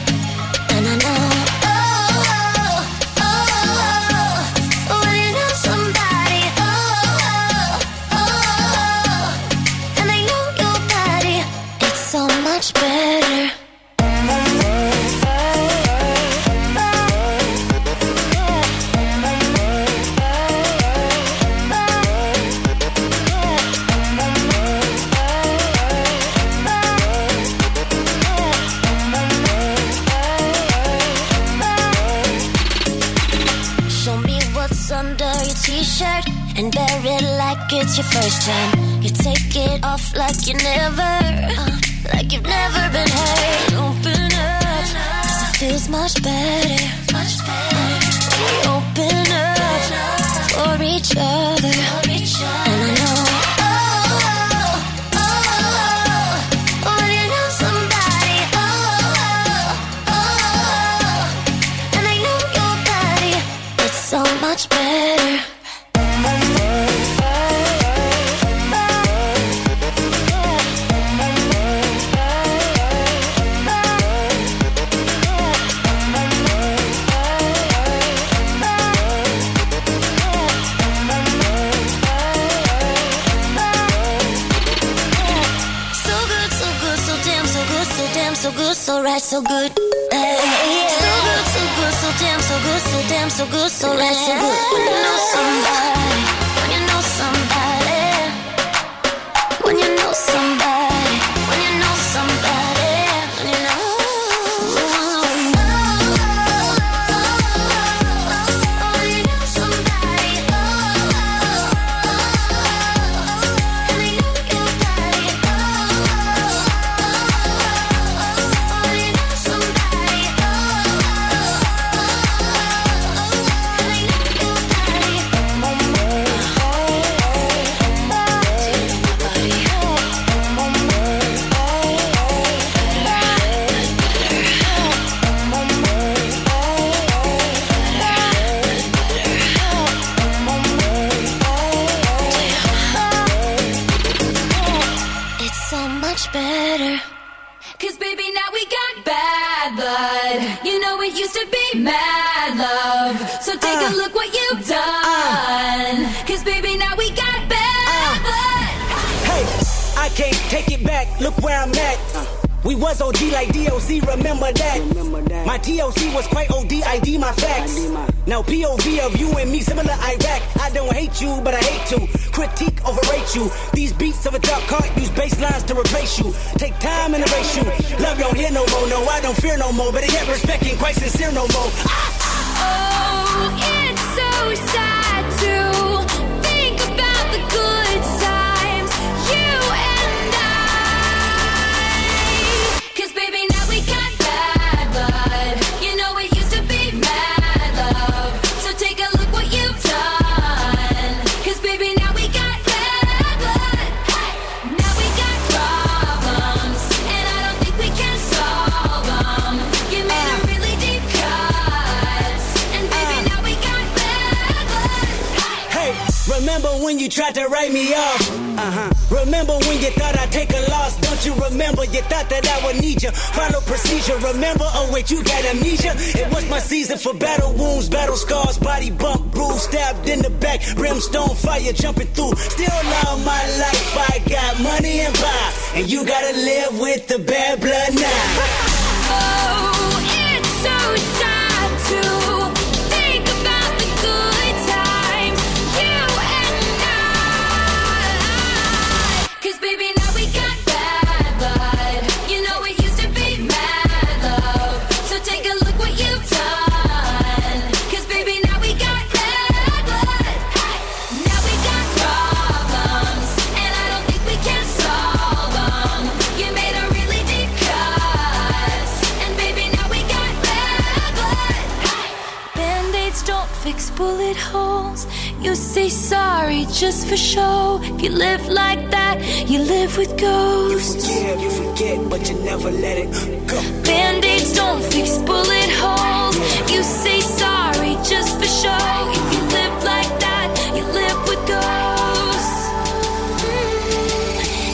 You 38.41 39.09
take 39.11 39.55
it 39.55 39.85
off 39.85 40.15
like 40.17 40.47
you 40.47 40.55
never, 40.55 41.01
uh, 41.01 41.77
like 42.11 42.31
you've 42.33 42.41
never 42.41 42.89
been 42.89 43.07
hurt. 43.07 43.73
Open 43.73 44.33
up, 44.33 44.63
'cause 44.63 45.41
it 45.43 45.57
feels 45.57 45.87
much 45.89 46.23
better. 46.23 46.60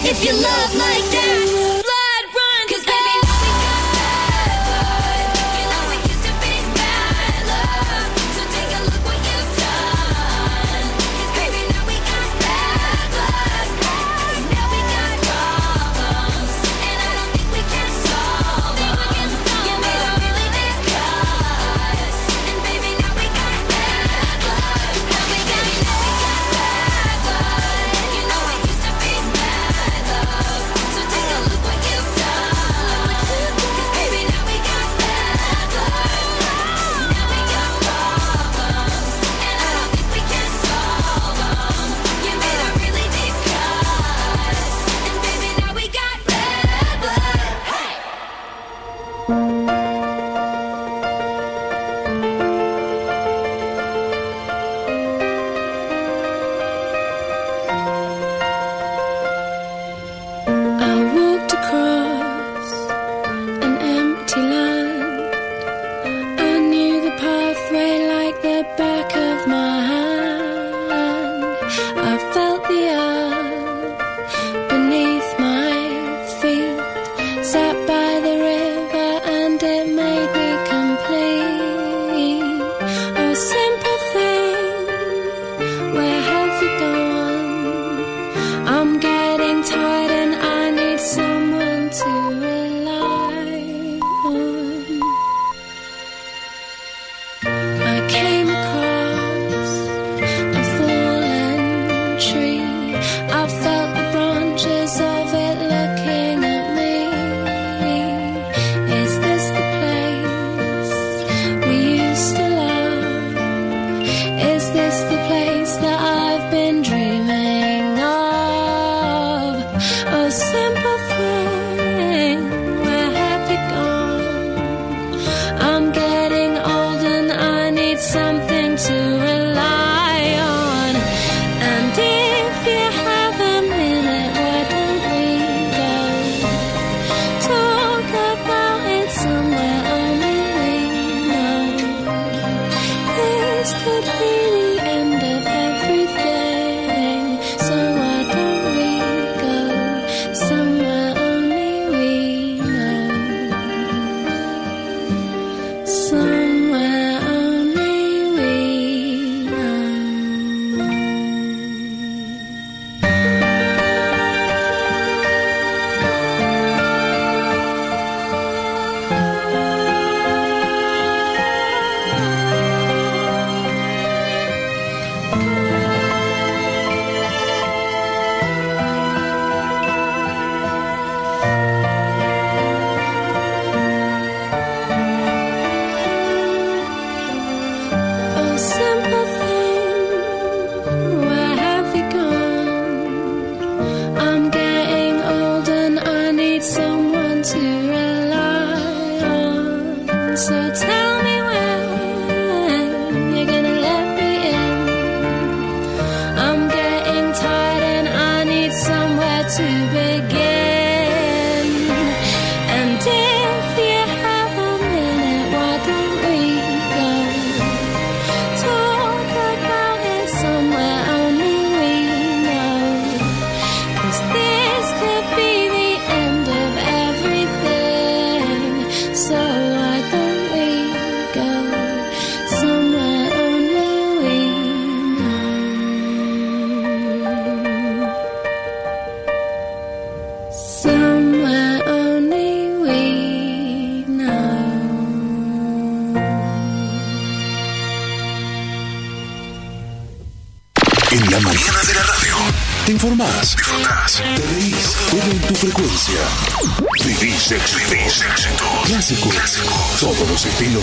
If 0.10 0.24
you 0.24 0.32
love 0.32 0.74
like 0.74 1.12
that, 1.12 1.17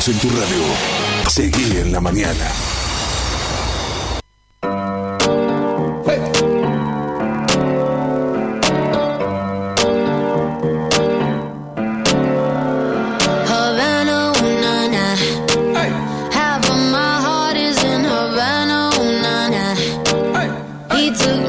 Estamos 0.04 0.22
en 0.22 0.28
tu 0.28 0.36
radio. 0.36 0.62
Seguí 1.30 1.78
en 1.78 1.92
la 1.92 2.00
mañana. 2.00 2.50
He 20.96 21.10
took 21.10 21.43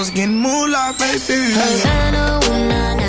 was 0.00 0.10
getting 0.12 0.40
moolah, 0.40 0.94
baby. 0.98 2.99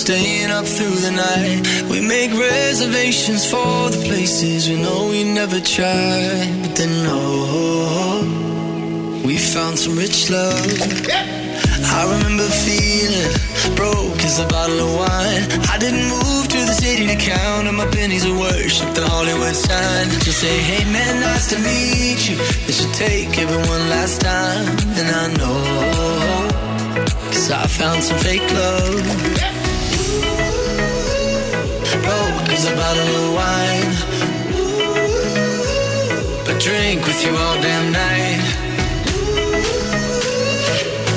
Staying 0.00 0.50
up 0.50 0.64
through 0.64 0.96
the 1.06 1.12
night. 1.12 1.60
We 1.90 2.00
make 2.00 2.32
reservations 2.32 3.44
for 3.44 3.90
the 3.90 4.00
places 4.08 4.68
we 4.68 4.80
know 4.80 5.08
we 5.10 5.24
never 5.24 5.60
tried. 5.60 6.48
But 6.62 6.74
then, 6.74 6.94
oh, 7.06 8.24
we 9.24 9.36
found 9.36 9.78
some 9.78 9.96
rich 9.96 10.30
love. 10.30 10.56
I 11.96 12.00
remember 12.14 12.48
feeling 12.64 13.30
broke 13.76 14.24
as 14.24 14.38
a 14.40 14.46
bottle 14.48 14.80
of 14.80 14.90
wine. 15.02 15.44
I 15.68 15.76
didn't 15.78 16.08
move 16.08 16.48
to 16.48 16.60
the 16.70 16.76
city 16.84 17.06
to 17.06 17.16
count 17.16 17.68
on 17.68 17.76
my 17.76 17.86
pennies 17.90 18.24
of 18.24 18.38
worship 18.38 18.88
the 18.94 19.04
Hollywood 19.06 19.54
sign. 19.54 20.08
Just 20.24 20.40
say, 20.40 20.56
hey 20.70 20.84
man, 20.90 21.20
nice 21.20 21.46
to 21.52 21.58
meet 21.58 22.20
you. 22.28 22.36
It 22.68 22.72
should 22.72 22.94
take 22.94 23.38
everyone 23.38 23.82
last 23.92 24.22
time. 24.22 24.64
And 24.98 25.08
I 25.22 25.26
know, 25.38 25.60
cause 27.32 27.50
I 27.50 27.66
found 27.66 28.02
some 28.02 28.18
fake 28.18 28.48
love. 28.54 29.59
As 32.60 32.66
a 32.66 32.76
bottle 32.76 33.08
of 33.22 33.32
wine. 33.40 33.92
But 36.44 36.60
drink 36.60 37.06
with 37.06 37.24
you 37.24 37.34
all 37.34 37.58
damn 37.62 37.90
night 37.90 38.44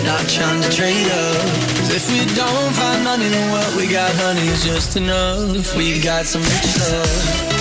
not 0.06 0.30
trying 0.30 0.61
to 0.61 0.70
trade 0.72 1.07
up. 1.11 1.45
If 1.91 2.10
we 2.10 2.20
don't 2.34 2.74
find 2.74 3.03
money, 3.03 3.28
then 3.28 3.52
what 3.52 3.76
we 3.76 3.88
got, 3.91 4.15
honey, 4.15 4.48
is 4.48 4.64
just 4.64 4.95
enough. 4.95 5.76
We 5.76 5.99
got 5.99 6.26
some 6.26 6.44
rich 6.44 6.80
love. 6.80 7.53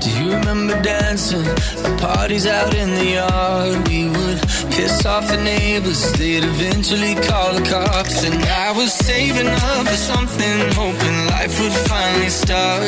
Do 0.00 0.10
you 0.18 0.34
remember 0.36 0.80
dancing 0.82 1.46
at 1.46 2.00
parties 2.00 2.46
out 2.46 2.74
in 2.74 2.94
the 2.94 3.06
yard? 3.18 3.88
We 3.88 4.08
would 4.08 4.40
piss 4.72 5.04
off 5.06 5.28
the 5.28 5.36
neighbors, 5.36 6.12
they'd 6.12 6.44
eventually 6.44 7.14
call 7.14 7.54
the 7.54 7.62
cops. 7.68 8.24
And 8.24 8.42
I 8.44 8.72
was 8.72 8.92
saving 8.92 9.48
up 9.48 9.86
for 9.86 9.96
something, 9.96 10.56
hoping 10.74 11.26
life 11.26 11.58
would 11.60 11.72
finally 11.88 12.30
start. 12.30 12.82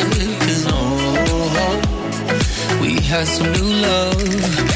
Cause 0.45 0.65
oh, 0.69 1.81
we 2.81 3.01
had 3.03 3.27
some 3.27 3.53
new 3.53 3.73
love. 3.87 4.69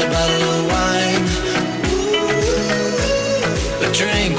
bottle 0.00 0.42
of 0.50 0.66
wine. 0.70 1.24
A 3.82 3.92
drink 3.92 4.38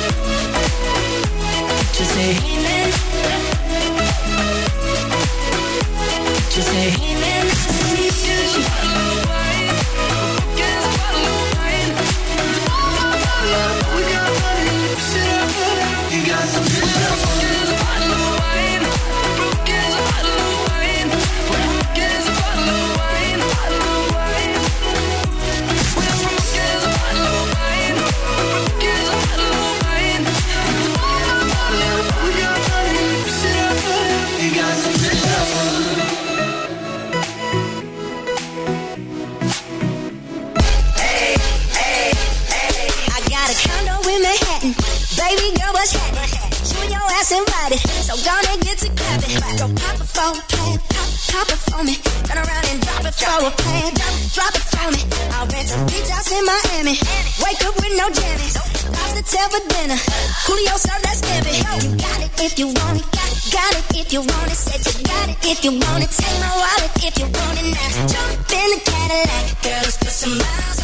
and 47.31 47.47
ass 47.47 47.71
invited. 47.71 47.79
So 48.03 48.13
gonna 48.23 48.55
get 48.61 48.77
to 48.83 48.89
clapping. 48.91 49.35
Go 49.57 49.67
pop 49.75 49.95
it 49.99 50.09
for 50.11 50.29
a 50.35 50.41
plan. 50.51 50.77
Pop, 50.91 51.09
pop 51.31 51.47
it 51.47 51.61
for 51.67 51.81
me. 51.83 51.95
Turn 52.27 52.37
around 52.37 52.65
and 52.71 52.79
drop 52.81 53.03
it 53.07 53.15
for 53.15 53.39
a 53.47 53.51
plan. 53.51 53.89
Drop, 53.95 54.15
drop 54.35 54.53
it 54.55 54.65
for 54.71 54.87
me. 54.91 55.01
I'll 55.35 55.47
rent 55.47 55.69
a 55.71 55.77
beach 55.87 56.09
house 56.11 56.31
in 56.31 56.43
Miami. 56.43 56.95
Wake 57.43 57.61
up 57.63 57.75
with 57.79 57.93
no 57.95 58.07
jammies. 58.11 58.55
Lobster 58.91 59.25
tail 59.31 59.47
for 59.49 59.63
dinner. 59.71 59.99
Julio 60.45 60.75
served 60.75 61.03
that 61.07 61.15
scampi. 61.19 61.53
You 61.55 61.95
got 61.95 62.19
it 62.21 62.31
if 62.41 62.53
you 62.59 62.67
want 62.67 62.99
it. 62.99 63.07
Got, 63.15 63.31
got 63.55 63.71
it 63.79 63.85
if 63.95 64.07
you 64.13 64.21
want 64.21 64.47
it. 64.51 64.59
Said 64.59 64.81
you 64.87 65.03
got 65.05 65.27
it 65.29 65.37
if 65.45 65.59
you 65.63 65.71
want 65.71 66.03
it. 66.03 66.11
Take 66.11 66.37
my 66.39 66.51
wallet 66.51 66.91
if 66.99 67.15
you 67.19 67.27
want 67.31 67.57
it 67.61 67.67
now. 67.71 67.89
Jump 68.11 68.31
in 68.51 68.67
the 68.75 68.79
Cadillac. 68.83 69.43
Girl, 69.63 69.81
let's 69.85 69.97
put 69.97 70.11
some 70.11 70.37
miles 70.37 70.80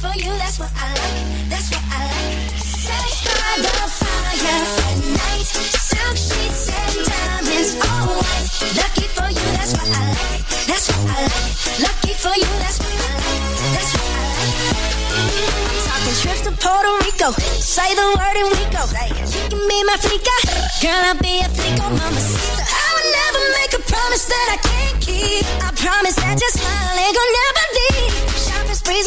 for 0.00 0.12
you, 0.18 0.28
that's 0.36 0.58
what 0.58 0.72
I 0.76 0.88
like. 0.92 1.48
That's 1.48 1.68
what 1.72 1.84
I 1.88 2.00
like. 2.04 2.52
Sex 2.60 3.24
by 3.24 3.52
the 3.64 3.76
fire 3.88 4.60
at 4.88 4.98
night. 5.16 5.46
Silk 5.46 6.16
sheets 6.16 6.68
and 6.68 6.96
diamonds, 7.06 7.70
all 7.80 8.12
white. 8.20 8.48
Lucky 8.76 9.06
for 9.16 9.28
you, 9.32 9.46
that's 9.56 9.72
what 9.72 9.88
I 9.88 10.02
like. 10.12 10.42
That's 10.68 10.86
what 10.92 11.02
I 11.08 11.18
like. 11.32 11.54
Lucky 11.80 12.12
for 12.12 12.34
you, 12.36 12.50
that's 12.60 12.78
what 12.84 12.92
I 12.92 13.12
like. 13.24 13.44
That's 13.72 13.90
what 13.96 14.08
I 14.12 14.28
like. 14.36 14.76
I'm 15.64 15.78
talking 15.88 16.16
trips 16.20 16.42
to 16.44 16.52
Puerto 16.60 16.92
Rico. 17.04 17.28
Say 17.60 17.88
the 17.96 18.06
word 18.20 18.36
and 18.36 18.48
we 18.52 18.62
go. 18.76 18.82
You 19.32 19.44
can 19.48 19.62
be 19.64 19.78
my 19.88 19.96
flica. 19.96 20.36
Girl, 20.84 21.02
I'll 21.08 21.20
be 21.24 21.40
a 21.40 21.48
flico, 21.48 21.88
mama. 21.88 22.20
I 22.20 22.88
would 22.94 23.08
never 23.16 23.42
make 23.58 23.72
a 23.80 23.82
promise 23.88 24.24
that 24.28 24.46
I 24.52 24.58
can't 24.60 24.98
keep. 25.00 25.44
I 25.64 25.70
promise 25.72 26.16
that 26.16 26.36
your 26.36 26.52
smile 26.52 26.75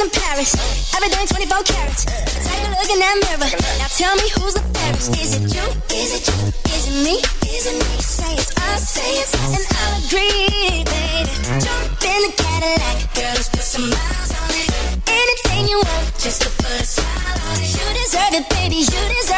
In 0.09 0.21
Paris. 0.21 0.55
Everything 0.95 1.27
24 1.27 1.63
carats. 1.69 2.05
Take 2.05 2.65
a 2.65 2.69
look 2.73 2.89
in 2.89 2.99
that 2.99 3.15
mirror. 3.29 3.51
Now 3.77 3.89
tell 3.93 4.15
me 4.15 4.25
who's 4.33 4.53
the 4.57 4.65
fairest. 4.73 5.13
Is 5.13 5.35
it 5.37 5.53
you? 5.53 5.65
Is 5.93 6.11
it 6.17 6.25
you? 6.25 6.39
Is 6.73 6.83
it 6.89 6.97
me? 7.05 7.15
Is 7.45 7.65
it 7.69 7.77
me? 7.77 7.93
Say 8.01 8.33
it's 8.33 8.49
us. 8.57 8.89
Say 8.89 9.21
it's 9.21 9.33
us. 9.35 9.53
And 9.53 9.65
I'll 9.69 10.01
agree, 10.01 10.81
baby. 10.81 11.29
Jump 11.61 12.01
in 12.01 12.19
the 12.25 12.31
Cadillac. 12.41 12.97
Girl, 13.13 13.33
let's 13.37 13.49
put 13.49 13.61
some 13.61 13.89
miles 13.89 14.31
on 14.33 14.49
it. 14.49 14.69
Anything 15.05 15.67
you 15.69 15.77
want, 15.77 16.05
just 16.17 16.41
to 16.41 16.49
put 16.57 16.73
a 16.73 16.85
smile 16.85 17.37
on 17.45 17.57
it. 17.61 17.69
You 17.69 17.85
deserve 18.01 18.33
it, 18.33 18.45
baby. 18.49 18.81
You 18.81 19.01
deserve 19.13 19.28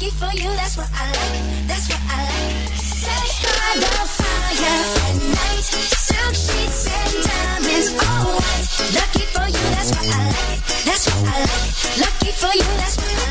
lucky 0.00 0.16
for 0.16 0.32
you, 0.38 0.48
that's 0.56 0.76
what 0.78 0.88
I 0.94 1.06
like, 1.06 1.68
that's 1.68 1.88
what 1.90 2.00
I 2.08 2.24
like. 2.24 2.72
Sex 2.74 3.42
by 3.44 3.80
the 3.80 3.92
fire 4.16 4.80
at 5.04 5.16
night, 5.28 5.64
silk 5.64 6.34
sheets 6.34 6.86
and 6.86 7.24
diamonds, 7.24 7.88
all 8.08 8.32
white. 8.32 8.66
Lucky 8.96 9.26
for 9.34 9.46
you, 9.46 9.64
that's 9.76 9.90
what 9.90 10.06
I 10.06 10.24
like, 10.24 10.84
that's 10.84 11.06
what 11.06 11.28
I 11.28 11.40
like. 11.40 11.98
Lucky 12.00 12.32
for 12.32 12.56
you, 12.56 12.76
that's 12.78 12.96
what 12.96 13.08
I 13.08 13.24
like. 13.24 13.29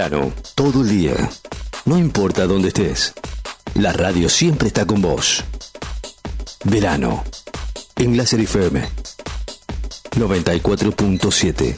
Verano, 0.00 0.32
todo 0.54 0.80
el 0.80 0.88
día. 0.88 1.12
No 1.84 1.98
importa 1.98 2.46
dónde 2.46 2.68
estés. 2.68 3.12
La 3.74 3.92
radio 3.92 4.30
siempre 4.30 4.68
está 4.68 4.86
con 4.86 5.02
vos. 5.02 5.44
Verano. 6.64 7.22
En 7.96 8.16
Láser 8.16 8.40
FM. 8.40 8.82
94.7. 10.12 11.74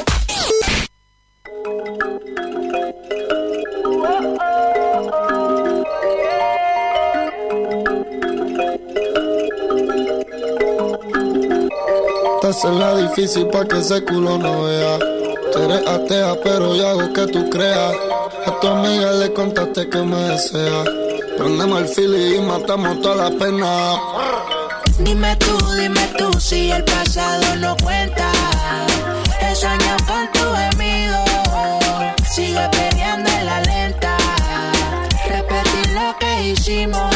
Estás 12.37 12.99
difícil 12.99 13.49
pa' 13.49 13.67
que 13.67 13.81
ese 13.81 14.05
culo 14.05 14.39
no 14.39 14.63
vea. 14.63 15.12
Tú 15.53 15.59
eres 15.59 15.87
atea, 15.87 16.35
pero 16.43 16.75
yo 16.75 16.89
hago 16.89 17.13
que 17.13 17.27
tú 17.27 17.51
creas. 17.51 17.95
A 18.47 18.61
tu 18.61 18.69
amiga 18.69 19.13
le 19.13 19.33
contaste 19.33 19.89
que 19.89 19.99
me 19.99 20.17
desea. 20.17 20.85
Prendemos 21.37 21.83
el 21.83 21.89
fili 21.89 22.37
y 22.37 22.41
matamos 22.41 23.01
toda 23.03 23.29
la 23.29 23.39
pena. 23.39 23.95
Dime 24.99 25.37
tú, 25.37 25.57
dime 25.77 26.09
tú 26.17 26.41
si 26.41 26.71
el 26.71 26.85
pasado 26.85 27.57
no 27.57 27.77
cuenta. 27.83 28.31
He 29.41 29.55
soñado 29.55 29.99
con 30.07 30.33
tu 30.33 30.45
gemido. 30.57 31.19
Sigue 32.35 32.69
peleando 32.71 33.31
en 33.31 33.47
la 33.47 33.61
lenta. 33.61 34.17
Repetir 35.29 35.93
lo 35.93 36.17
que 36.19 36.51
hicimos 36.51 37.12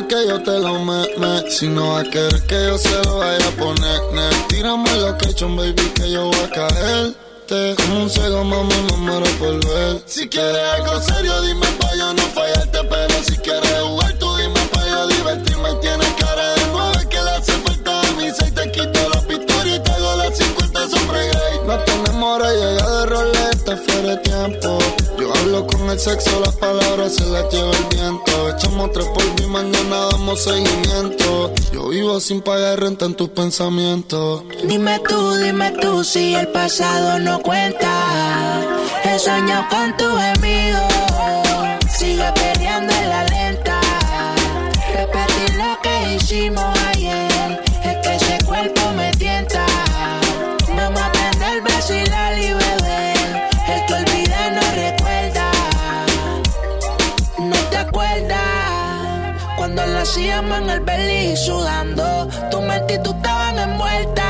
que 0.00 0.26
yo 0.26 0.42
te 0.42 0.58
lo 0.58 0.78
me, 0.80 1.06
me. 1.18 1.50
Si 1.50 1.68
no 1.68 1.92
va 1.92 2.00
a 2.00 2.04
querer 2.04 2.40
que 2.46 2.54
yo 2.54 2.78
se 2.78 3.02
lo 3.04 3.18
vaya 3.18 3.46
a 3.46 3.50
poner. 3.52 4.00
ne. 4.12 4.28
Tírame 4.48 4.96
lo 4.96 5.18
que 5.18 5.26
he 5.26 5.30
hecho, 5.30 5.48
baby, 5.48 5.92
que 5.94 6.10
yo 6.10 6.26
voy 6.26 6.40
a 6.44 6.50
caerte. 6.50 7.74
Como 7.76 8.02
un 8.02 8.10
ciego, 8.10 8.42
mami, 8.44 8.74
me 8.90 8.96
muero 8.96 9.26
por 9.38 9.66
ver. 9.66 10.02
Si 10.06 10.28
quieres 10.28 10.62
algo 10.76 11.00
serio, 11.00 11.40
dime 11.42 11.66
pa' 11.78 11.94
yo 11.98 12.14
no 12.14 12.22
fallarte. 12.22 12.78
Pero 12.88 13.22
si 13.24 13.36
quieres 13.38 13.71
con 25.82 25.90
el 25.90 25.98
sexo, 25.98 26.40
las 26.40 26.54
palabras 26.56 27.14
se 27.14 27.26
las 27.26 27.52
lleva 27.52 27.70
el 27.70 27.84
viento. 27.96 28.50
Echamos 28.50 28.92
tres 28.92 29.06
por 29.06 29.24
y 29.42 29.46
mañana 29.46 30.06
damos 30.10 30.42
seguimiento. 30.42 31.52
Yo 31.72 31.88
vivo 31.88 32.20
sin 32.20 32.40
pagar 32.40 32.80
renta 32.80 33.06
en 33.06 33.14
tus 33.14 33.30
pensamientos. 33.30 34.44
Dime 34.64 35.00
tú, 35.00 35.34
dime 35.34 35.72
tú 35.80 36.04
si 36.04 36.34
el 36.34 36.48
pasado 36.48 37.18
no 37.18 37.40
cuenta. 37.40 37.90
He 39.04 39.18
soñado 39.18 39.66
con 39.70 39.96
tu 39.96 40.04
gemido. 40.04 40.80
Sigue 41.90 42.32
peleando 42.32 42.92
en 42.94 43.08
la 43.08 43.24
lenta. 43.24 43.80
Repetir 44.94 45.56
lo 45.56 45.80
que 45.82 46.14
hicimos 46.14 46.71
hacíamos 60.12 60.58
en 60.58 60.70
el 60.70 60.80
belly 60.80 61.36
sudando. 61.36 62.28
Tu 62.50 62.60
mente 62.60 62.94
y 62.94 63.02
tú 63.02 63.12
estaban 63.12 63.58
envueltas. 63.58 64.26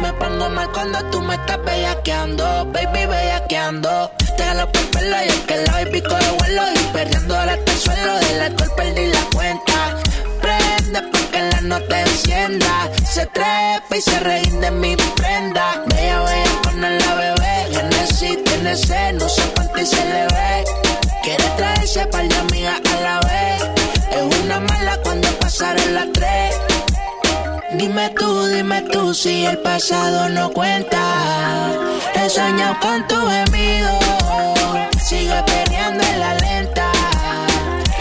Me 0.00 0.12
pongo 0.12 0.48
mal 0.48 0.70
cuando 0.70 1.04
tú 1.10 1.20
me 1.22 1.34
estás 1.34 1.58
bellaqueando, 1.64 2.66
baby 2.72 3.06
bellaqueando. 3.06 4.12
Te 4.36 4.42
jalo 4.44 4.70
por 4.70 4.84
pelo 4.90 5.16
y 5.24 5.28
es 5.28 5.40
que 5.40 5.56
la 5.56 5.72
baby 5.72 6.00
coge 6.02 6.30
vuelo 6.38 6.62
y 6.72 6.78
perdiendo 6.92 7.36
ahora 7.36 7.54
el 7.54 7.78
suelo 7.78 8.18
del 8.20 8.40
alcohol 8.42 8.70
perdí 8.76 9.06
la 9.08 9.22
cuenta. 9.34 9.96
Prende 10.40 11.02
porque 11.12 11.42
la 11.42 11.60
nota 11.62 12.00
encienda. 12.02 12.90
Se 13.04 13.26
trepa 13.26 13.96
y 13.96 14.00
se 14.00 14.20
reír 14.20 14.52
de 14.52 14.70
mi 14.70 14.94
prenda. 15.16 15.82
Bella, 15.88 16.22
bella, 16.22 16.62
con 16.62 16.80
la 16.80 17.14
bebé. 17.16 17.66
Genesis 17.72 18.44
tiene 18.44 18.76
sed, 18.76 19.14
no 19.14 19.26
cuánto 19.56 19.80
y 19.80 19.86
se 19.86 20.04
le 20.04 20.26
ve. 20.26 20.64
Quiere 21.24 21.44
traerse 21.56 22.06
par 22.06 22.28
de 22.28 22.36
amigas 22.36 22.80
a 22.94 23.00
la 23.00 23.20
vez. 23.20 23.79
Es 24.10 24.40
una 24.42 24.60
mala 24.60 24.98
cuando 25.02 25.28
pasaron 25.38 25.94
las 25.94 26.12
tres. 26.12 26.56
Dime 27.74 28.10
tú, 28.10 28.46
dime 28.46 28.82
tú 28.82 29.14
si 29.14 29.46
el 29.46 29.58
pasado 29.58 30.28
no 30.28 30.50
cuenta. 30.50 31.00
He 32.14 32.28
soñado 32.28 32.76
con 32.80 33.06
tu 33.06 33.14
gemido. 33.14 33.90
Sigue 35.02 35.42
peleando 35.46 36.04
en 36.04 36.20
la 36.20 36.34
lenta. 36.34 36.90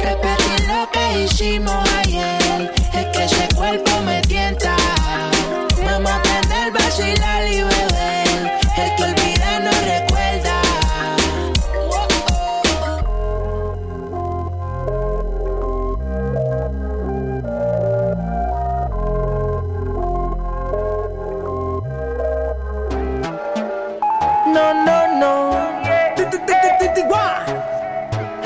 Repetir 0.04 0.68
lo 0.68 0.90
que 0.92 1.24
hicimos 1.24 1.76
ayer. 2.00 2.74
Es 2.94 3.06
que 3.08 3.24
ese 3.26 3.48
cuerpo 3.56 3.92
me 4.02 4.19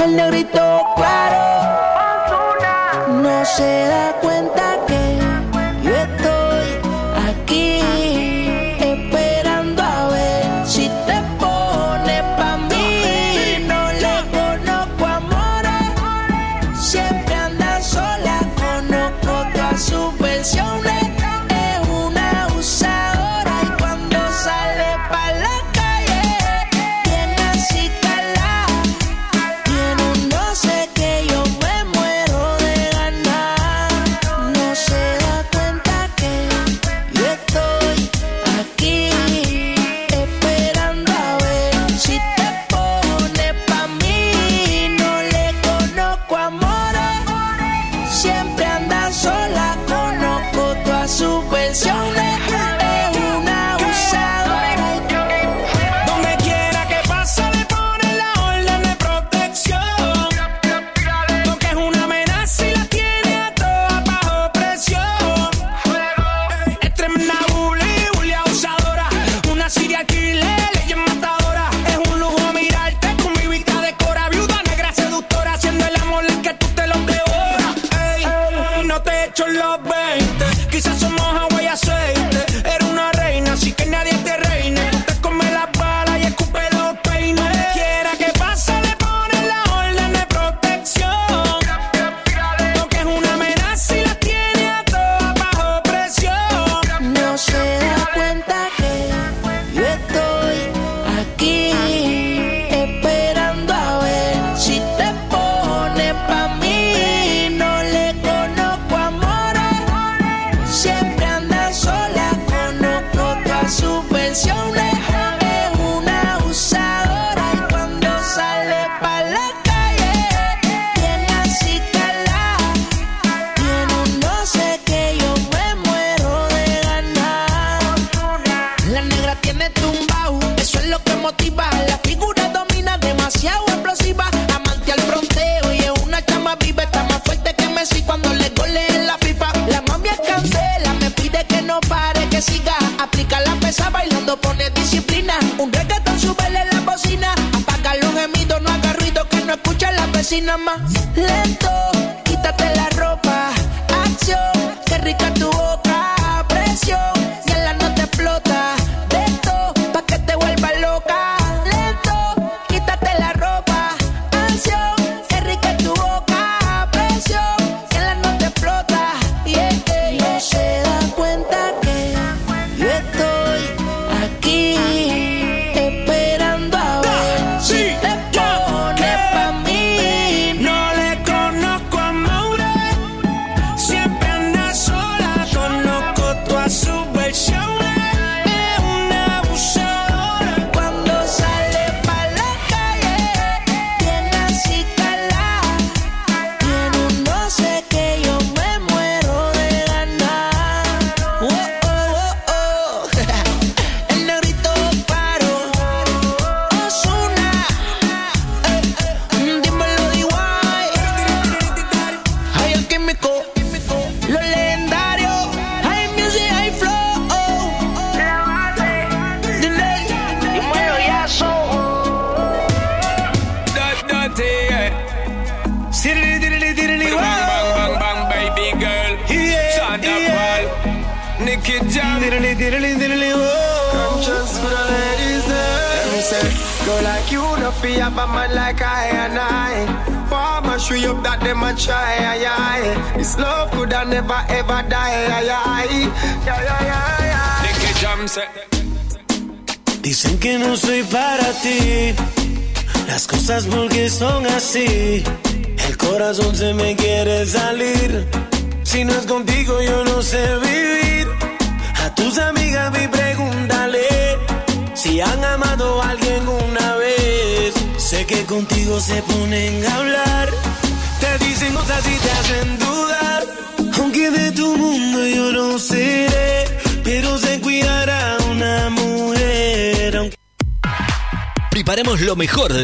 El 0.03 0.17
negrito 0.17 0.81
claro. 0.97 1.39
No 3.21 3.45
se 3.45 3.87
da 3.87 4.11
cuenta 4.21 4.77
que 4.85 5.02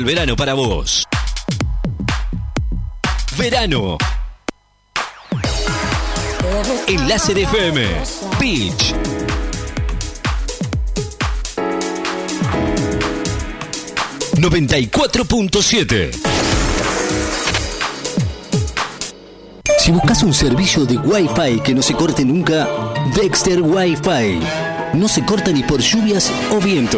verano 0.10 0.36
para 0.36 0.56
vos. 0.56 1.08
Verano. 3.38 3.96
Enlace 6.88 7.36
de 7.36 7.44
FM. 7.44 7.88
Pitch. 8.40 8.96
...94.7... 14.34 16.12
Si 19.78 19.92
buscas 19.92 20.24
un 20.24 20.34
servicio 20.34 20.86
de 20.86 20.98
Wi-Fi 20.98 21.60
que 21.64 21.76
no 21.76 21.84
se 21.84 21.94
corte 21.94 22.26
nunca, 22.26 22.68
Dexter 23.16 23.62
Wi-Fi. 23.62 24.40
No 24.94 25.08
se 25.08 25.24
corta 25.24 25.52
ni 25.52 25.62
por 25.62 25.82
lluvias 25.82 26.32
o 26.52 26.60
viento. 26.60 26.98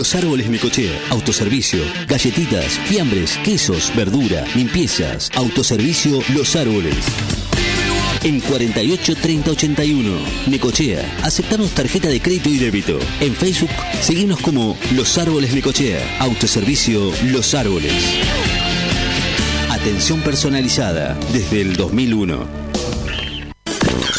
Los 0.00 0.14
árboles 0.14 0.48
Mecochea, 0.48 0.96
autoservicio, 1.10 1.80
galletitas, 2.06 2.78
fiambres, 2.84 3.36
quesos, 3.38 3.92
verdura, 3.96 4.44
limpiezas, 4.54 5.28
autoservicio 5.34 6.20
Los 6.32 6.54
Árboles. 6.54 6.94
En 8.22 8.38
48 8.38 9.16
30 9.16 9.50
Mecochea, 10.48 11.18
aceptamos 11.24 11.72
tarjeta 11.72 12.06
de 12.06 12.22
crédito 12.22 12.48
y 12.48 12.58
débito. 12.58 13.00
En 13.18 13.34
Facebook, 13.34 13.70
seguimos 14.00 14.38
como 14.38 14.78
Los 14.94 15.18
Árboles 15.18 15.52
Mecochea, 15.52 16.18
autoservicio 16.20 17.10
Los 17.32 17.54
Árboles. 17.54 17.92
Atención 19.68 20.20
personalizada 20.20 21.18
desde 21.32 21.60
el 21.60 21.74
2001. 21.74 22.67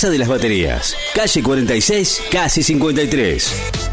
de 0.00 0.18
las 0.18 0.28
Baterías, 0.28 0.96
calle 1.14 1.42
46, 1.42 2.22
casi 2.30 2.62
53. 2.62 3.91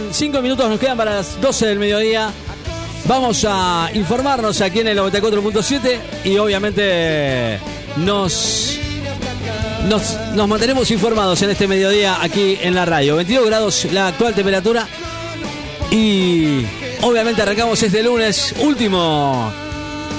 Bien, 0.00 0.12
cinco 0.12 0.42
minutos 0.42 0.68
nos 0.68 0.80
quedan 0.80 0.96
para 0.96 1.16
las 1.16 1.40
12 1.40 1.66
del 1.66 1.78
mediodía. 1.78 2.32
Vamos 3.06 3.46
a 3.48 3.90
informarnos 3.94 4.60
aquí 4.60 4.80
en 4.80 4.88
el 4.88 4.98
94.7 4.98 6.00
y 6.24 6.36
obviamente 6.38 7.60
nos, 7.98 8.76
nos, 9.88 10.18
nos 10.34 10.48
mantenemos 10.48 10.90
informados 10.90 11.40
en 11.42 11.50
este 11.50 11.68
mediodía 11.68 12.20
aquí 12.20 12.58
en 12.60 12.74
la 12.74 12.84
radio. 12.84 13.14
22 13.16 13.46
grados 13.46 13.84
la 13.92 14.08
actual 14.08 14.34
temperatura 14.34 14.88
y 15.92 16.64
obviamente 17.02 17.42
arrancamos 17.42 17.80
este 17.80 18.02
lunes, 18.02 18.52
último, 18.62 19.52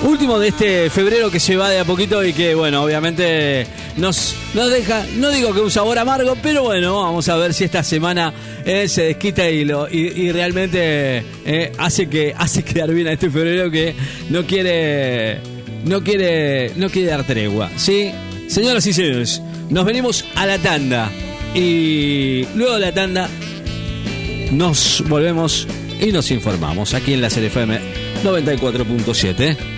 último 0.04 0.40
de 0.40 0.48
este 0.50 0.90
febrero 0.90 1.30
que 1.30 1.42
se 1.42 1.58
va 1.58 1.70
de 1.70 1.80
a 1.80 1.86
poquito 1.86 2.24
y 2.24 2.32
que 2.32 2.56
bueno, 2.56 2.82
obviamente 2.84 3.68
nos, 3.98 4.36
nos 4.54 4.70
deja, 4.70 5.06
no 5.18 5.30
digo 5.30 5.54
que 5.54 5.62
un 5.62 5.72
sabor 5.72 5.98
amargo, 5.98 6.36
pero 6.42 6.64
bueno, 6.64 7.02
vamos 7.02 7.30
a 7.30 7.38
ver 7.38 7.54
si 7.54 7.64
esta 7.64 7.84
semana 7.84 8.34
eh, 8.66 8.88
se 8.88 9.04
desquita 9.04 9.50
y, 9.50 9.64
lo, 9.64 9.88
y, 9.90 10.32
realmente 10.32 11.24
eh, 11.46 11.72
hace, 11.78 12.10
que, 12.10 12.34
hace 12.38 12.64
quedar 12.64 12.94
bien 12.94 13.08
a 13.08 13.14
este 13.14 13.30
febrero 13.30 13.72
que 13.72 13.96
no 14.30 14.46
quiere, 14.46 15.40
no 15.86 16.04
quiere, 16.04 16.72
no 16.76 16.90
quiere 16.90 17.10
dar 17.10 17.26
tregua, 17.26 17.70
¿sí? 17.78 18.12
Señoras 18.48 18.86
y 18.86 18.94
señores, 18.94 19.42
nos 19.70 19.86
venimos 19.86 20.26
a 20.36 20.46
la 20.46 20.58
tanda 20.58 21.10
y 21.54 22.46
luego 22.56 22.76
de 22.76 22.82
la 22.82 22.94
tanda 22.94 23.30
nos 24.52 25.04
volvemos 25.08 25.68
y 26.00 26.12
nos 26.12 26.30
informamos 26.32 26.94
aquí 26.94 27.14
en 27.14 27.22
la 27.22 27.30
CFM 27.30 27.80
94.7. 28.24 29.75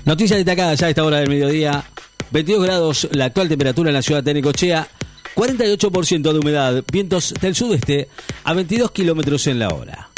Noticias 0.05 0.37
destacadas 0.37 0.79
ya 0.79 0.85
a 0.85 0.89
esta 0.91 1.03
hora 1.03 1.17
del 1.17 1.29
mediodía. 1.29 1.83
22 2.29 2.63
grados 2.63 3.07
la 3.13 3.25
actual 3.25 3.49
temperatura 3.49 3.89
en 3.89 3.95
la 3.95 4.03
ciudad 4.03 4.21
de 4.21 4.35
Necochea. 4.35 4.87
48% 5.33 6.31
de 6.31 6.37
humedad. 6.37 6.83
Vientos 6.91 7.33
del 7.41 7.55
sudeste 7.55 8.09
a 8.43 8.53
22 8.53 8.91
kilómetros 8.91 9.47
en 9.47 9.57
la 9.57 9.69
hora. 9.69 10.08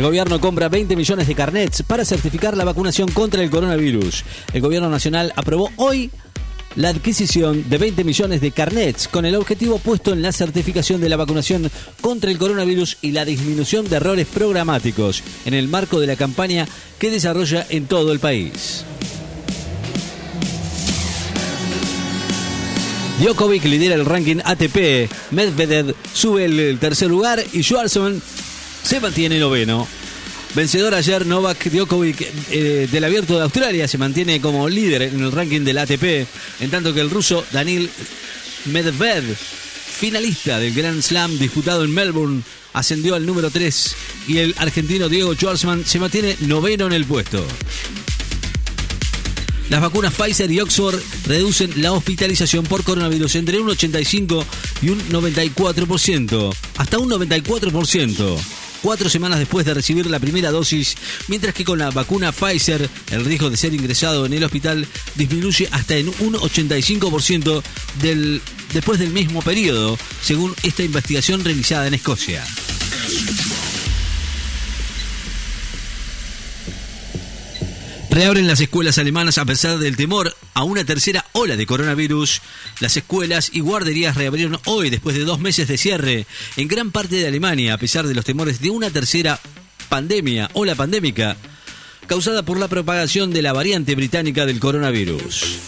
El 0.00 0.06
gobierno 0.06 0.40
compra 0.40 0.70
20 0.70 0.96
millones 0.96 1.28
de 1.28 1.34
carnets 1.34 1.82
para 1.82 2.06
certificar 2.06 2.56
la 2.56 2.64
vacunación 2.64 3.10
contra 3.10 3.42
el 3.42 3.50
coronavirus. 3.50 4.24
El 4.54 4.62
gobierno 4.62 4.88
nacional 4.88 5.30
aprobó 5.36 5.70
hoy 5.76 6.10
la 6.74 6.88
adquisición 6.88 7.68
de 7.68 7.76
20 7.76 8.02
millones 8.04 8.40
de 8.40 8.50
carnets 8.50 9.08
con 9.08 9.26
el 9.26 9.34
objetivo 9.34 9.78
puesto 9.78 10.14
en 10.14 10.22
la 10.22 10.32
certificación 10.32 11.02
de 11.02 11.10
la 11.10 11.18
vacunación 11.18 11.70
contra 12.00 12.30
el 12.30 12.38
coronavirus 12.38 12.96
y 13.02 13.12
la 13.12 13.26
disminución 13.26 13.90
de 13.90 13.96
errores 13.96 14.26
programáticos 14.26 15.22
en 15.44 15.52
el 15.52 15.68
marco 15.68 16.00
de 16.00 16.06
la 16.06 16.16
campaña 16.16 16.66
que 16.98 17.10
desarrolla 17.10 17.66
en 17.68 17.84
todo 17.84 18.12
el 18.12 18.20
país. 18.20 18.86
Djokovic 23.20 23.64
lidera 23.64 23.96
el 23.96 24.06
ranking 24.06 24.38
ATP, 24.42 25.10
Medvedev 25.32 25.94
sube 26.14 26.46
el 26.46 26.78
tercer 26.78 27.10
lugar 27.10 27.44
y 27.52 27.62
Schwarzman 27.62 28.22
se 28.82 29.00
mantiene 29.00 29.38
noveno. 29.38 29.86
Vencedor 30.54 30.94
ayer 30.94 31.26
Novak 31.26 31.70
Djokovic 31.70 32.26
eh, 32.50 32.88
del 32.90 33.04
Abierto 33.04 33.36
de 33.36 33.44
Australia 33.44 33.86
se 33.86 33.98
mantiene 33.98 34.40
como 34.40 34.68
líder 34.68 35.02
en 35.02 35.20
el 35.20 35.30
ranking 35.30 35.60
del 35.60 35.78
ATP, 35.78 36.26
en 36.60 36.70
tanto 36.70 36.92
que 36.92 37.00
el 37.00 37.10
ruso 37.10 37.44
Danil 37.52 37.88
Medvedev, 38.64 39.36
finalista 39.36 40.58
del 40.58 40.74
Grand 40.74 41.02
Slam 41.02 41.38
disputado 41.38 41.84
en 41.84 41.94
Melbourne, 41.94 42.42
ascendió 42.72 43.14
al 43.14 43.26
número 43.26 43.50
3 43.50 43.96
y 44.26 44.38
el 44.38 44.54
argentino 44.58 45.08
Diego 45.08 45.34
Schwartzman 45.34 45.84
se 45.84 46.00
mantiene 46.00 46.36
noveno 46.40 46.86
en 46.86 46.92
el 46.92 47.04
puesto. 47.04 47.46
Las 49.70 49.80
vacunas 49.80 50.12
Pfizer 50.12 50.50
y 50.50 50.58
Oxford 50.58 51.00
reducen 51.26 51.70
la 51.76 51.92
hospitalización 51.92 52.64
por 52.64 52.82
coronavirus 52.82 53.36
entre 53.36 53.60
un 53.60 53.68
85 53.68 54.44
y 54.82 54.88
un 54.88 54.98
94%, 55.10 56.52
hasta 56.76 56.98
un 56.98 57.08
94%. 57.08 58.36
Cuatro 58.82 59.10
semanas 59.10 59.38
después 59.38 59.66
de 59.66 59.74
recibir 59.74 60.06
la 60.06 60.18
primera 60.18 60.50
dosis, 60.50 60.96
mientras 61.28 61.54
que 61.54 61.64
con 61.64 61.78
la 61.78 61.90
vacuna 61.90 62.32
Pfizer 62.32 62.88
el 63.10 63.24
riesgo 63.24 63.50
de 63.50 63.56
ser 63.56 63.74
ingresado 63.74 64.24
en 64.24 64.32
el 64.32 64.44
hospital 64.44 64.86
disminuye 65.16 65.68
hasta 65.70 65.96
en 65.96 66.08
un 66.08 66.34
85% 66.34 67.62
del, 68.00 68.40
después 68.72 68.98
del 68.98 69.10
mismo 69.10 69.42
periodo, 69.42 69.98
según 70.22 70.54
esta 70.62 70.82
investigación 70.82 71.44
realizada 71.44 71.86
en 71.86 71.94
Escocia. 71.94 72.44
Reabren 78.10 78.48
las 78.48 78.60
escuelas 78.60 78.98
alemanas 78.98 79.38
a 79.38 79.44
pesar 79.44 79.78
del 79.78 79.96
temor 79.96 80.34
a 80.54 80.64
una 80.64 80.84
tercera 80.84 81.24
ola 81.32 81.56
de 81.56 81.64
coronavirus. 81.64 82.42
Las 82.80 82.96
escuelas 82.96 83.50
y 83.52 83.60
guarderías 83.60 84.16
reabrieron 84.16 84.58
hoy 84.66 84.90
después 84.90 85.16
de 85.16 85.24
dos 85.24 85.38
meses 85.38 85.68
de 85.68 85.78
cierre 85.78 86.26
en 86.56 86.66
gran 86.66 86.90
parte 86.90 87.16
de 87.16 87.28
Alemania 87.28 87.74
a 87.74 87.78
pesar 87.78 88.08
de 88.08 88.14
los 88.14 88.24
temores 88.24 88.60
de 88.60 88.70
una 88.70 88.90
tercera 88.90 89.38
pandemia, 89.88 90.50
ola 90.54 90.74
pandémica, 90.74 91.36
causada 92.08 92.42
por 92.42 92.58
la 92.58 92.66
propagación 92.66 93.32
de 93.32 93.42
la 93.42 93.52
variante 93.52 93.94
británica 93.94 94.44
del 94.44 94.58
coronavirus. 94.58 95.58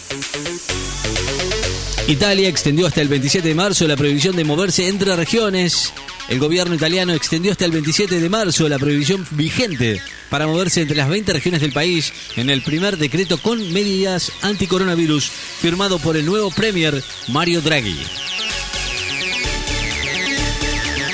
Italia 2.09 2.49
extendió 2.49 2.87
hasta 2.87 3.01
el 3.01 3.07
27 3.07 3.47
de 3.47 3.55
marzo 3.55 3.87
la 3.87 3.95
prohibición 3.95 4.35
de 4.35 4.43
moverse 4.43 4.89
entre 4.89 5.15
regiones. 5.15 5.93
El 6.29 6.39
gobierno 6.39 6.75
italiano 6.75 7.13
extendió 7.13 7.51
hasta 7.51 7.65
el 7.65 7.71
27 7.71 8.19
de 8.19 8.29
marzo 8.29 8.69
la 8.69 8.79
prohibición 8.79 9.25
vigente 9.31 10.01
para 10.29 10.47
moverse 10.47 10.81
entre 10.81 10.97
las 10.97 11.09
20 11.09 11.33
regiones 11.33 11.61
del 11.61 11.73
país 11.73 12.13
en 12.37 12.49
el 12.49 12.63
primer 12.63 12.97
decreto 12.97 13.37
con 13.37 13.71
medidas 13.73 14.31
anticoronavirus 14.41 15.29
firmado 15.29 15.99
por 15.99 16.15
el 16.15 16.25
nuevo 16.25 16.49
Premier 16.51 17.03
Mario 17.27 17.61
Draghi. 17.61 17.97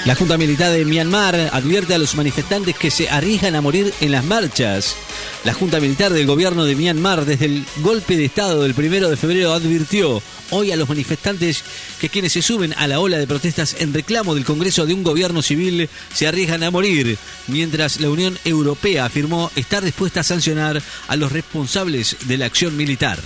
La 0.10 0.16
Junta 0.16 0.40
Militar 0.40 0.72
de 0.72 0.86
Myanmar 0.86 1.36
advierte 1.54 1.94
a 1.94 2.00
los 2.00 2.16
manifestantes 2.16 2.76
que 2.76 2.90
se 2.90 3.08
arriesgan 3.10 3.54
a 3.54 3.62
morir 3.62 3.94
en 4.02 4.12
las 4.12 4.26
marchas. 4.26 4.96
La 5.44 5.54
Junta 5.54 5.80
Militar 5.80 6.12
del 6.12 6.26
gobierno 6.26 6.66
de 6.66 6.76
Myanmar 6.76 7.26
desde 7.26 7.46
el 7.46 7.64
golpe 7.84 8.18
de 8.18 8.26
Estado 8.26 8.64
del 8.64 8.74
primero 8.74 9.12
de 9.12 9.18
febrero 9.18 9.54
advirtió 9.54 10.20
hoy 10.50 10.72
a 10.72 10.78
los 10.78 10.90
manifestantes 10.90 11.64
que 12.02 12.10
quienes 12.10 12.34
se 12.34 12.42
suben 12.42 12.74
a 12.80 12.88
la 12.88 13.00
ola 13.00 13.20
de 13.20 13.28
protestas 13.28 13.76
en 13.78 13.94
reclamo 13.94 14.34
del 14.34 14.46
Congreso 14.46 14.88
de 14.88 14.96
un 14.96 15.04
gobierno 15.04 15.44
civil 15.44 15.88
se 16.12 16.26
arriesgan 16.26 16.64
a 16.64 16.72
morir, 16.72 17.20
mientras 17.46 18.00
la 18.00 18.10
Unión 18.10 18.36
Europea 18.46 19.06
afirmó 19.06 19.52
estar 19.56 19.84
dispuesta 19.84 20.22
a 20.22 20.24
sancionar 20.24 20.82
a 21.08 21.16
los 21.18 21.32
responsables 21.32 22.18
de 22.26 22.38
la 22.40 22.48
acción 22.48 22.76
militar. 22.76 23.20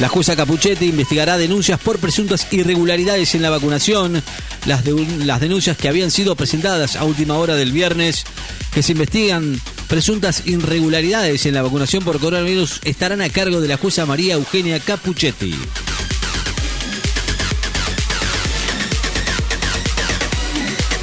La 0.00 0.08
jueza 0.08 0.34
Capuchetti 0.34 0.86
investigará 0.86 1.38
denuncias 1.38 1.78
por 1.78 2.00
presuntas 2.00 2.48
irregularidades 2.50 3.36
en 3.36 3.42
la 3.42 3.50
vacunación, 3.50 4.20
las, 4.66 4.84
las 4.84 5.40
denuncias 5.40 5.76
que 5.76 5.86
habían 5.86 6.10
sido 6.10 6.34
presentadas 6.34 6.96
a 6.96 7.04
última 7.04 7.38
hora 7.38 7.54
del 7.54 7.70
viernes, 7.70 8.24
que 8.72 8.82
se 8.82 8.90
investigan 8.90 9.60
presuntas 9.88 10.42
irregularidades 10.46 11.46
en 11.46 11.54
la 11.54 11.62
vacunación 11.62 12.04
por 12.04 12.20
coronavirus, 12.20 12.80
estarán 12.84 13.20
a 13.20 13.28
cargo 13.28 13.60
de 13.60 13.68
la 13.68 13.76
jueza 13.76 14.06
María 14.06 14.34
Eugenia 14.34 14.80
Capuchetti. 14.80 15.54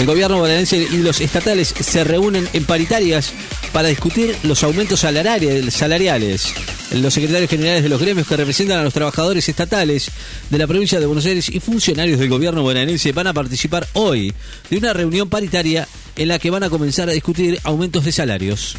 El 0.02 0.08
gobierno 0.08 0.40
bonaerense 0.40 0.78
y 0.78 0.98
los 0.98 1.22
estatales 1.22 1.76
se 1.80 2.04
reúnen 2.04 2.50
en 2.54 2.66
paritarias 2.66 3.34
para 3.72 3.90
discutir 3.90 4.36
los 4.44 4.64
aumentos 4.64 5.00
salariales. 5.00 6.54
Los 6.92 7.14
secretarios 7.14 7.50
generales 7.50 7.84
de 7.84 7.90
los 7.90 8.02
gremios 8.02 8.28
que 8.28 8.36
representan 8.36 8.80
a 8.80 8.84
los 8.84 8.94
trabajadores 8.94 9.48
estatales 9.48 10.10
de 10.50 10.58
la 10.58 10.68
provincia 10.68 11.00
de 11.00 11.06
Buenos 11.06 11.26
Aires 11.26 11.50
y 11.50 11.60
funcionarios 11.60 12.20
del 12.20 12.30
gobierno 12.30 12.64
bonaerense 12.64 13.12
van 13.12 13.28
a 13.28 13.34
participar 13.34 13.88
hoy 13.94 14.34
de 14.70 14.78
una 14.78 14.92
reunión 14.92 15.30
paritaria 15.30 15.88
en 16.16 16.28
la 16.28 16.40
que 16.40 16.50
van 16.50 16.64
a 16.64 16.70
comenzar 16.70 17.10
a 17.10 17.14
discutir 17.14 17.60
aumentos 17.64 18.06
de 18.06 18.12
salarios. 18.12 18.78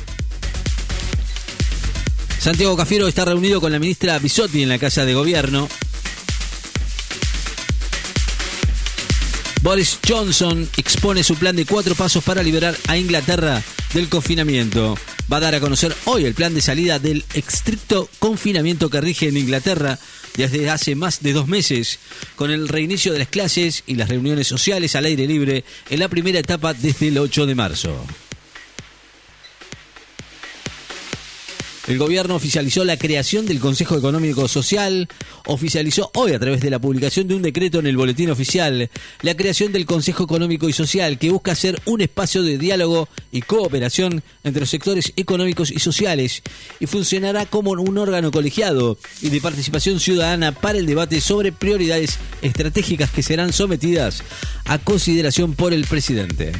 Santiago 2.38 2.76
Cafiero 2.76 3.06
está 3.06 3.24
reunido 3.24 3.60
con 3.60 3.70
la 3.70 3.78
ministra 3.78 4.18
Bisotti 4.18 4.62
en 4.62 4.68
la 4.68 4.78
Casa 4.78 5.04
de 5.04 5.14
Gobierno. 5.14 5.68
Boris 9.62 9.98
Johnson 10.08 10.68
expone 10.76 11.22
su 11.22 11.36
plan 11.36 11.54
de 11.54 11.66
cuatro 11.66 11.94
pasos 11.94 12.24
para 12.24 12.42
liberar 12.42 12.76
a 12.88 12.96
Inglaterra 12.96 13.62
del 13.94 14.08
confinamiento. 14.08 14.98
Va 15.32 15.36
a 15.36 15.40
dar 15.40 15.54
a 15.54 15.60
conocer 15.60 15.94
hoy 16.04 16.24
el 16.24 16.34
plan 16.34 16.52
de 16.52 16.60
salida 16.60 16.98
del 16.98 17.24
estricto 17.32 18.08
confinamiento 18.18 18.90
que 18.90 19.00
rige 19.00 19.28
en 19.28 19.36
Inglaterra 19.36 19.98
desde 20.36 20.70
hace 20.70 20.94
más 20.94 21.22
de 21.22 21.32
dos 21.32 21.48
meses, 21.48 21.98
con 22.36 22.50
el 22.50 22.68
reinicio 22.68 23.12
de 23.12 23.20
las 23.20 23.28
clases 23.28 23.82
y 23.86 23.94
las 23.94 24.08
reuniones 24.08 24.46
sociales 24.48 24.96
al 24.96 25.04
aire 25.04 25.26
libre 25.26 25.64
en 25.90 25.98
la 25.98 26.08
primera 26.08 26.38
etapa 26.38 26.74
desde 26.74 27.08
el 27.08 27.18
8 27.18 27.46
de 27.46 27.54
marzo. 27.54 28.06
El 31.88 31.98
gobierno 31.98 32.36
oficializó 32.36 32.84
la 32.84 32.96
creación 32.96 33.44
del 33.44 33.58
Consejo 33.58 33.96
Económico 33.96 34.46
Social, 34.46 35.08
oficializó 35.46 36.12
hoy 36.14 36.32
a 36.32 36.38
través 36.38 36.60
de 36.60 36.70
la 36.70 36.78
publicación 36.78 37.26
de 37.26 37.34
un 37.34 37.42
decreto 37.42 37.80
en 37.80 37.88
el 37.88 37.96
Boletín 37.96 38.30
Oficial 38.30 38.88
la 39.22 39.36
creación 39.36 39.72
del 39.72 39.84
Consejo 39.84 40.22
Económico 40.22 40.68
y 40.68 40.72
Social 40.72 41.18
que 41.18 41.30
busca 41.30 41.56
ser 41.56 41.80
un 41.84 42.00
espacio 42.00 42.44
de 42.44 42.56
diálogo 42.56 43.08
y 43.32 43.42
cooperación 43.42 44.22
entre 44.44 44.60
los 44.60 44.70
sectores 44.70 45.12
económicos 45.16 45.72
y 45.72 45.80
sociales 45.80 46.42
y 46.78 46.86
funcionará 46.86 47.46
como 47.46 47.72
un 47.72 47.98
órgano 47.98 48.30
colegiado 48.30 48.96
y 49.20 49.30
de 49.30 49.40
participación 49.40 49.98
ciudadana 49.98 50.52
para 50.52 50.78
el 50.78 50.86
debate 50.86 51.20
sobre 51.20 51.50
prioridades 51.50 52.18
estratégicas 52.42 53.10
que 53.10 53.24
serán 53.24 53.52
sometidas 53.52 54.22
a 54.66 54.78
consideración 54.78 55.54
por 55.54 55.72
el 55.72 55.84
presidente. 55.86 56.52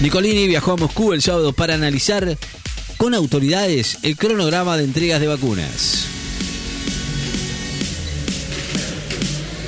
Nicolini 0.00 0.46
viajó 0.46 0.72
a 0.72 0.76
Moscú 0.76 1.12
el 1.12 1.22
sábado 1.22 1.52
para 1.52 1.74
analizar 1.74 2.38
con 2.96 3.14
autoridades 3.14 3.98
el 4.02 4.16
cronograma 4.16 4.76
de 4.76 4.84
entregas 4.84 5.20
de 5.20 5.26
vacunas. 5.26 6.06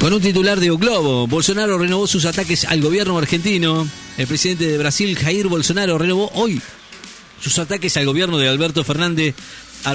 Con 0.00 0.12
un 0.12 0.20
titular 0.20 0.60
de 0.60 0.70
O 0.70 0.78
Globo, 0.78 1.26
Bolsonaro 1.26 1.78
renovó 1.78 2.06
sus 2.06 2.24
ataques 2.26 2.64
al 2.64 2.80
gobierno 2.80 3.18
argentino. 3.18 3.88
El 4.16 4.26
presidente 4.28 4.66
de 4.66 4.78
Brasil, 4.78 5.16
Jair 5.16 5.48
Bolsonaro, 5.48 5.98
renovó 5.98 6.30
hoy 6.34 6.62
sus 7.40 7.58
ataques 7.58 7.96
al 7.96 8.06
gobierno 8.06 8.38
de 8.38 8.48
Alberto 8.48 8.84
Fernández, 8.84 9.34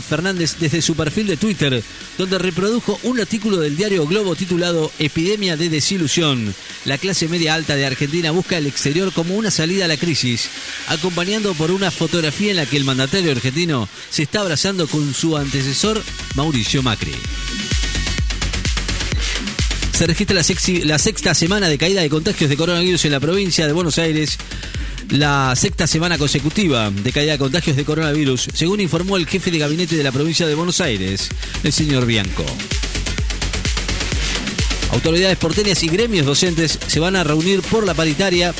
Fernández 0.01 0.55
desde 0.59 0.81
su 0.81 0.95
perfil 0.95 1.27
de 1.27 1.37
Twitter, 1.37 1.83
donde 2.17 2.37
reprodujo 2.37 2.99
un 3.03 3.19
artículo 3.19 3.57
del 3.57 3.77
diario 3.77 4.05
Globo 4.07 4.35
titulado 4.35 4.91
Epidemia 4.99 5.55
de 5.57 5.69
desilusión. 5.69 6.53
La 6.85 6.97
clase 6.97 7.27
media 7.27 7.53
alta 7.53 7.75
de 7.75 7.85
Argentina 7.85 8.31
busca 8.31 8.57
el 8.57 8.67
exterior 8.67 9.11
como 9.13 9.35
una 9.35 9.51
salida 9.51 9.85
a 9.85 9.87
la 9.87 9.97
crisis, 9.97 10.49
acompañando 10.87 11.53
por 11.53 11.71
una 11.71 11.91
fotografía 11.91 12.51
en 12.51 12.57
la 12.57 12.65
que 12.65 12.77
el 12.77 12.85
mandatario 12.85 13.31
argentino 13.31 13.87
se 14.09 14.23
está 14.23 14.41
abrazando 14.41 14.87
con 14.87 15.13
su 15.13 15.37
antecesor 15.37 16.01
Mauricio 16.35 16.83
Macri. 16.83 17.13
Se 19.93 20.07
registra 20.07 20.35
la, 20.35 20.43
la 20.83 20.99
sexta 20.99 21.33
semana 21.33 21.69
de 21.69 21.77
caída 21.77 22.01
de 22.01 22.09
contagios 22.09 22.49
de 22.49 22.57
coronavirus 22.57 23.05
en 23.05 23.11
la 23.13 23.21
provincia 23.21 23.65
de 23.65 23.71
Buenos 23.71 23.97
Aires. 23.97 24.37
La 25.09 25.55
sexta 25.55 25.85
semana 25.87 26.17
consecutiva 26.17 26.89
de 26.89 27.11
caída 27.11 27.33
de 27.33 27.37
contagios 27.37 27.77
de 27.77 27.85
coronavirus, 27.85 28.47
según 28.53 28.81
informó 28.81 29.17
el 29.17 29.27
jefe 29.27 29.51
de 29.51 29.59
gabinete 29.59 29.95
de 29.95 30.03
la 30.03 30.11
provincia 30.11 30.47
de 30.47 30.55
Buenos 30.55 30.81
Aires, 30.81 31.29
el 31.63 31.71
señor 31.71 32.05
Bianco. 32.05 32.43
Autoridades 34.91 35.37
porteñas 35.37 35.83
y 35.83 35.89
gremios 35.89 36.25
docentes 36.25 36.79
se 36.87 36.99
van 36.99 37.15
a 37.15 37.23
reunir 37.23 37.61
por 37.61 37.85
la 37.85 37.93
paritaria. 37.93 38.53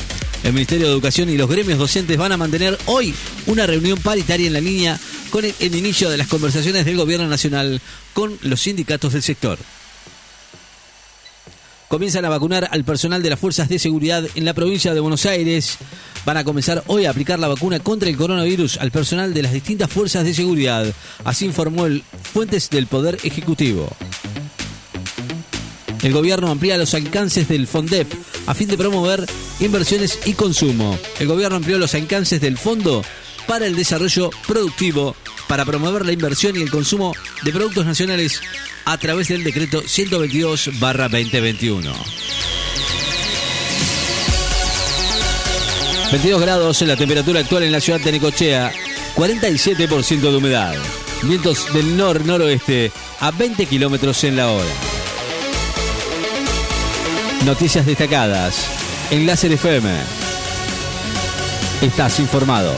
El 0.44 0.52
Ministerio 0.52 0.86
de 0.86 0.92
Educación 0.92 1.28
y 1.30 1.36
los 1.36 1.50
gremios 1.50 1.78
docentes 1.78 2.16
van 2.16 2.30
a 2.30 2.36
mantener 2.36 2.78
hoy 2.86 3.12
una 3.46 3.66
reunión 3.66 3.98
paritaria 3.98 4.46
en 4.46 4.52
la 4.52 4.60
línea 4.60 5.00
con 5.30 5.44
el, 5.44 5.54
el 5.58 5.74
inicio 5.74 6.08
de 6.10 6.16
las 6.16 6.28
conversaciones 6.28 6.84
del 6.84 6.96
Gobierno 6.96 7.26
Nacional 7.26 7.80
con 8.12 8.38
los 8.42 8.60
sindicatos 8.60 9.12
del 9.14 9.22
sector. 9.22 9.58
Comienzan 11.88 12.24
a 12.24 12.28
vacunar 12.28 12.68
al 12.72 12.84
personal 12.84 13.22
de 13.22 13.30
las 13.30 13.38
fuerzas 13.38 13.68
de 13.68 13.78
seguridad 13.78 14.24
en 14.34 14.44
la 14.44 14.54
provincia 14.54 14.92
de 14.92 14.98
Buenos 14.98 15.24
Aires. 15.24 15.78
Van 16.24 16.36
a 16.36 16.42
comenzar 16.42 16.82
hoy 16.88 17.04
a 17.04 17.10
aplicar 17.10 17.38
la 17.38 17.46
vacuna 17.46 17.78
contra 17.78 18.08
el 18.08 18.16
coronavirus 18.16 18.78
al 18.78 18.90
personal 18.90 19.32
de 19.32 19.42
las 19.42 19.52
distintas 19.52 19.88
fuerzas 19.88 20.24
de 20.24 20.34
seguridad. 20.34 20.92
Así 21.24 21.44
informó 21.44 21.86
el 21.86 22.02
Fuentes 22.02 22.70
del 22.70 22.88
Poder 22.88 23.18
Ejecutivo. 23.22 23.88
El 26.02 26.12
gobierno 26.12 26.50
amplía 26.50 26.76
los 26.76 26.94
alcances 26.94 27.48
del 27.48 27.68
FONDEP 27.68 28.12
a 28.46 28.54
fin 28.54 28.68
de 28.68 28.76
promover 28.76 29.24
inversiones 29.60 30.18
y 30.24 30.32
consumo. 30.32 30.98
El 31.20 31.28
gobierno 31.28 31.56
amplió 31.56 31.78
los 31.78 31.94
alcances 31.94 32.40
del 32.40 32.58
Fondo 32.58 33.02
para 33.46 33.66
el 33.66 33.76
Desarrollo 33.76 34.30
Productivo 34.46 35.14
para 35.46 35.64
promover 35.64 36.04
la 36.04 36.12
inversión 36.12 36.56
y 36.56 36.62
el 36.62 36.70
consumo 36.70 37.14
de 37.42 37.52
productos 37.52 37.86
nacionales 37.86 38.42
a 38.84 38.98
través 38.98 39.28
del 39.28 39.44
decreto 39.44 39.82
122-2021. 39.82 41.94
22 46.12 46.40
grados 46.40 46.80
en 46.82 46.88
la 46.88 46.96
temperatura 46.96 47.40
actual 47.40 47.62
en 47.64 47.72
la 47.72 47.80
ciudad 47.80 48.00
de 48.00 48.12
Necochea, 48.12 48.72
47% 49.16 50.20
de 50.20 50.36
humedad, 50.36 50.76
vientos 51.22 51.72
del 51.72 51.96
nor-noroeste 51.96 52.92
a 53.20 53.30
20 53.32 53.66
kilómetros 53.66 54.22
en 54.24 54.36
la 54.36 54.50
hora. 54.50 54.70
Noticias 57.44 57.86
destacadas 57.86 58.66
en 59.10 59.26
Láser 59.26 59.52
FM. 59.52 59.90
Estás 61.82 62.20
informado. 62.20 62.72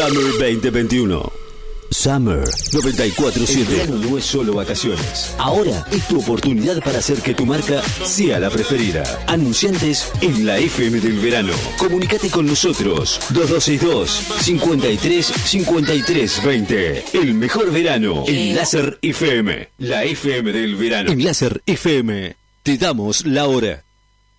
Summer 0.00 0.32
2021. 0.38 1.32
Summer 1.90 2.48
947. 2.72 3.60
El 3.60 3.66
verano 3.66 3.96
no 3.96 4.16
es 4.16 4.24
solo 4.24 4.54
vacaciones. 4.54 5.34
Ahora 5.36 5.86
es 5.92 6.08
tu 6.08 6.20
oportunidad 6.20 6.82
para 6.82 7.00
hacer 7.00 7.20
que 7.20 7.34
tu 7.34 7.44
marca 7.44 7.82
sea 7.82 8.40
la 8.40 8.48
preferida. 8.48 9.04
Anunciantes 9.26 10.10
en 10.22 10.46
la 10.46 10.56
FM 10.56 11.00
del 11.00 11.18
verano. 11.18 11.52
Comunicate 11.76 12.30
con 12.30 12.46
nosotros. 12.46 13.20
2262 13.28 14.10
53 14.40 15.26
53 15.26 16.44
20. 16.44 17.04
El 17.12 17.34
mejor 17.34 17.70
verano 17.70 18.24
en 18.26 18.56
Láser 18.56 18.98
FM. 19.02 19.68
La 19.80 20.04
FM 20.04 20.50
del 20.50 20.76
verano. 20.76 21.12
En 21.12 21.22
Láser 21.22 21.60
FM 21.66 22.36
te 22.62 22.78
damos 22.78 23.26
la 23.26 23.46
hora. 23.46 23.84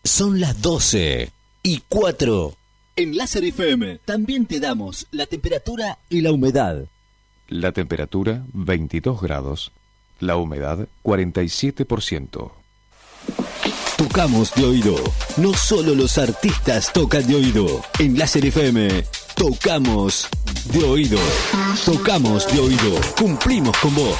Son 0.03 0.39
las 0.39 0.59
12 0.59 1.29
y 1.61 1.83
4. 1.87 2.57
En 3.01 3.17
Láser 3.17 3.43
FM 3.43 3.97
también 4.05 4.45
te 4.45 4.59
damos 4.59 5.07
la 5.09 5.25
temperatura 5.25 5.97
y 6.07 6.21
la 6.21 6.31
humedad. 6.31 6.85
La 7.47 7.71
temperatura 7.71 8.45
22 8.53 9.19
grados. 9.19 9.71
La 10.19 10.37
humedad 10.37 10.87
47%. 11.03 12.51
Tocamos 13.97 14.53
de 14.53 14.65
oído. 14.65 14.95
No 15.37 15.51
solo 15.55 15.95
los 15.95 16.19
artistas 16.19 16.93
tocan 16.93 17.25
de 17.25 17.37
oído. 17.37 17.81
En 17.97 18.19
Láser 18.19 18.45
FM, 18.45 19.03
tocamos 19.35 20.29
de 20.71 20.83
oído. 20.83 21.17
Tocamos 21.83 22.53
de 22.53 22.59
oído. 22.59 23.01
Cumplimos 23.17 23.75
con 23.79 23.95
vos. 23.95 24.17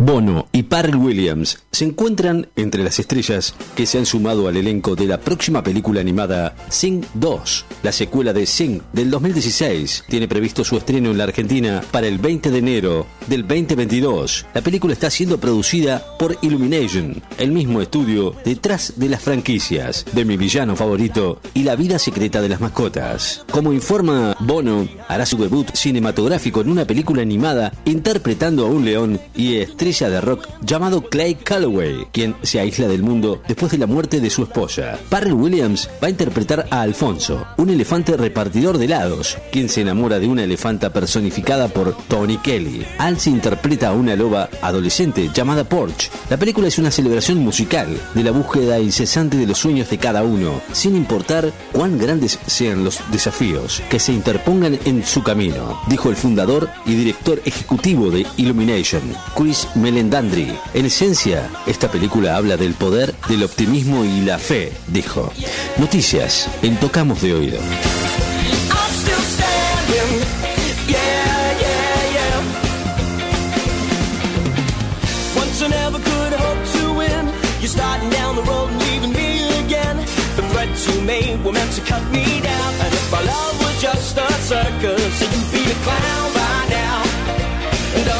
Bono 0.00 0.46
y 0.52 0.62
Parrell 0.62 0.94
Williams 0.94 1.64
se 1.72 1.84
encuentran 1.84 2.46
entre 2.54 2.84
las 2.84 3.00
estrellas 3.00 3.56
que 3.74 3.84
se 3.84 3.98
han 3.98 4.06
sumado 4.06 4.46
al 4.46 4.56
elenco 4.56 4.94
de 4.94 5.06
la 5.06 5.18
próxima 5.18 5.64
película 5.64 6.00
animada 6.00 6.54
Sing 6.68 7.04
2. 7.14 7.64
La 7.82 7.90
secuela 7.90 8.32
de 8.32 8.46
Sing 8.46 8.80
del 8.92 9.10
2016 9.10 10.04
tiene 10.08 10.28
previsto 10.28 10.62
su 10.62 10.76
estreno 10.76 11.10
en 11.10 11.18
la 11.18 11.24
Argentina 11.24 11.82
para 11.90 12.06
el 12.06 12.18
20 12.18 12.52
de 12.52 12.58
enero 12.58 13.06
del 13.26 13.42
2022. 13.42 14.46
La 14.54 14.60
película 14.60 14.92
está 14.92 15.10
siendo 15.10 15.38
producida 15.38 16.16
por 16.16 16.38
Illumination, 16.42 17.20
el 17.36 17.50
mismo 17.50 17.82
estudio 17.82 18.36
detrás 18.44 18.92
de 18.96 19.08
las 19.08 19.20
franquicias 19.20 20.06
de 20.12 20.24
mi 20.24 20.36
villano 20.36 20.76
favorito 20.76 21.40
y 21.54 21.64
la 21.64 21.74
vida 21.74 21.98
secreta 21.98 22.40
de 22.40 22.48
las 22.48 22.60
mascotas. 22.60 23.44
Como 23.50 23.72
informa 23.72 24.36
Bono, 24.38 24.86
hará 25.08 25.26
su 25.26 25.38
debut 25.38 25.74
cinematográfico 25.74 26.60
en 26.60 26.70
una 26.70 26.84
película 26.84 27.20
animada 27.20 27.72
interpretando 27.84 28.64
a 28.64 28.70
un 28.70 28.84
león 28.84 29.20
y 29.34 29.56
estrella 29.56 29.87
de 29.88 30.20
rock 30.20 30.46
llamado 30.60 31.00
Clay 31.00 31.34
Calloway, 31.34 32.06
quien 32.12 32.36
se 32.42 32.60
aísla 32.60 32.88
del 32.88 33.02
mundo 33.02 33.40
después 33.48 33.72
de 33.72 33.78
la 33.78 33.86
muerte 33.86 34.20
de 34.20 34.28
su 34.28 34.42
esposa. 34.42 34.98
Parrell 35.08 35.32
Williams 35.32 35.88
va 36.02 36.08
a 36.08 36.10
interpretar 36.10 36.66
a 36.70 36.82
Alfonso, 36.82 37.46
un 37.56 37.70
elefante 37.70 38.14
repartidor 38.14 38.76
de 38.76 38.84
helados, 38.84 39.38
quien 39.50 39.70
se 39.70 39.80
enamora 39.80 40.18
de 40.18 40.28
una 40.28 40.44
elefanta 40.44 40.92
personificada 40.92 41.68
por 41.68 41.96
Tony 42.06 42.36
Kelly. 42.36 42.84
Al 42.98 43.18
se 43.18 43.30
interpreta 43.30 43.88
a 43.88 43.92
una 43.92 44.14
loba 44.14 44.50
adolescente 44.60 45.30
llamada 45.32 45.64
Porch. 45.64 46.10
La 46.28 46.36
película 46.36 46.68
es 46.68 46.78
una 46.78 46.90
celebración 46.90 47.38
musical 47.38 47.88
de 48.14 48.22
la 48.22 48.30
búsqueda 48.30 48.78
incesante 48.78 49.38
de 49.38 49.46
los 49.46 49.56
sueños 49.56 49.88
de 49.88 49.96
cada 49.96 50.22
uno, 50.22 50.60
sin 50.72 50.96
importar 50.96 51.50
cuán 51.72 51.98
grandes 51.98 52.38
sean 52.46 52.84
los 52.84 53.00
desafíos 53.10 53.82
que 53.88 53.98
se 53.98 54.12
interpongan 54.12 54.78
en 54.84 55.02
su 55.02 55.22
camino, 55.22 55.80
dijo 55.86 56.10
el 56.10 56.16
fundador 56.16 56.68
y 56.84 56.94
director 56.94 57.40
ejecutivo 57.46 58.10
de 58.10 58.26
Illumination, 58.36 59.02
Chris 59.34 59.66
Melendandri. 59.80 60.52
En 60.74 60.86
esencia, 60.86 61.48
esta 61.66 61.90
película 61.90 62.36
habla 62.36 62.56
del 62.56 62.74
poder, 62.74 63.14
del 63.28 63.44
optimismo 63.44 64.04
y 64.04 64.20
la 64.22 64.38
fe, 64.38 64.72
dijo. 64.86 65.32
Noticias 65.78 66.48
en 66.62 66.76
Tocamos 66.76 67.22
de 67.22 67.34
Oído. 67.34 67.58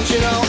You 0.09 0.19
know 0.21 0.48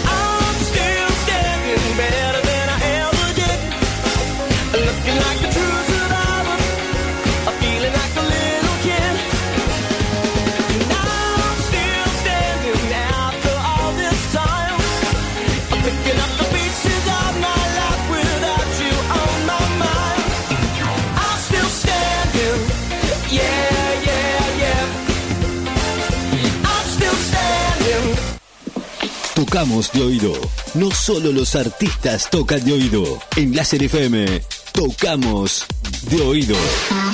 Tocamos 29.60 29.92
de 29.92 30.02
oído. 30.02 30.34
No 30.76 30.90
solo 30.90 31.34
los 31.34 31.54
artistas 31.54 32.30
tocan 32.30 32.64
de 32.64 32.72
oído. 32.72 33.04
En 33.36 33.54
Láser 33.54 33.84
FM, 33.84 34.42
tocamos 34.72 35.66
de 36.04 36.22
oído. 36.22 36.56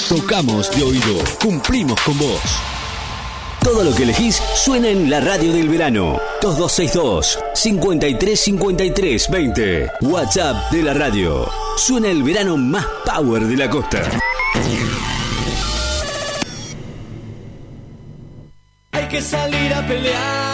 Tocamos 0.07 0.69
de 0.77 0.83
oído. 0.83 1.23
Cumplimos 1.41 1.99
con 2.01 2.19
vos. 2.19 2.41
Todo 3.63 3.83
lo 3.83 3.95
que 3.95 4.03
elegís 4.03 4.39
suena 4.53 4.89
en 4.89 5.09
la 5.09 5.21
radio 5.21 5.51
del 5.53 5.69
verano. 5.69 6.21
2262 6.43 7.39
5353 7.55 9.29
20. 9.31 9.91
WhatsApp 10.01 10.71
de 10.71 10.83
la 10.83 10.93
radio. 10.93 11.49
Suena 11.77 12.09
el 12.09 12.21
verano 12.21 12.57
más 12.57 12.85
power 13.07 13.47
de 13.47 13.57
la 13.57 13.67
costa. 13.67 14.03
Hay 18.91 19.07
que 19.07 19.21
salir 19.21 19.73
a 19.73 19.85
pelear, 19.87 20.44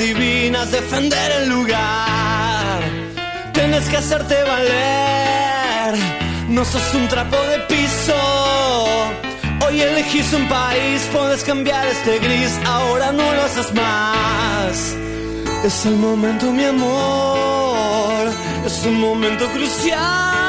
divinas, 0.00 0.72
defender 0.72 1.30
el 1.42 1.48
lugar. 1.50 2.80
Tienes 3.52 3.88
que 3.88 3.96
hacerte 3.98 4.34
valer, 4.42 5.94
no 6.48 6.64
sos 6.64 6.94
un 6.94 7.06
trapo 7.08 7.36
de 7.36 7.58
piso. 7.72 8.14
Hoy 9.66 9.80
elegís 9.80 10.32
un 10.32 10.48
país, 10.48 11.08
puedes 11.12 11.44
cambiar 11.44 11.86
este 11.86 12.18
gris, 12.18 12.58
ahora 12.66 13.12
no 13.12 13.32
lo 13.34 13.42
haces 13.42 13.72
más. 13.74 14.96
Es 15.64 15.86
el 15.86 15.96
momento, 15.96 16.50
mi 16.50 16.64
amor, 16.64 18.28
es 18.66 18.84
un 18.86 19.00
momento 19.00 19.46
crucial. 19.48 20.39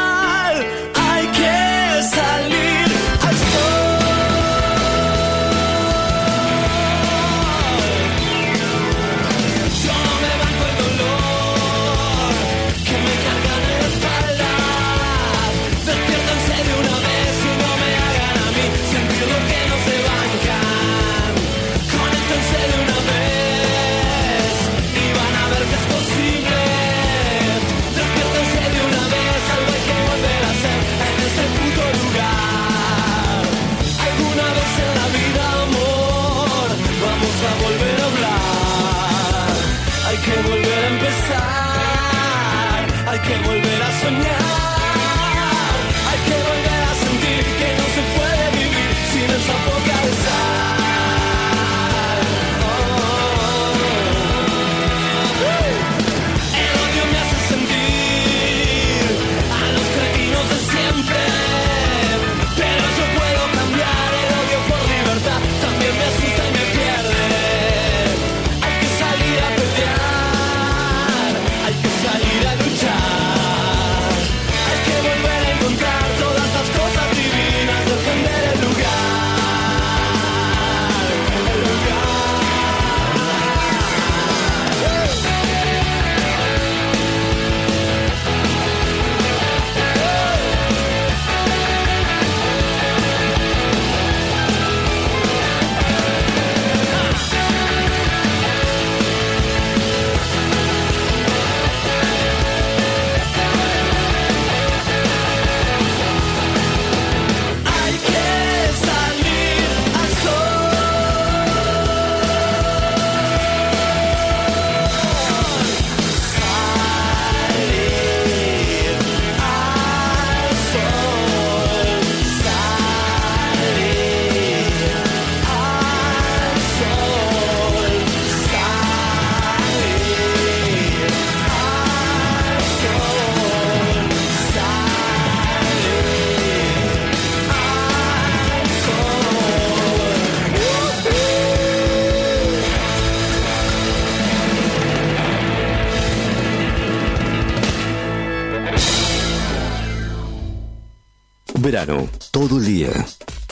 Verano, 151.61 152.09
todo 152.31 152.57
el 152.57 152.65
día. 152.65 152.89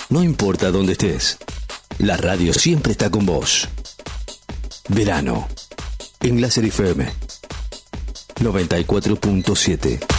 No 0.10 0.23
importa 0.23 0.72
dónde 0.72 0.94
estés, 0.94 1.38
la 1.99 2.18
radio 2.18 2.53
siempre 2.53 2.94
está 2.94 3.11
con 3.11 3.23
vos. 3.23 3.69
Verano, 4.88 5.48
en 6.19 6.41
Láser 6.41 6.65
FM 6.65 7.07
94.7. 8.40 10.18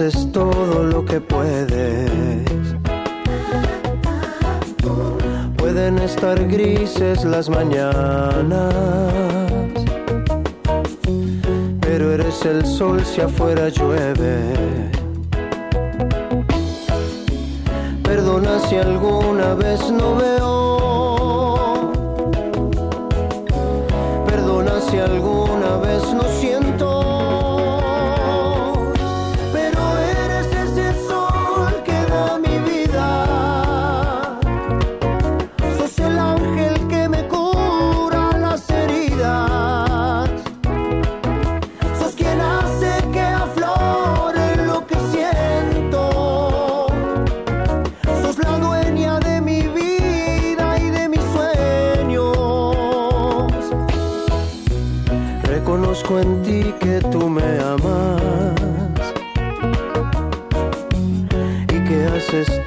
haces 0.00 0.32
todo 0.32 0.82
lo 0.82 1.04
que 1.04 1.20
puedes. 1.20 2.10
Pueden 5.58 5.98
estar 5.98 6.42
grises 6.48 7.22
las 7.24 7.50
mañanas, 7.50 8.74
pero 11.80 12.12
eres 12.12 12.44
el 12.46 12.64
sol 12.64 13.04
si 13.04 13.20
afuera 13.20 13.68
llueve. 13.68 14.54
Perdona 18.02 18.58
si 18.68 18.76
alguna 18.76 19.54
vez 19.54 19.80
no 19.90 20.16
veo. 20.16 21.92
Perdona 24.26 24.80
si 24.80 24.98
alguna 24.98 25.76
vez 25.76 26.02
no 26.14 26.22
siento. 26.40 26.69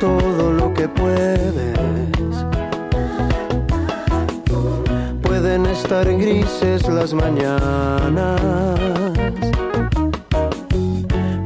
todo 0.03 0.51
lo 0.51 0.73
que 0.73 0.89
puedes. 0.89 1.77
Pueden 5.21 5.65
estar 5.65 6.05
grises 6.17 6.85
las 6.89 7.13
mañanas, 7.13 8.41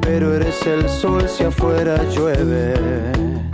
pero 0.01 0.33
eres 0.33 0.65
el 0.65 0.89
sol 0.89 1.29
si 1.29 1.43
afuera 1.43 2.03
llueve. 2.09 3.46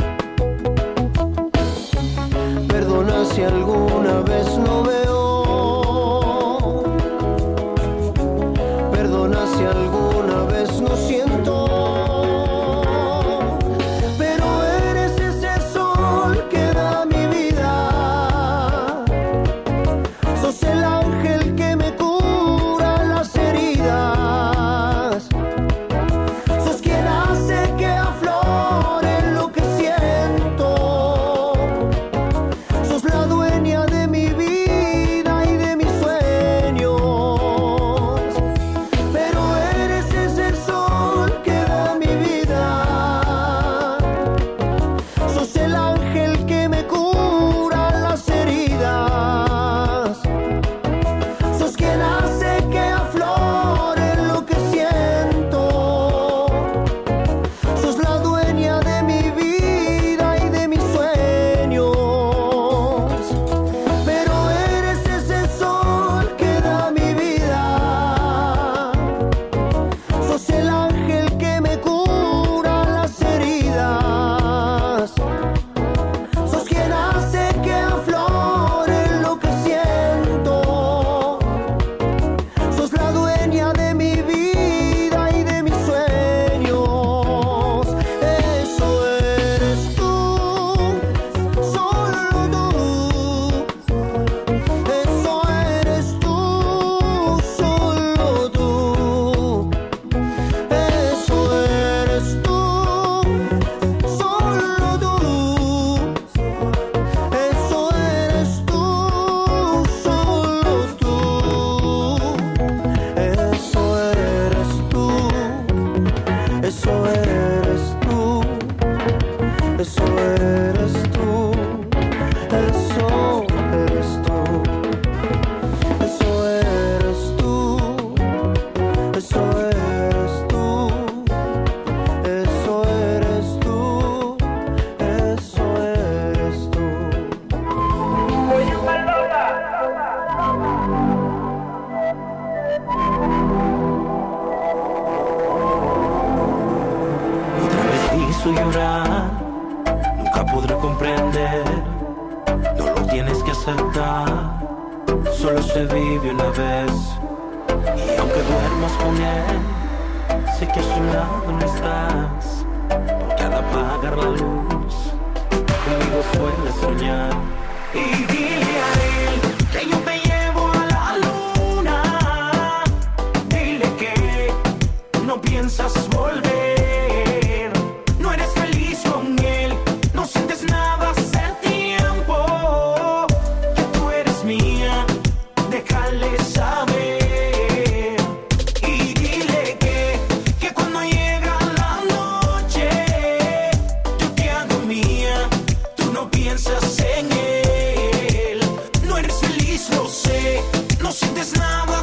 Lo 199.91 200.07
sé. 200.07 200.61
No 201.01 201.11
sientes 201.11 201.53
nada 201.57 202.02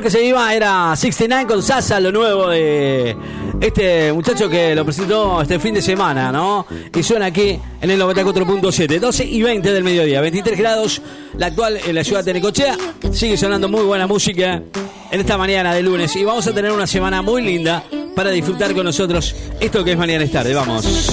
que 0.00 0.10
se 0.10 0.22
iba 0.24 0.54
era 0.54 0.94
69 0.94 1.46
con 1.46 1.62
Sasa, 1.62 1.98
lo 2.00 2.12
nuevo 2.12 2.48
de 2.48 3.16
este 3.60 4.12
muchacho 4.12 4.48
que 4.48 4.74
lo 4.74 4.84
presentó 4.84 5.42
este 5.42 5.58
fin 5.58 5.74
de 5.74 5.82
semana, 5.82 6.30
¿no? 6.30 6.66
Y 6.94 7.02
suena 7.02 7.26
aquí 7.26 7.58
en 7.80 7.90
el 7.90 8.00
94.7, 8.00 8.98
12 8.98 9.24
y 9.24 9.42
20 9.42 9.72
del 9.72 9.84
mediodía, 9.84 10.20
23 10.20 10.58
grados, 10.58 11.02
la 11.36 11.46
actual 11.46 11.78
en 11.84 11.94
la 11.94 12.04
ciudad 12.04 12.24
de 12.24 12.34
Necochea. 12.34 12.76
Sigue 13.12 13.36
sonando 13.36 13.68
muy 13.68 13.82
buena 13.82 14.06
música 14.06 14.62
en 15.10 15.20
esta 15.20 15.36
mañana 15.38 15.74
de 15.74 15.82
lunes 15.82 16.14
y 16.16 16.24
vamos 16.24 16.46
a 16.46 16.54
tener 16.54 16.70
una 16.70 16.86
semana 16.86 17.22
muy 17.22 17.42
linda 17.42 17.82
para 18.14 18.30
disfrutar 18.30 18.74
con 18.74 18.84
nosotros 18.84 19.34
esto 19.60 19.84
que 19.84 19.92
es 19.92 19.98
mañana 19.98 20.24
es 20.24 20.32
tarde. 20.32 20.54
Vamos. 20.54 21.08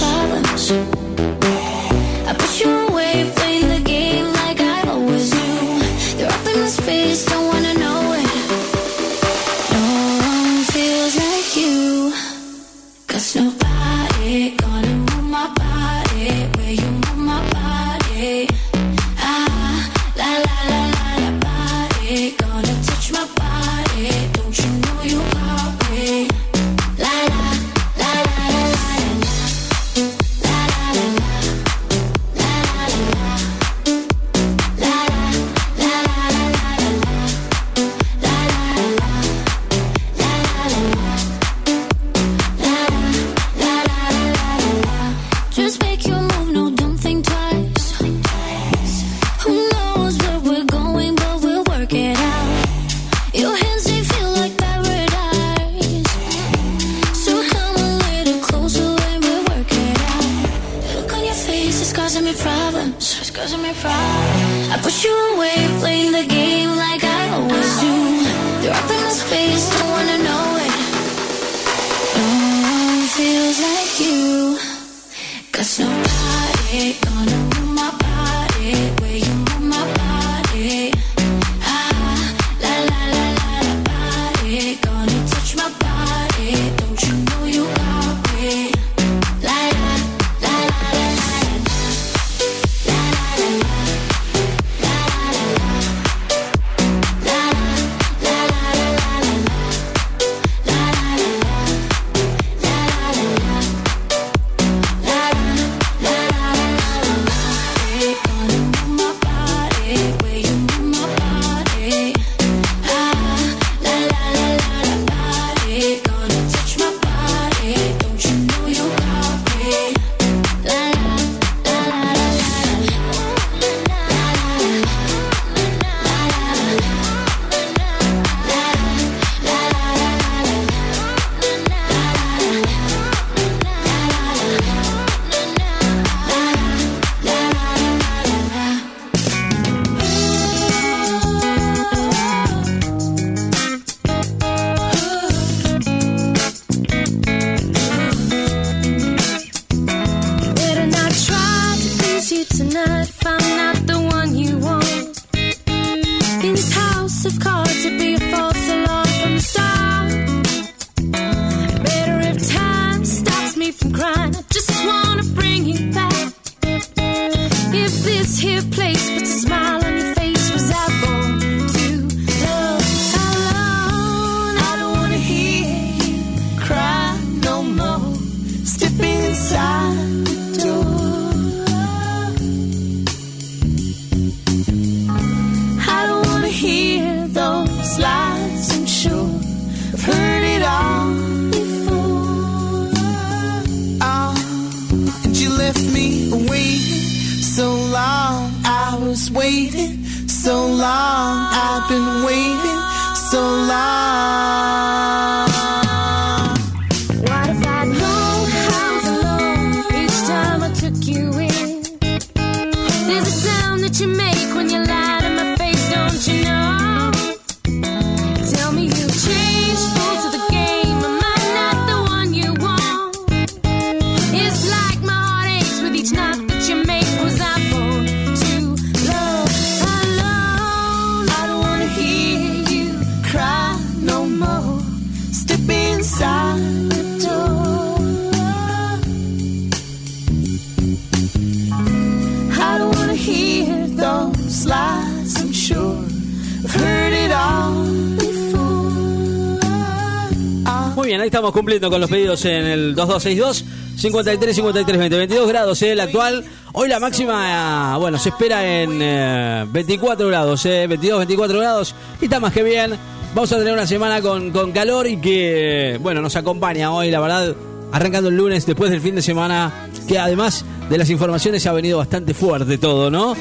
con 251.90 252.02
los 252.02 252.10
pedidos 252.10 252.46
en 252.46 252.66
el 252.66 252.96
2262 252.96 253.66
53 253.98 254.56
53 254.56 254.98
20 254.98 255.18
22 255.18 255.48
grados 255.48 255.82
eh, 255.82 255.92
el 255.92 256.00
actual 256.00 256.44
hoy 256.74 256.90
la 256.90 257.00
máxima 257.00 257.98
bueno 257.98 258.18
se 258.18 258.30
espera 258.30 258.66
en 258.66 259.00
eh, 259.02 259.66
24 259.70 260.28
grados 260.28 260.66
eh, 260.66 260.88
22 260.88 261.20
24 261.20 261.60
grados 261.60 261.96
y 262.22 262.26
está 262.26 262.40
más 262.40 262.54
que 262.54 262.64
bien 262.64 262.96
vamos 263.34 263.52
a 263.52 263.58
tener 263.58 263.74
una 263.74 263.88
semana 263.88 264.22
con, 264.22 264.52
con 264.52 264.72
calor 264.72 265.08
y 265.08 265.18
que 265.18 265.98
bueno 266.02 266.22
nos 266.22 266.36
acompaña 266.36 266.92
hoy 266.92 267.12
la 267.12 267.20
verdad 267.20 267.56
arrancando 267.96 268.30
el 268.30 268.36
lunes 268.36 268.66
después 268.66 268.92
del 268.92 269.00
fin 269.00 269.16
de 269.16 269.22
semana, 269.22 269.72
que 270.06 270.20
además 270.20 270.66
de 270.90 270.98
las 270.98 271.10
informaciones 271.10 271.66
ha 271.66 271.72
venido 271.72 271.98
bastante 271.98 272.34
fuerte 272.34 272.78
todo, 272.78 273.10
¿no? 273.10 273.36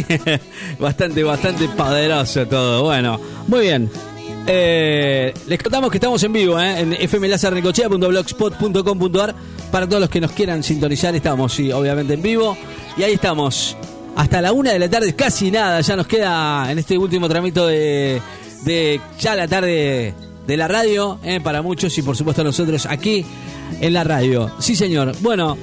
Bastante, 0.78 1.22
bastante 1.22 1.68
poderoso 1.68 2.46
todo. 2.46 2.82
Bueno, 2.84 3.20
muy 3.46 3.60
bien. 3.60 3.90
Eh, 4.46 5.32
les 5.46 5.62
contamos 5.62 5.90
que 5.90 5.96
estamos 5.96 6.22
en 6.22 6.30
vivo 6.32 6.60
¿eh? 6.60 6.80
en 6.80 6.92
fmlazarnecochea.blogspot.com.ar 7.08 9.34
para 9.70 9.86
todos 9.86 10.02
los 10.02 10.10
que 10.10 10.20
nos 10.20 10.32
quieran 10.32 10.62
sintonizar. 10.62 11.14
Estamos, 11.14 11.54
sí, 11.54 11.72
obviamente 11.72 12.12
en 12.14 12.22
vivo. 12.22 12.56
Y 12.96 13.02
ahí 13.02 13.12
estamos. 13.14 13.76
Hasta 14.16 14.40
la 14.40 14.52
una 14.52 14.70
de 14.72 14.78
la 14.78 14.88
tarde, 14.88 15.12
casi 15.14 15.50
nada. 15.50 15.80
Ya 15.80 15.96
nos 15.96 16.06
queda 16.06 16.70
en 16.70 16.78
este 16.78 16.96
último 16.96 17.28
tramito 17.28 17.66
de, 17.66 18.22
de 18.64 19.00
ya 19.18 19.34
la 19.34 19.48
tarde 19.48 20.14
de 20.46 20.56
la 20.56 20.68
radio. 20.68 21.18
¿eh? 21.24 21.40
Para 21.40 21.62
muchos 21.62 21.98
y 21.98 22.02
por 22.02 22.16
supuesto 22.16 22.44
nosotros 22.44 22.86
aquí 22.86 23.26
en 23.80 23.92
la 23.92 24.04
radio. 24.04 24.52
Sí, 24.60 24.76
señor. 24.76 25.16
Bueno, 25.20 25.58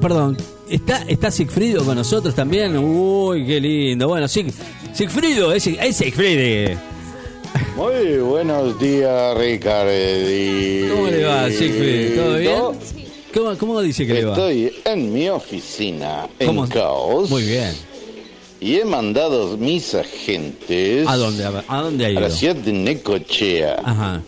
perdón. 0.00 0.36
¿Está, 0.70 1.02
¿Está 1.08 1.30
Sigfrido 1.30 1.84
con 1.84 1.96
nosotros 1.96 2.34
también? 2.34 2.76
Uy, 2.76 3.46
qué 3.46 3.60
lindo. 3.60 4.08
Bueno, 4.08 4.28
Sig, 4.28 4.52
Sigfrido, 4.92 5.52
es, 5.52 5.66
es 5.66 5.96
Sigfrido. 5.96 6.78
Muy 7.76 8.18
buenos 8.18 8.78
días, 8.78 9.36
Ricardo. 9.38 9.90
¿Cómo 10.94 11.06
le 11.10 11.24
va, 11.24 11.50
Sigfrid? 11.50 12.16
¿Todo 12.16 12.36
bien? 12.36 12.60
¿Cómo, 13.34 13.56
cómo 13.58 13.80
dice 13.80 14.06
que 14.06 14.14
le 14.14 14.24
va? 14.24 14.32
Estoy 14.32 14.72
en 14.84 15.12
mi 15.12 15.28
oficina 15.28 16.26
¿Cómo? 16.44 16.64
en 16.64 16.70
caos. 16.70 17.30
Muy 17.30 17.44
bien. 17.44 17.72
Y 18.60 18.76
he 18.76 18.84
mandado 18.84 19.56
mis 19.56 19.94
agentes 19.94 21.06
¿A 21.06 21.16
dónde, 21.16 21.44
a, 21.44 21.64
a 21.68 21.80
dónde 21.82 22.04
ha 22.04 22.08
a 22.08 22.10
ido? 22.10 22.20
la 22.22 22.30
ciudad 22.30 22.56
de 22.56 22.72
Necochea. 22.72 23.80
Ajá. 23.84 24.22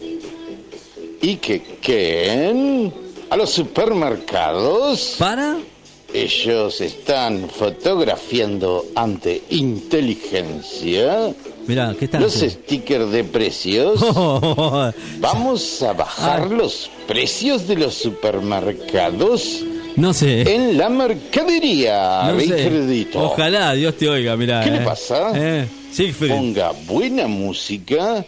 Y 1.20 1.36
que 1.36 1.60
¿qué? 1.82 2.90
a 3.28 3.36
los 3.36 3.50
supermercados. 3.50 5.16
¿Para? 5.18 5.58
Ellos 6.12 6.80
están 6.80 7.48
fotografiando 7.48 8.84
ante 8.96 9.42
inteligencia 9.50 11.32
Mirá, 11.66 11.94
¿qué 11.96 12.06
están 12.06 12.22
los 12.22 12.34
stickers 12.34 13.12
de 13.12 13.22
precios. 13.22 14.00
Vamos 15.20 15.82
a 15.82 15.92
bajar 15.92 16.42
Ah. 16.42 16.46
los 16.54 16.90
precios 17.06 17.68
de 17.68 17.76
los 17.76 17.94
supermercados 17.94 19.60
No 19.94 20.12
sé. 20.12 20.52
en 20.52 20.76
la 20.76 20.88
mercadería, 20.88 22.32
No 22.32 22.40
sé. 22.40 23.06
Ojalá, 23.14 23.72
Dios 23.74 23.94
te 23.96 24.08
oiga, 24.08 24.36
mirá. 24.36 24.62
¿Qué 24.64 24.70
eh. 24.70 24.72
le 24.72 24.80
pasa? 24.80 25.32
Eh, 25.34 25.68
Siegfried. 25.92 26.30
Ponga 26.30 26.72
buena 26.86 27.28
música. 27.28 28.24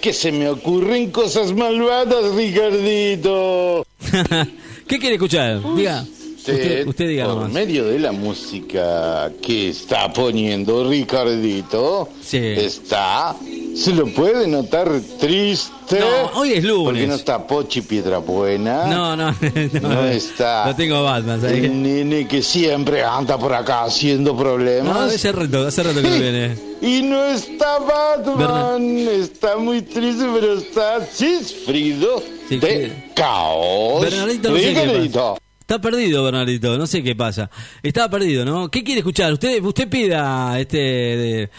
Que 0.00 0.12
se 0.12 0.30
me 0.32 0.48
ocurren 0.48 1.10
cosas 1.12 1.52
malvadas, 1.52 2.34
Ricardito. 2.34 3.86
¿Qué 4.88 4.98
quiere 4.98 5.14
escuchar? 5.14 5.60
Diga. 5.76 6.04
Usted, 6.42 6.86
usted 6.88 7.08
diga 7.08 7.26
por 7.26 7.34
nomás. 7.34 7.52
medio 7.52 7.84
de 7.84 7.98
la 8.00 8.10
música 8.10 9.30
que 9.40 9.68
está 9.70 10.12
poniendo 10.12 10.88
Ricardito, 10.88 12.08
está, 12.32 13.36
se 13.76 13.92
lo 13.92 14.06
puede 14.06 14.48
notar 14.48 14.90
triste. 15.20 16.00
No, 16.00 16.40
hoy 16.40 16.54
es 16.54 16.64
lunes. 16.64 16.84
Porque 16.84 17.06
no 17.06 17.14
está 17.14 17.46
Pochi 17.46 17.82
Piedrabuena. 17.82 18.86
No, 18.86 19.16
no, 19.16 19.30
no. 19.30 19.80
No 19.80 20.04
está. 20.06 20.66
Lo 20.66 20.74
tengo 20.74 21.02
Batman, 21.04 21.40
¿sabes? 21.40 21.62
El 21.62 21.82
nene 21.82 22.26
que 22.26 22.42
siempre 22.42 23.04
anda 23.04 23.38
por 23.38 23.54
acá 23.54 23.84
haciendo 23.84 24.36
problemas. 24.36 24.94
No, 24.94 25.00
hace 25.02 25.30
rato, 25.30 25.66
hace 25.66 25.82
rato 25.82 26.02
que 26.02 26.08
no 26.08 26.16
viene. 26.18 26.56
Y 26.80 27.02
no 27.02 27.24
está 27.26 27.78
Batman, 27.78 28.82
está 29.08 29.56
muy 29.56 29.82
triste, 29.82 30.24
pero 30.34 30.54
está 30.54 31.00
Cisfrido 31.06 32.20
de 32.50 33.10
Caos. 33.14 34.02
Bernardito 34.02 34.50
no 34.50 34.56
sé. 34.56 35.41
Está 35.72 35.80
perdido, 35.80 36.22
Bernardito, 36.22 36.76
no 36.76 36.86
sé 36.86 37.02
qué 37.02 37.16
pasa. 37.16 37.48
Estaba 37.82 38.10
perdido, 38.10 38.44
¿no? 38.44 38.70
¿Qué 38.70 38.84
quiere 38.84 38.98
escuchar? 38.98 39.32
Usted, 39.32 39.64
usted 39.64 39.88
pida 39.88 40.60
este 40.60 40.76
de, 40.76 41.50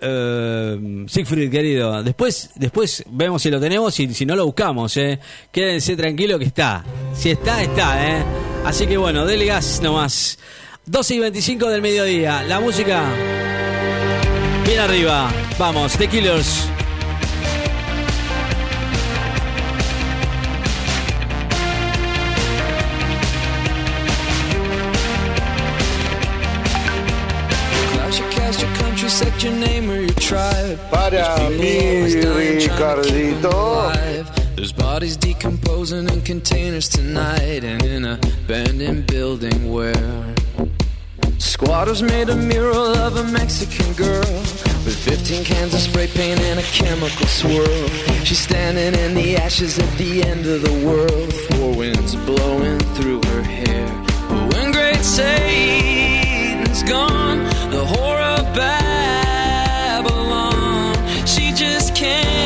eh, 0.00 1.04
Siegfried, 1.06 1.52
querido. 1.52 2.02
Después, 2.02 2.50
después 2.56 3.04
vemos 3.12 3.40
si 3.40 3.48
lo 3.48 3.60
tenemos 3.60 4.00
y 4.00 4.12
si 4.12 4.26
no 4.26 4.34
lo 4.34 4.44
buscamos, 4.44 4.96
¿eh? 4.96 5.20
Quédense 5.52 5.94
tranquilo 5.94 6.36
que 6.36 6.46
está. 6.46 6.84
Si 7.14 7.30
está, 7.30 7.62
está, 7.62 8.08
¿eh? 8.08 8.24
Así 8.64 8.88
que 8.88 8.96
bueno, 8.96 9.24
dele 9.24 9.46
gas 9.46 9.80
nomás. 9.80 10.40
12 10.86 11.14
y 11.14 11.18
25 11.20 11.68
del 11.68 11.80
mediodía. 11.80 12.42
La 12.42 12.58
música. 12.58 13.04
Bien 14.66 14.80
arriba. 14.80 15.30
Vamos, 15.60 15.96
The 15.96 16.08
Killers. 16.08 16.79
Para 30.90 31.50
mí, 31.50 32.06
Ricardito. 32.14 33.92
There's 34.56 34.72
bodies 34.72 35.16
decomposing 35.16 36.08
in 36.08 36.22
containers 36.22 36.88
tonight 36.88 37.62
and 37.64 37.82
in 37.82 38.04
a 38.04 38.18
abandoned 38.44 39.06
building 39.06 39.72
where 39.72 40.34
squatters 41.38 42.02
made 42.02 42.28
a 42.30 42.36
mural 42.36 42.96
of 42.96 43.16
a 43.16 43.24
Mexican 43.24 43.92
girl 43.94 44.32
with 44.84 44.96
15 44.96 45.44
cans 45.44 45.74
of 45.74 45.80
spray 45.80 46.06
paint 46.06 46.40
and 46.40 46.58
a 46.58 46.62
chemical 46.62 47.26
swirl. 47.26 47.88
She's 48.24 48.38
standing 48.38 48.94
in 48.98 49.14
the 49.14 49.36
ashes 49.36 49.78
at 49.78 49.98
the 49.98 50.22
end 50.24 50.46
of 50.46 50.62
the 50.62 50.86
world, 50.86 51.32
four 51.50 51.74
winds 51.76 52.14
blowing 52.16 52.78
through 52.96 53.20
her 53.26 53.42
hair. 53.42 53.86
But 54.28 54.54
when 54.54 54.72
great 54.72 55.04
Satan's 56.72 56.88
gone, 56.88 57.38
the 57.70 57.84
horror 57.84 58.20
of 58.38 58.54
Babylon, 58.54 58.94
she 61.26 61.52
just 61.52 61.96
can't 61.96 62.39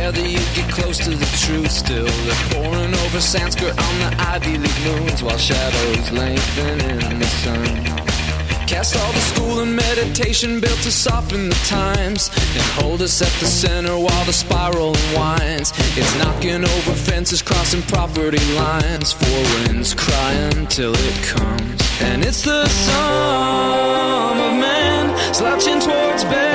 together, 0.00 0.26
you 0.26 0.38
get 0.54 0.70
close 0.72 0.98
to 0.98 1.10
the 1.10 1.30
truth. 1.44 1.70
Still, 1.70 2.06
they're 2.06 2.44
pouring 2.50 2.94
over 3.04 3.20
Sanskrit 3.20 3.78
on 3.78 3.98
the 3.98 4.10
Ivy 4.18 4.56
League 4.56 4.82
moons 4.84 5.22
while 5.22 5.36
shadows 5.36 6.10
lengthen 6.10 6.80
in 6.80 7.18
the 7.18 7.26
sun. 7.26 7.66
Cast 8.66 8.96
all 8.96 9.12
the 9.12 9.20
school 9.32 9.60
and 9.60 9.74
meditation 9.74 10.60
built 10.60 10.80
to 10.82 10.92
soften 10.92 11.48
the 11.48 11.60
times 11.66 12.30
and 12.54 12.62
hold 12.78 13.02
us 13.02 13.20
at 13.20 13.32
the 13.40 13.46
center 13.46 13.96
while 13.98 14.24
the 14.24 14.32
spiral 14.32 14.94
unwinds. 14.96 15.72
It's 15.98 16.16
knocking 16.18 16.64
over 16.64 16.94
fences, 16.94 17.42
crossing 17.42 17.82
property 17.82 18.44
lines. 18.54 19.12
Four 19.12 19.42
winds 19.54 19.92
crying 19.92 20.66
till 20.68 20.94
it 20.94 21.18
comes. 21.24 21.80
And 22.00 22.24
it's 22.24 22.42
the 22.42 22.66
sum 22.68 24.38
of 24.38 24.54
men 24.58 25.34
slouching 25.34 25.80
towards 25.80 26.24
Bethlehem. 26.24 26.49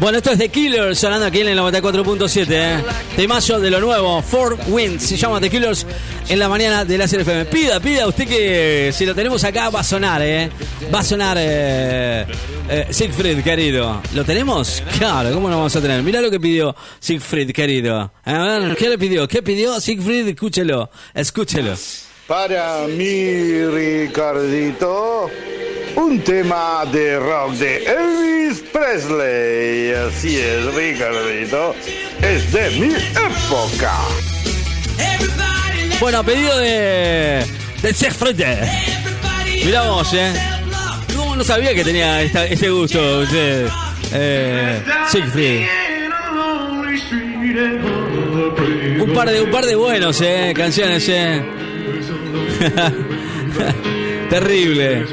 Bueno, 0.00 0.18
esto 0.18 0.30
es 0.30 0.38
The 0.38 0.48
Killers 0.48 0.96
sonando 0.96 1.26
aquí 1.26 1.40
en 1.40 1.48
el 1.48 1.58
94.7. 1.58 2.46
¿eh? 2.50 2.84
Temazo 3.16 3.58
de 3.58 3.68
lo 3.68 3.80
nuevo, 3.80 4.22
Four 4.22 4.56
Winds. 4.68 5.02
Se 5.02 5.16
llama 5.16 5.40
The 5.40 5.50
Killers 5.50 5.84
en 6.28 6.38
la 6.38 6.48
mañana 6.48 6.84
de 6.84 6.96
la 6.96 7.06
FM. 7.06 7.46
Pida, 7.46 7.80
pida 7.80 8.06
usted 8.06 8.28
que 8.28 8.92
si 8.94 9.04
lo 9.04 9.12
tenemos 9.12 9.42
acá 9.42 9.70
va 9.70 9.80
a 9.80 9.84
sonar, 9.84 10.22
¿eh? 10.22 10.50
Va 10.94 11.00
a 11.00 11.04
sonar 11.04 11.36
eh, 11.40 12.24
eh, 12.68 12.86
Siegfried, 12.90 13.42
querido. 13.42 14.00
¿Lo 14.14 14.24
tenemos? 14.24 14.84
Claro, 14.98 15.32
¿cómo 15.32 15.48
lo 15.48 15.56
vamos 15.56 15.74
a 15.74 15.80
tener? 15.80 16.00
Mira 16.04 16.20
lo 16.20 16.30
que 16.30 16.38
pidió 16.38 16.76
Siegfried, 17.00 17.50
querido. 17.50 18.12
¿qué 18.24 18.88
le 18.88 18.98
pidió? 18.98 19.26
¿Qué 19.26 19.42
pidió 19.42 19.80
Siegfried? 19.80 20.28
Escúchelo, 20.28 20.90
escúchelo. 21.12 21.74
Para 22.28 22.86
mí, 22.86 23.64
Ricardito, 23.64 25.28
un 25.98 26.20
tema 26.20 26.84
de 26.92 27.18
rock 27.18 27.52
de 27.54 27.84
Elvis 27.84 28.60
Presley. 28.72 29.92
Así 29.92 30.38
es, 30.38 30.74
Ricardito. 30.74 31.74
Es 32.22 32.52
de 32.52 32.70
mi 32.78 32.94
época. 32.94 33.92
Bueno, 36.00 36.22
pedido 36.24 36.56
de. 36.58 37.44
del 37.82 37.94
Siegfried. 37.94 38.40
Mirá 39.64 39.82
vos, 39.82 40.12
eh. 40.14 40.32
No, 41.16 41.34
no 41.36 41.44
sabía 41.44 41.74
que 41.74 41.84
tenía 41.84 42.22
esta- 42.22 42.46
este 42.46 42.70
gusto, 42.70 43.20
usted. 43.20 43.66
Eh. 44.12 44.80
Un 49.00 49.12
par 49.14 49.30
de, 49.30 49.42
un 49.42 49.50
par 49.50 49.64
de 49.64 49.74
buenos, 49.74 50.20
eh, 50.20 50.52
canciones, 50.56 51.08
eh. 51.08 51.42
Terrible. 54.30 55.06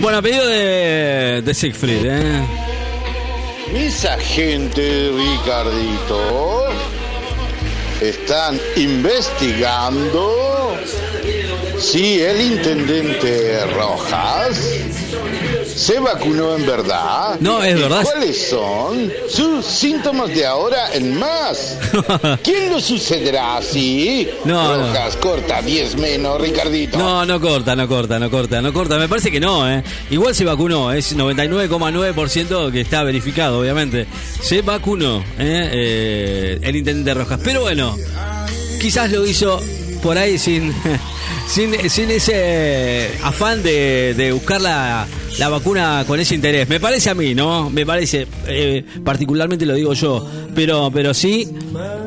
Bueno, 0.00 0.22
pedido 0.22 0.46
de, 0.46 1.42
de 1.42 1.54
Siegfried, 1.54 2.04
eh. 2.04 2.42
Mis 3.72 4.04
agentes, 4.04 5.12
Ricardito, 5.14 6.66
están 8.00 8.58
investigando 8.76 10.76
si 11.78 12.20
el 12.20 12.40
intendente 12.40 13.64
Rojas 13.74 14.58
se 15.78 16.00
vacunó 16.00 16.56
en 16.56 16.66
verdad. 16.66 17.38
No, 17.40 17.62
es 17.62 17.76
¿Y 17.76 17.80
verdad. 17.80 18.02
¿Cuáles 18.02 18.48
son 18.50 19.12
sus 19.28 19.64
síntomas 19.64 20.28
de 20.34 20.44
ahora 20.44 20.92
en 20.92 21.18
más? 21.18 21.78
¿Quién 22.42 22.70
lo 22.70 22.80
sucederá 22.80 23.58
así? 23.58 24.28
No, 24.44 24.76
no. 24.76 24.88
Rojas, 24.88 25.16
corta 25.16 25.62
10 25.62 25.96
menos, 25.96 26.40
Ricardito. 26.40 26.98
No, 26.98 27.24
no 27.24 27.40
corta, 27.40 27.76
no 27.76 27.86
corta, 27.86 28.18
no 28.18 28.30
corta, 28.30 28.60
no 28.60 28.72
corta. 28.72 28.98
Me 28.98 29.08
parece 29.08 29.30
que 29.30 29.38
no, 29.40 29.70
¿eh? 29.70 29.84
Igual 30.10 30.34
se 30.34 30.44
vacunó, 30.44 30.92
es 30.92 31.16
99,9% 31.16 32.72
que 32.72 32.80
está 32.80 33.04
verificado, 33.04 33.60
obviamente. 33.60 34.06
Se 34.42 34.62
vacunó, 34.62 35.20
¿eh? 35.38 35.70
Eh, 35.72 36.58
el 36.60 36.76
intendente 36.76 37.14
Rojas. 37.14 37.40
Pero 37.44 37.62
bueno, 37.62 37.96
quizás 38.80 39.10
lo 39.12 39.24
hizo 39.24 39.62
por 40.02 40.18
ahí 40.18 40.38
sin, 40.38 40.74
sin, 41.48 41.88
sin 41.88 42.10
ese 42.10 43.16
afán 43.22 43.62
de, 43.62 44.14
de 44.14 44.32
buscar 44.32 44.60
la, 44.60 45.06
la 45.38 45.48
vacuna 45.48 46.04
con 46.06 46.18
ese 46.18 46.34
interés. 46.34 46.68
Me 46.68 46.80
parece 46.80 47.10
a 47.10 47.14
mí, 47.14 47.34
¿no? 47.34 47.70
Me 47.70 47.84
parece, 47.84 48.26
eh, 48.46 48.84
particularmente 49.04 49.66
lo 49.66 49.74
digo 49.74 49.92
yo, 49.92 50.26
pero, 50.54 50.90
pero 50.92 51.14
sí, 51.14 51.48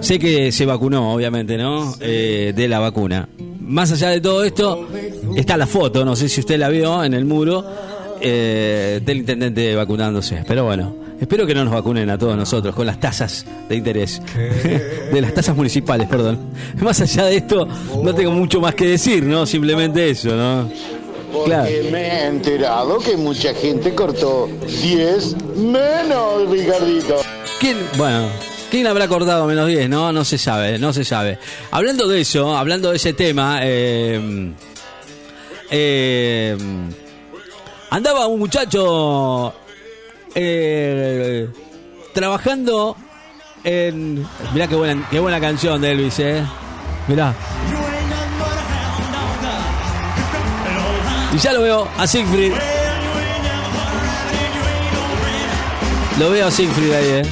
sé 0.02 0.19
que 0.19 0.52
se 0.52 0.65
vacunó, 0.65 1.14
obviamente, 1.14 1.57
¿no? 1.57 1.95
Eh, 1.99 2.53
de 2.56 2.68
la 2.68 2.80
vacuna. 2.80 3.27
Más 3.60 3.91
allá 3.91 4.10
de 4.10 4.22
todo 4.22 4.43
esto, 4.43 4.88
está 5.35 5.56
la 5.56 5.68
foto, 5.68 6.03
no 6.03 6.15
sé 6.15 6.27
si 6.27 6.41
usted 6.41 6.57
la 6.57 6.69
vio 6.69 7.03
en 7.03 7.14
el 7.14 7.26
muro, 7.26 7.64
eh, 8.19 9.02
del 9.03 9.18
intendente 9.18 9.76
vacunándose. 9.76 10.43
Pero 10.48 10.65
bueno, 10.65 10.95
espero 11.19 11.48
que 11.48 11.56
no 11.56 11.64
nos 11.64 11.73
vacunen 11.73 12.10
a 12.10 12.18
todos 12.18 12.35
nosotros 12.35 12.76
con 12.76 12.85
las 12.85 12.99
tasas 12.99 13.45
de 13.69 13.76
interés. 13.76 14.22
de 15.14 15.22
las 15.22 15.34
tasas 15.34 15.56
municipales, 15.56 16.07
perdón. 16.07 16.39
Más 16.81 16.99
allá 17.02 17.26
de 17.26 17.38
esto, 17.38 17.68
no 18.03 18.14
tengo 18.14 18.31
mucho 18.31 18.60
más 18.60 18.76
que 18.76 18.88
decir, 18.88 19.23
¿no? 19.23 19.45
Simplemente 19.45 20.10
eso, 20.10 20.35
¿no? 20.35 20.69
Porque 21.31 21.49
Claro. 21.49 21.69
me 21.91 22.07
he 22.07 22.25
enterado 22.27 22.97
que 22.99 23.15
mucha 23.17 23.53
gente 23.53 23.93
cortó 23.95 24.47
10 24.67 25.35
menos, 25.55 26.49
Ricardito. 26.49 27.21
¿Quién? 27.59 27.77
Bueno, 27.97 28.27
¿quién 28.69 28.87
habrá 28.87 29.05
acordado 29.05 29.45
menos 29.45 29.67
10? 29.67 29.87
No, 29.89 30.11
no 30.11 30.25
se 30.25 30.37
sabe, 30.37 30.77
no 30.79 30.91
se 30.93 31.05
sabe. 31.05 31.39
Hablando 31.71 32.07
de 32.07 32.21
eso, 32.21 32.55
hablando 32.57 32.89
de 32.91 32.97
ese 32.97 33.13
tema, 33.13 33.59
eh, 33.63 34.51
eh, 35.69 36.57
andaba 37.89 38.27
un 38.27 38.39
muchacho 38.39 39.53
eh, 40.35 41.47
trabajando 42.13 42.95
en... 43.63 44.25
Mirá 44.53 44.67
qué 44.67 44.75
buena, 44.75 45.07
qué 45.09 45.19
buena 45.19 45.39
canción 45.39 45.79
de 45.81 45.91
Elvis, 45.91 46.19
¿eh? 46.19 46.43
Mirá. 47.07 47.33
Y 51.33 51.37
ya 51.37 51.53
lo 51.53 51.61
veo 51.61 51.87
a 51.97 52.07
Siegfried. 52.07 52.53
Lo 56.19 56.29
veo 56.29 56.47
a 56.47 56.51
Siegfried 56.51 56.91
ahí, 56.91 57.07
¿eh? 57.07 57.23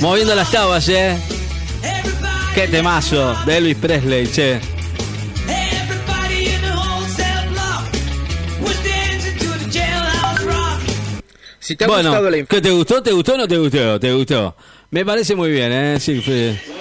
Moviendo 0.00 0.34
las 0.34 0.50
tabas, 0.50 0.88
¿eh? 0.88 1.16
Qué 2.54 2.68
temazo 2.68 3.34
de 3.44 3.56
Elvis 3.56 3.76
Presley, 3.76 4.26
che. 4.28 4.60
Si 11.58 11.74
te 11.74 11.84
ha 11.84 11.88
bueno, 11.88 12.10
gustado 12.10 12.30
la 12.30 12.44
¿qué 12.44 12.60
te 12.60 12.70
gustó? 12.70 13.02
¿Te 13.02 13.10
gustó 13.10 13.34
o 13.34 13.38
no 13.38 13.48
te 13.48 13.56
gustó? 13.56 13.98
¿Te 13.98 14.12
gustó? 14.12 14.56
Me 14.90 15.04
parece 15.04 15.34
muy 15.34 15.50
bien, 15.50 15.72
¿eh? 15.72 15.98
Siegfried. 15.98 16.75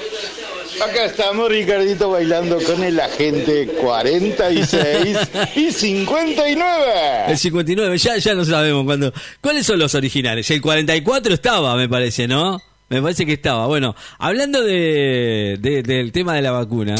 Acá 0.83 1.05
estamos, 1.05 1.49
Ricardito, 1.49 2.09
bailando 2.11 2.57
con 2.61 2.83
el 2.83 2.99
agente 2.99 3.67
46 3.81 5.17
y 5.55 5.71
59. 5.71 6.83
El 7.27 7.37
59, 7.37 7.97
ya, 7.97 8.17
ya 8.17 8.33
no 8.35 8.43
sabemos 8.45 8.83
cuándo. 8.85 9.13
¿Cuáles 9.41 9.65
son 9.65 9.79
los 9.79 9.95
originales? 9.95 10.49
El 10.51 10.61
44 10.61 11.33
estaba, 11.33 11.75
me 11.75 11.87
parece, 11.87 12.27
¿no? 12.27 12.61
Me 12.89 13.01
parece 13.01 13.25
que 13.25 13.33
estaba. 13.33 13.67
Bueno, 13.67 13.95
hablando 14.19 14.61
de, 14.63 15.57
de- 15.59 15.81
del 15.81 16.11
tema 16.11 16.33
de 16.35 16.41
la 16.41 16.51
vacuna. 16.51 16.95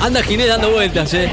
Anda 0.00 0.22
Ginés 0.22 0.48
dando 0.48 0.70
vueltas, 0.70 1.12
¿eh? 1.14 1.30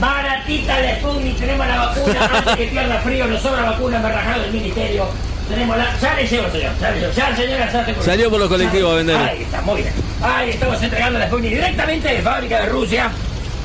Baratita 0.00 0.80
la 0.80 0.96
Sputnik, 0.98 1.36
tenemos 1.38 1.66
la 1.66 1.76
vacuna, 1.86 2.30
antes 2.32 2.56
que 2.58 2.66
pierda 2.66 2.98
frío, 3.00 3.26
nos 3.26 3.40
sobra 3.42 3.62
vacuna, 3.70 3.98
me 4.00 4.08
rajaron 4.10 4.42
del 4.42 4.52
ministerio. 4.52 5.06
Tenemos 5.52 5.76
la. 5.76 5.98
Ya 6.00 6.14
le 6.14 6.26
llevo, 6.26 6.50
señor, 6.50 6.72
ya 6.80 6.90
le 6.90 7.00
llevo. 7.00 7.12
Ya, 7.12 7.36
señora, 7.36 7.72
ya 7.72 7.84
te- 7.86 8.02
Salió 8.02 8.30
por 8.30 8.40
los 8.40 8.48
colectivos 8.48 8.92
a 8.92 8.96
vender. 8.96 9.16
Ahí 9.16 9.42
está, 9.42 9.60
muy 9.62 9.82
bien. 9.82 9.92
Ahí 10.22 10.50
estamos 10.50 10.82
entregando 10.82 11.18
la 11.18 11.26
Sputnik 11.26 11.50
directamente 11.52 12.08
de 12.08 12.22
fábrica 12.22 12.60
de 12.60 12.66
Rusia. 12.70 13.10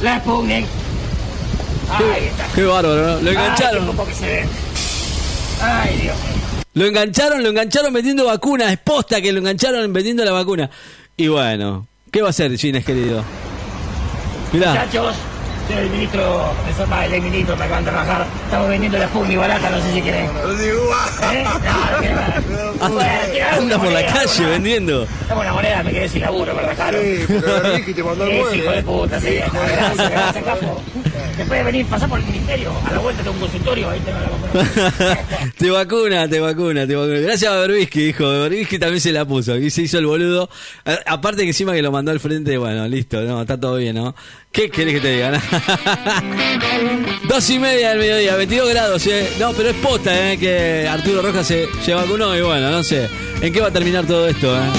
La 0.01 0.19
Sputnik. 0.19 0.65
Ahí 1.89 2.26
está. 2.26 2.45
Qué 2.53 2.64
bárbaro, 2.64 3.07
¿no? 3.07 3.22
Lo 3.22 3.31
engancharon. 3.31 3.97
se 4.14 4.26
ve. 4.26 4.45
Ay, 5.61 5.97
Dios 6.01 6.15
mío. 6.18 6.34
Lo 6.73 6.85
engancharon, 6.85 7.41
lo 7.41 7.49
engancharon 7.49 7.93
vendiendo 7.93 8.26
vacunas. 8.26 8.72
Es 8.72 8.77
posta 8.80 9.22
que 9.22 9.31
lo 9.31 9.39
engancharon 9.39 9.91
vendiendo 9.93 10.23
la 10.26 10.31
vacuna. 10.34 10.69
Y 11.15 11.27
bueno, 11.30 11.88
¿qué 12.11 12.22
va 12.22 12.27
a 12.27 12.30
hacer, 12.31 12.55
Gines, 12.57 12.84
querido? 12.85 13.23
Mirá. 14.51 14.72
Muchachos, 14.72 15.15
soy 15.68 15.77
el 15.77 15.89
ministro, 15.89 16.53
eso 16.69 16.85
el 17.14 17.22
ministro, 17.22 17.56
me 17.57 17.65
acaban 17.65 17.85
de 17.85 17.91
rajar. 17.91 18.26
Estamos 18.45 18.69
vendiendo 18.69 18.98
la 18.98 19.07
Sputnik 19.07 19.38
barata, 19.38 19.69
no 19.69 19.81
sé 19.81 19.94
si 19.94 20.02
quieren. 20.02 20.26
¿Eh? 20.26 20.30
No, 20.34 20.48
no 20.48 21.98
quiero 21.99 22.15
ver. 22.15 22.44
Bueno, 22.89 23.10
quiero 23.31 23.48
Anda 23.49 23.77
por 23.77 23.85
la 23.88 23.99
moneda, 23.99 24.14
calle 24.14 24.45
vendiendo. 24.45 25.07
Dame 25.27 25.41
una 25.41 25.53
moneda, 25.53 25.84
me 25.84 25.91
quedé 25.91 26.10
sin 26.10 26.22
laburo, 26.22 26.53
me 26.53 26.61
rajaron. 26.61 27.02
Sí, 27.02 27.23
pero 27.27 27.64
la 27.64 27.69
Ricky 27.77 27.94
te 27.94 28.03
mandó 28.03 28.23
el 28.26 28.31
Sí, 28.31 28.38
mueble, 28.38 28.57
hijo 28.64 28.72
de 28.72 28.80
eh. 28.80 28.84
puta, 28.84 29.19
sí. 29.22 29.27
Gracias, 29.53 30.10
gracias, 30.11 30.44
capo. 30.44 30.81
Después 31.38 31.60
de 31.60 31.64
venir, 31.65 31.85
pasar 31.85 32.10
por 32.10 32.19
el 32.19 32.26
ministerio, 32.26 32.72
a 32.88 32.91
la 32.94 32.99
vuelta 32.99 33.22
de 33.22 33.30
un 33.30 33.39
consultorio, 33.39 33.89
ahí 33.91 33.99
tengo 33.99 34.18
la 34.19 34.30
vacuna. 34.30 35.19
te 35.57 35.69
vacuna, 35.69 36.27
te 36.30 36.39
vacuna, 36.39 36.88
te 36.88 36.95
vacuna. 36.95 37.19
Gracias 37.19 37.52
a 37.52 37.56
Berbisky, 37.57 38.10
hijo. 38.10 38.27
Berbisky 38.27 38.80
también 38.80 39.02
se 39.02 39.11
la 39.11 39.26
puso. 39.26 39.56
Y 39.56 39.69
se 39.69 39.84
hizo 39.84 39.99
el 39.99 40.07
boludo. 40.07 40.49
A- 40.85 41.14
Aparte 41.14 41.44
que 41.44 41.49
encima 41.49 41.73
que 41.73 41.81
lo 41.84 41.91
mandó 41.91 42.11
al 42.11 42.19
frente, 42.19 42.57
bueno, 42.57 42.88
listo, 42.88 43.22
no, 43.22 43.41
está 43.41 43.60
todo 43.60 43.76
bien, 43.76 43.95
¿no? 43.95 44.15
¿Qué 44.52 44.72
querés 44.72 44.95
que 44.95 44.99
te 45.02 45.11
diga? 45.11 45.39
Dos 47.27 47.49
y 47.49 47.59
media 47.59 47.89
del 47.89 47.99
mediodía, 47.99 48.35
22 48.35 48.69
grados, 48.69 49.07
¿eh? 49.07 49.29
No, 49.39 49.53
pero 49.53 49.69
es 49.69 49.75
posta, 49.75 50.31
¿eh? 50.31 50.38
Que 50.38 50.88
Arturo 50.88 51.21
Rojas 51.21 51.47
se, 51.47 51.67
se 51.84 51.93
vacunó 51.93 52.35
y 52.35 52.41
bueno, 52.41 52.69
no 52.71 52.84
sé. 52.84 53.09
¿En 53.41 53.53
qué 53.53 53.61
va 53.61 53.67
a 53.67 53.71
terminar 53.71 54.05
todo 54.05 54.27
esto, 54.27 54.55
eh? 54.55 54.69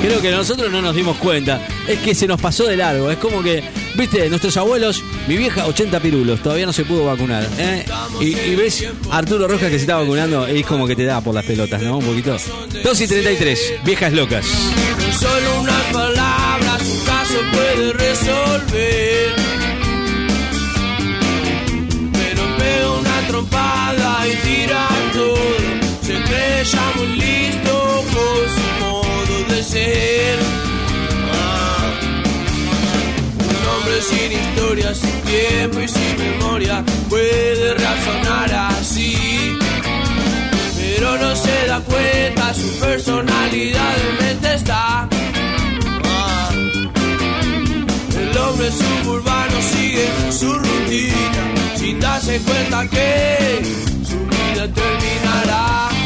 Creo 0.00 0.22
que 0.22 0.30
nosotros 0.30 0.72
no 0.72 0.80
nos 0.80 0.94
dimos 0.94 1.18
cuenta. 1.18 1.60
Es 1.86 1.98
que 1.98 2.14
se 2.14 2.26
nos 2.26 2.40
pasó 2.40 2.66
de 2.66 2.76
largo. 2.76 3.10
Es 3.10 3.18
como 3.18 3.42
que, 3.42 3.62
viste, 3.94 4.30
nuestros 4.30 4.56
abuelos, 4.56 5.04
mi 5.28 5.36
vieja, 5.36 5.66
80 5.66 6.00
pirulos, 6.00 6.42
todavía 6.42 6.64
no 6.64 6.72
se 6.72 6.84
pudo 6.84 7.04
vacunar. 7.04 7.46
¿eh? 7.58 7.84
Y, 8.20 8.54
ves 8.54 8.86
Arturo 9.10 9.46
Rojas 9.46 9.68
que 9.68 9.76
se 9.76 9.82
está 9.82 9.96
vacunando 9.96 10.48
y 10.48 10.60
es 10.60 10.66
como 10.66 10.86
que 10.86 10.96
te 10.96 11.04
da 11.04 11.20
por 11.20 11.34
las 11.34 11.44
pelotas, 11.44 11.82
¿no? 11.82 11.98
Un 11.98 12.04
poquito. 12.04 12.36
2 12.82 13.00
y 13.00 13.06
33, 13.06 13.74
viejas 13.84 14.12
locas. 14.14 14.46
Solo 15.18 15.60
unas 15.60 15.82
palabras 15.92 16.82
un 16.82 17.04
caso 17.04 17.34
puede 17.52 17.92
resolver. 17.92 19.69
Sin 34.94 35.20
tiempo 35.22 35.80
y 35.80 35.88
sin 35.88 36.16
memoria, 36.18 36.84
puede 37.08 37.74
razonar 37.74 38.52
así. 38.52 39.58
Pero 40.76 41.16
no 41.18 41.36
se 41.36 41.66
da 41.66 41.80
cuenta, 41.80 42.54
su 42.54 42.78
personalidad 42.80 43.94
en 44.08 44.26
mente 44.26 44.54
está. 44.54 45.08
El 48.18 48.38
hombre 48.38 48.70
suburbano 48.70 49.56
sigue 49.62 50.08
su 50.30 50.52
rutina, 50.52 51.76
sin 51.76 52.00
darse 52.00 52.40
cuenta 52.40 52.88
que 52.88 53.62
su 54.04 54.18
vida 54.26 54.68
terminará. 54.72 55.99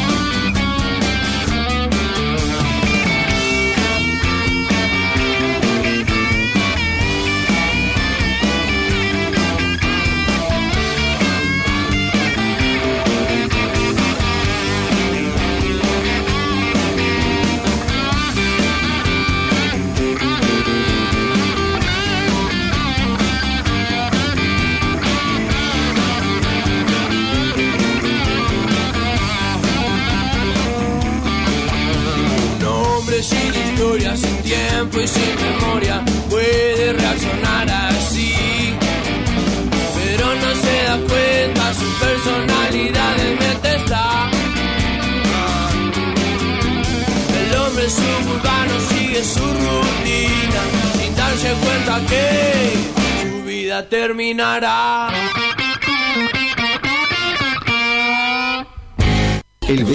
Su 49.25 49.39
rutina 49.39 50.61
sin 50.97 51.15
darse 51.15 51.53
cuenta 51.63 51.99
que 52.07 52.73
su 53.21 53.43
vida 53.43 53.87
terminará. 53.89 55.09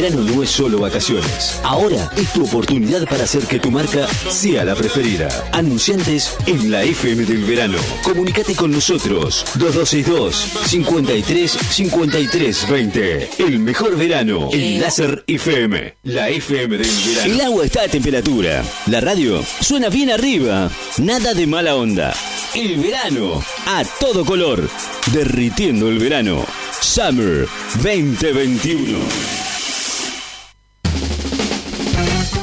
Verano 0.00 0.22
no 0.22 0.42
es 0.42 0.50
solo 0.50 0.78
vacaciones. 0.78 1.60
Ahora 1.62 2.10
es 2.16 2.32
tu 2.32 2.44
oportunidad 2.44 3.06
para 3.06 3.24
hacer 3.24 3.42
que 3.42 3.58
tu 3.58 3.70
marca 3.70 4.06
sea 4.30 4.64
la 4.64 4.74
preferida. 4.74 5.28
Anunciantes 5.52 6.36
en 6.46 6.70
la 6.70 6.82
FM 6.82 7.26
del 7.26 7.44
verano. 7.44 7.76
Comunicate 8.02 8.54
con 8.54 8.70
nosotros. 8.70 9.44
2262 9.56 10.36
53 10.70 11.50
53 11.50 12.70
20. 12.70 13.30
El 13.40 13.58
mejor 13.58 13.96
verano 13.98 14.48
en 14.52 14.80
Láser 14.80 15.22
FM. 15.26 15.96
La 16.04 16.30
FM 16.30 16.78
del 16.78 16.90
verano. 17.06 17.34
El 17.34 17.40
agua 17.42 17.64
está 17.66 17.82
a 17.82 17.88
temperatura. 17.88 18.64
La 18.86 19.00
radio 19.02 19.44
suena 19.60 19.90
bien 19.90 20.10
arriba. 20.10 20.70
Nada 20.96 21.34
de 21.34 21.46
mala 21.46 21.76
onda. 21.76 22.14
El 22.54 22.78
verano 22.78 23.44
a 23.66 23.84
todo 24.00 24.24
color. 24.24 24.66
Derritiendo 25.12 25.90
el 25.90 25.98
verano. 25.98 26.46
Summer 26.80 27.46
2021. 27.82 29.39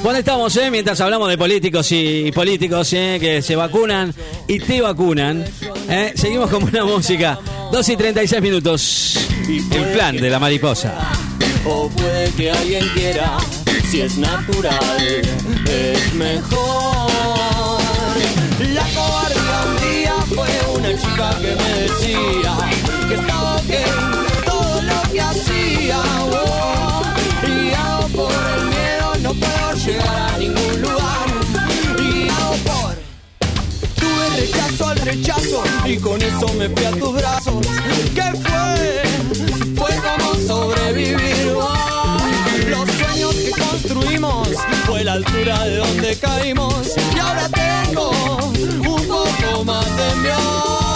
Bueno, 0.08 0.20
estamos, 0.20 0.56
¿eh? 0.56 0.72
mientras 0.72 1.02
hablamos 1.02 1.28
de 1.28 1.38
políticos 1.38 1.92
y 1.92 2.32
políticos 2.32 2.94
¿eh? 2.94 3.18
que 3.20 3.42
se 3.42 3.58
vacunan 3.58 4.16
y 4.48 4.58
te 4.58 4.82
vacunan. 4.82 5.44
¿eh? 5.90 6.14
Seguimos 6.16 6.50
con 6.50 6.62
buena 6.62 6.86
música. 6.86 7.38
2 7.74 7.90
y 7.90 7.98
36 7.98 8.42
minutos. 8.42 9.18
El 9.50 9.84
plan 9.92 10.16
de 10.16 10.30
la 10.30 10.40
mariposa. 10.40 11.12
O 11.66 11.90
puede 11.90 12.32
que 12.38 12.50
alguien 12.50 12.88
quiera, 12.94 13.38
si 13.92 14.00
es 14.00 14.18
natural, 14.18 14.98
es 15.70 16.14
mejor. 16.14 17.82
La 18.74 18.88
cobardía 18.96 19.66
un 19.68 19.92
día 19.92 20.14
fue 20.30 20.74
una 20.74 21.02
chica 21.02 21.38
que 21.42 21.54
me 21.54 21.82
decía 21.82 22.58
que 23.10 23.14
estaba 23.14 23.56
ok 23.58 24.46
todo 24.46 24.82
lo 24.84 25.12
que 25.12 25.20
hacía. 25.20 26.27
Llegar 29.88 30.34
a 30.34 30.38
ningún 30.38 30.82
lugar. 30.82 31.28
Hago 32.38 32.56
por 32.68 32.96
Tuve 33.96 34.30
rechazo 34.42 34.88
al 34.90 34.98
rechazo 35.00 35.64
y 35.86 35.98
con 35.98 36.22
eso 36.22 36.54
me 36.56 36.70
fui 36.70 36.86
a 36.86 36.92
tus 36.92 37.14
brazos. 37.14 37.68
¿Qué 38.14 38.24
fue? 38.44 39.04
Fue 39.76 39.90
como 40.06 40.36
sobrevivir. 40.48 41.54
Los 42.70 42.90
sueños 42.92 43.36
que 43.36 43.52
construimos 43.52 44.50
fue 44.86 45.04
la 45.04 45.14
altura 45.14 45.64
de 45.64 45.76
donde 45.78 46.20
caímos 46.20 46.96
y 47.16 47.20
ahora 47.20 47.50
tengo 47.50 48.12
un 48.12 49.08
poco 49.08 49.64
más 49.64 49.86
de 49.98 50.32
amor. 50.32 50.87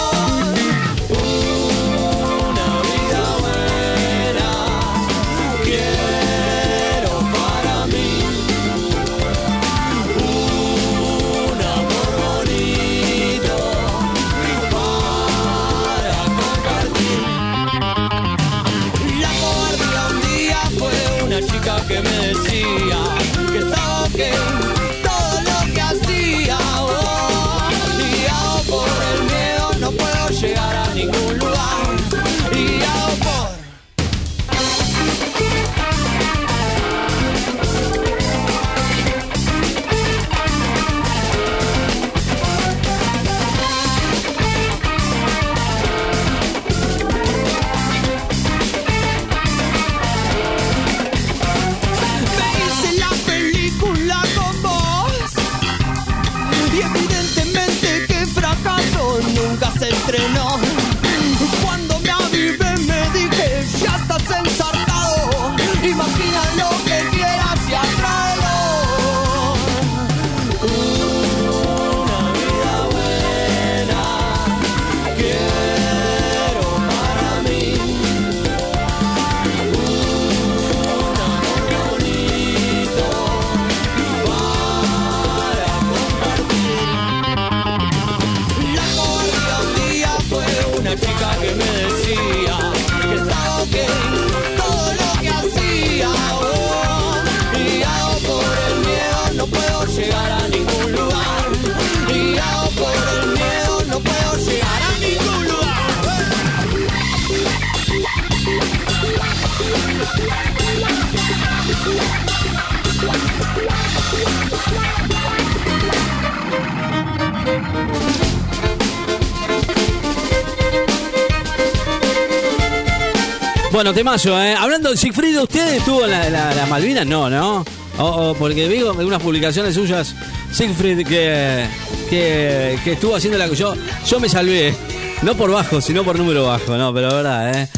Bueno, 123.72 123.94
temazo, 123.94 124.40
¿eh? 124.42 124.54
Hablando 124.54 124.90
de 124.90 124.96
Sigfrido, 124.98 125.44
¿usted 125.44 125.74
estuvo 125.74 126.04
en 126.04 126.10
la, 126.10 126.28
la, 126.28 126.54
la 126.54 126.66
Malvinas? 126.66 127.06
No, 127.06 127.30
¿no? 127.30 127.64
O- 127.98 128.34
porque 128.38 128.68
vi 128.68 128.82
unas 128.82 129.22
publicaciones 129.22 129.74
suyas, 129.74 130.14
Siegfried, 130.52 131.06
que, 131.06 131.66
que, 132.10 132.92
estuvo 132.92 133.16
haciendo 133.16 133.38
la... 133.38 133.46
Yo, 133.48 133.74
yo 134.06 134.20
me 134.20 134.28
salvé. 134.28 134.74
No 135.22 135.34
por 135.36 135.50
bajo, 135.50 135.80
sino 135.80 136.04
por 136.04 136.18
número 136.18 136.44
bajo, 136.46 136.76
no, 136.76 136.92
pero 136.92 137.14
verdad, 137.14 137.62
¿eh? 137.62 137.68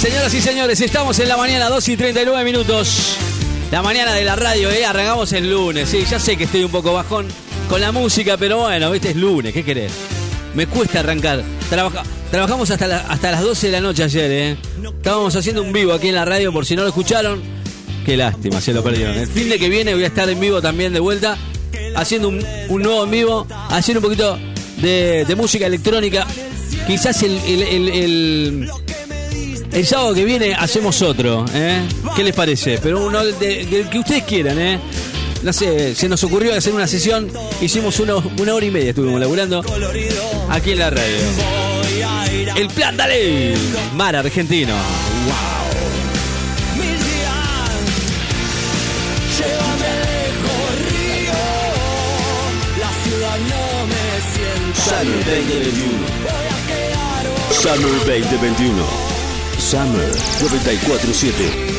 Señoras 0.00 0.32
y 0.32 0.40
señores, 0.40 0.80
estamos 0.80 1.18
en 1.18 1.28
la 1.28 1.36
mañana 1.36 1.68
2 1.68 1.88
y 1.88 1.96
39 1.96 2.44
minutos. 2.44 3.16
La 3.70 3.82
mañana 3.82 4.14
de 4.14 4.24
la 4.24 4.34
radio, 4.36 4.70
¿eh? 4.70 4.86
Arrancamos 4.86 5.32
el 5.34 5.50
lunes, 5.50 5.88
sí, 5.90 6.04
ya 6.08 6.18
sé 6.18 6.36
que 6.38 6.44
estoy 6.44 6.64
un 6.64 6.70
poco 6.70 6.92
bajón 6.94 7.26
con 7.68 7.80
la 7.82 7.92
música, 7.92 8.36
pero 8.38 8.58
bueno, 8.60 8.90
viste, 8.90 9.10
es 9.10 9.16
lunes, 9.16 9.52
¿qué 9.52 9.62
querés? 9.64 9.92
Me 10.54 10.66
cuesta 10.66 11.00
arrancar. 11.00 11.42
Trabaja- 11.70 12.02
trabajamos 12.30 12.70
hasta, 12.70 12.86
la- 12.86 12.98
hasta 13.08 13.30
las 13.30 13.42
12 13.42 13.66
de 13.66 13.72
la 13.72 13.80
noche 13.80 14.02
ayer, 14.04 14.30
¿eh? 14.30 14.56
Estábamos 14.96 15.36
haciendo 15.36 15.62
un 15.62 15.72
vivo 15.72 15.92
aquí 15.92 16.08
en 16.08 16.14
la 16.14 16.24
radio, 16.24 16.52
por 16.52 16.64
si 16.64 16.74
no 16.76 16.82
lo 16.82 16.88
escucharon. 16.88 17.40
Qué 18.06 18.16
lástima, 18.16 18.60
se 18.60 18.72
lo 18.72 18.82
perdieron. 18.82 19.16
El 19.18 19.26
fin 19.28 19.48
de 19.50 19.58
que 19.58 19.68
viene 19.68 19.92
voy 19.94 20.04
a 20.04 20.06
estar 20.06 20.28
en 20.30 20.40
vivo 20.40 20.62
también 20.62 20.92
de 20.94 21.00
vuelta, 21.00 21.36
haciendo 21.94 22.28
un, 22.28 22.42
un 22.70 22.82
nuevo 22.82 23.04
en 23.04 23.10
vivo, 23.10 23.46
haciendo 23.68 23.98
un 24.00 24.04
poquito 24.04 24.38
de, 24.78 25.34
música 25.36 25.66
electrónica. 25.66 26.26
Quizás 26.86 27.22
el, 27.22 27.36
el, 27.38 27.88
el- 27.88 28.70
sábado 29.84 30.14
que 30.14 30.24
viene 30.24 30.54
hacemos 30.54 31.02
otro, 31.02 31.44
¿eh? 31.54 31.82
¿Qué 32.16 32.24
les 32.24 32.34
parece? 32.34 32.78
Pero 32.82 33.04
uno 33.06 33.22
de- 33.24 33.66
del 33.66 33.88
que 33.90 33.98
ustedes 33.98 34.24
quieran, 34.24 34.58
¿eh? 34.58 34.78
No 35.42 35.52
sé, 35.52 35.94
se 35.94 36.08
nos 36.08 36.22
ocurrió 36.24 36.54
hacer 36.54 36.74
una 36.74 36.86
sesión, 36.86 37.30
hicimos 37.60 37.98
uno- 38.00 38.22
una 38.38 38.54
hora 38.54 38.66
y 38.66 38.70
media, 38.70 38.90
estuvimos 38.90 39.20
laburando 39.20 39.62
aquí 40.50 40.72
en 40.72 40.78
la 40.78 40.90
radio. 40.90 41.16
El 42.56 42.68
plan, 42.68 42.96
dale. 42.96 43.54
Mar 43.94 44.16
argentino. 44.16 44.74
Sienta 54.34 54.74
Summer 54.82 55.24
bien. 55.24 55.44
2021. 55.48 55.98
Voy 56.22 56.46
a 56.48 56.66
quedar 56.68 57.24
Summer 57.52 57.96
2021. 58.06 58.84
Summer 59.58 60.08
947. 60.40 61.77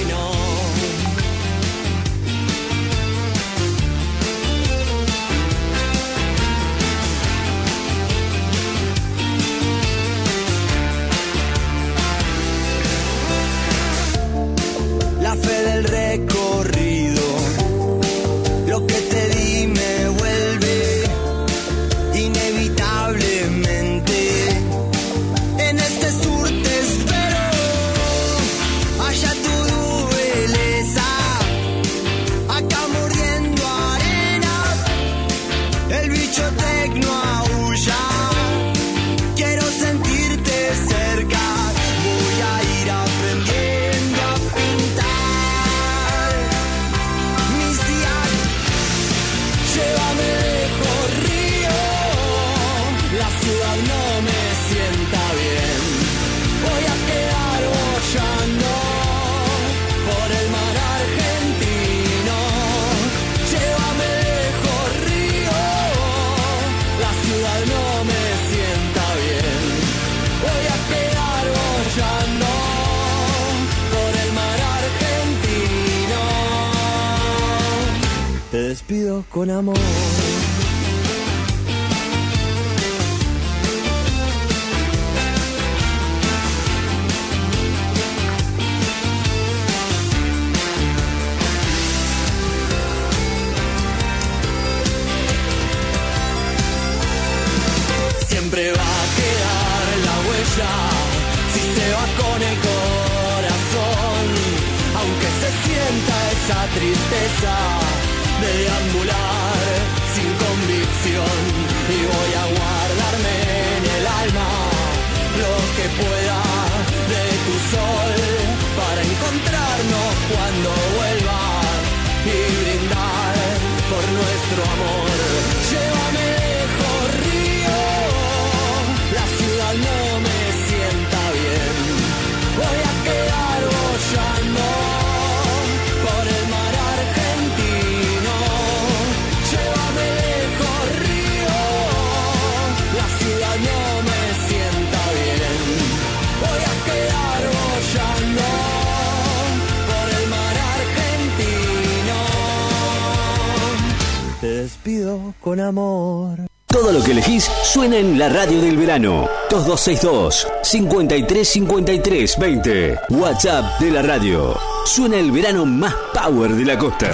Suena 157.90 158.08
en 158.08 158.20
la 158.20 158.30
radio 158.30 158.62
del 158.62 158.78
verano. 158.78 159.28
2262 159.50 160.48
5353 160.62 162.38
20. 162.38 163.00
WhatsApp 163.10 163.80
de 163.80 163.92
la 163.92 164.04
radio. 164.04 164.56
Suena 164.86 165.18
el 165.18 165.32
verano 165.32 165.66
más 165.66 165.96
power 166.14 166.52
de 166.52 166.66
la 166.66 166.78
costa. 166.78 167.10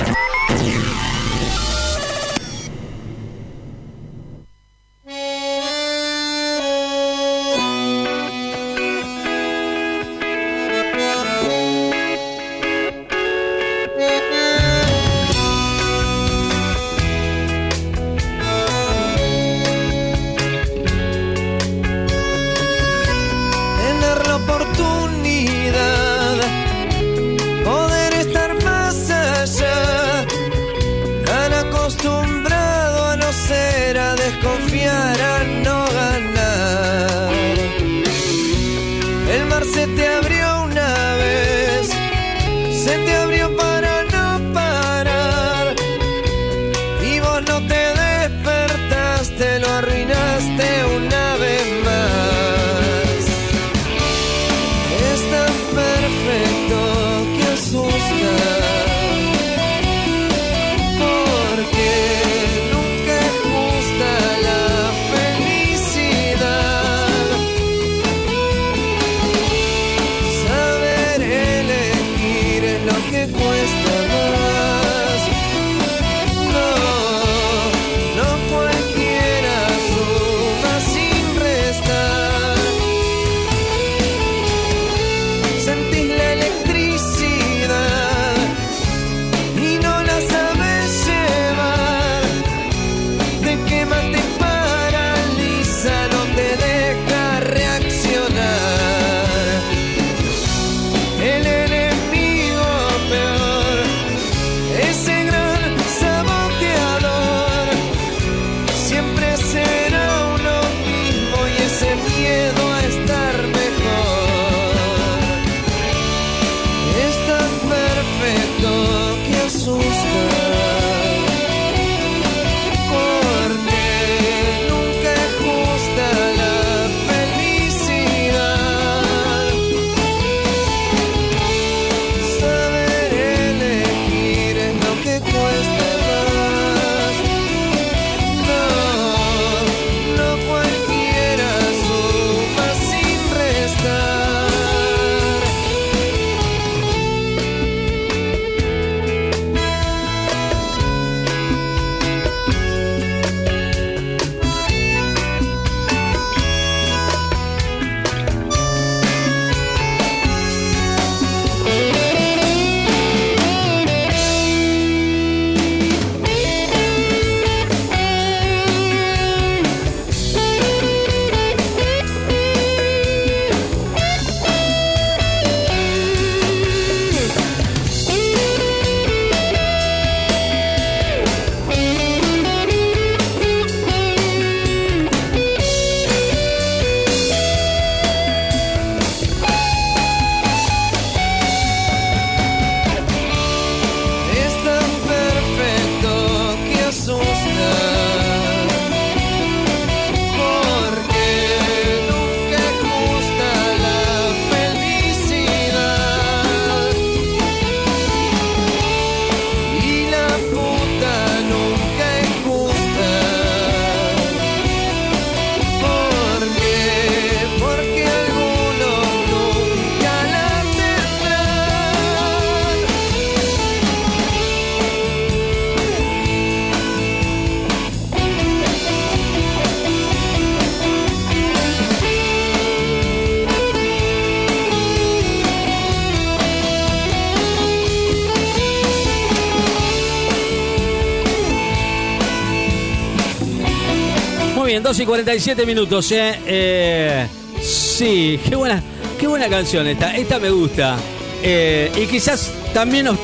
Y 245.06 245.08
47 245.08 245.66
minutos, 245.66 246.12
¿eh? 246.12 246.40
eh 246.48 247.28
sí, 247.62 248.40
qué 248.44 248.56
buena, 248.56 248.82
qué 249.20 249.28
buena 249.28 249.48
canción 249.48 249.86
esta. 249.88 250.16
Esta 250.16 250.40
me 250.40 250.50
gusta. 250.50 250.98
Eh, 251.44 251.92
y 251.96 252.08
quizás 252.08 252.52
también 252.74 253.06
no, 253.06 253.16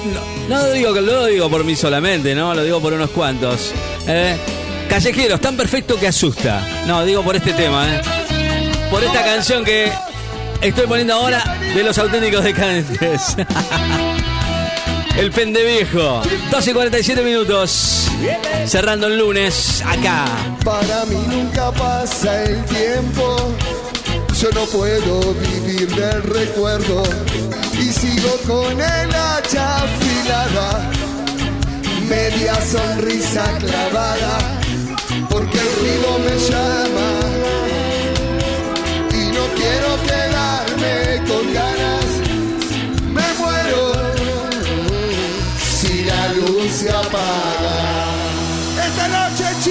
lo 0.48 0.72
digo 0.72 0.92
lo 0.92 1.26
digo 1.26 1.50
por 1.50 1.64
mí 1.64 1.76
solamente, 1.76 2.36
¿no? 2.36 2.54
Lo 2.54 2.64
digo 2.64 2.80
por 2.80 2.94
unos 2.94 3.10
cuantos. 3.10 3.74
¿eh? 4.08 4.38
Callejeros, 4.90 5.42
tan 5.42 5.58
perfecto 5.58 6.00
que 6.00 6.08
asusta. 6.08 6.68
No, 6.86 7.04
digo 7.04 7.24
por 7.24 7.36
este 7.36 7.54
tema, 7.54 7.88
¿eh? 7.96 8.02
Por 8.92 9.04
esta 9.04 9.24
canción 9.24 9.66
que 9.66 9.92
estoy 10.62 10.86
poniendo 10.86 11.16
ahora 11.16 11.58
de 11.74 11.84
los 11.84 11.98
auténticos 11.98 12.44
decadentes. 12.44 13.36
El 15.18 15.32
pendeviejo. 15.32 16.22
12 16.52 16.70
y 16.70 16.74
47 16.74 17.24
minutos. 17.24 18.11
Cerrando 18.66 19.08
el 19.08 19.18
lunes 19.18 19.84
acá. 19.86 20.26
Para 20.64 21.06
mí 21.06 21.18
nunca 21.28 21.72
pasa 21.72 22.44
el 22.44 22.64
tiempo. 22.66 23.36
Yo 24.40 24.50
no 24.52 24.66
puedo 24.66 25.34
vivir 25.34 25.88
del 25.94 26.24
recuerdo. 26.24 27.04
Y 27.80 27.92
sigo 27.92 28.38
con 28.48 28.80
el 28.80 29.16
hacha 29.16 29.84
afilada. 29.84 30.90
Media 32.10 32.56
sonrisa 32.62 33.44
clavada. 33.60 34.38
Porque 35.30 35.58
el 35.58 35.70
río 35.82 36.20
me 36.20 36.38
llama. 36.50 37.41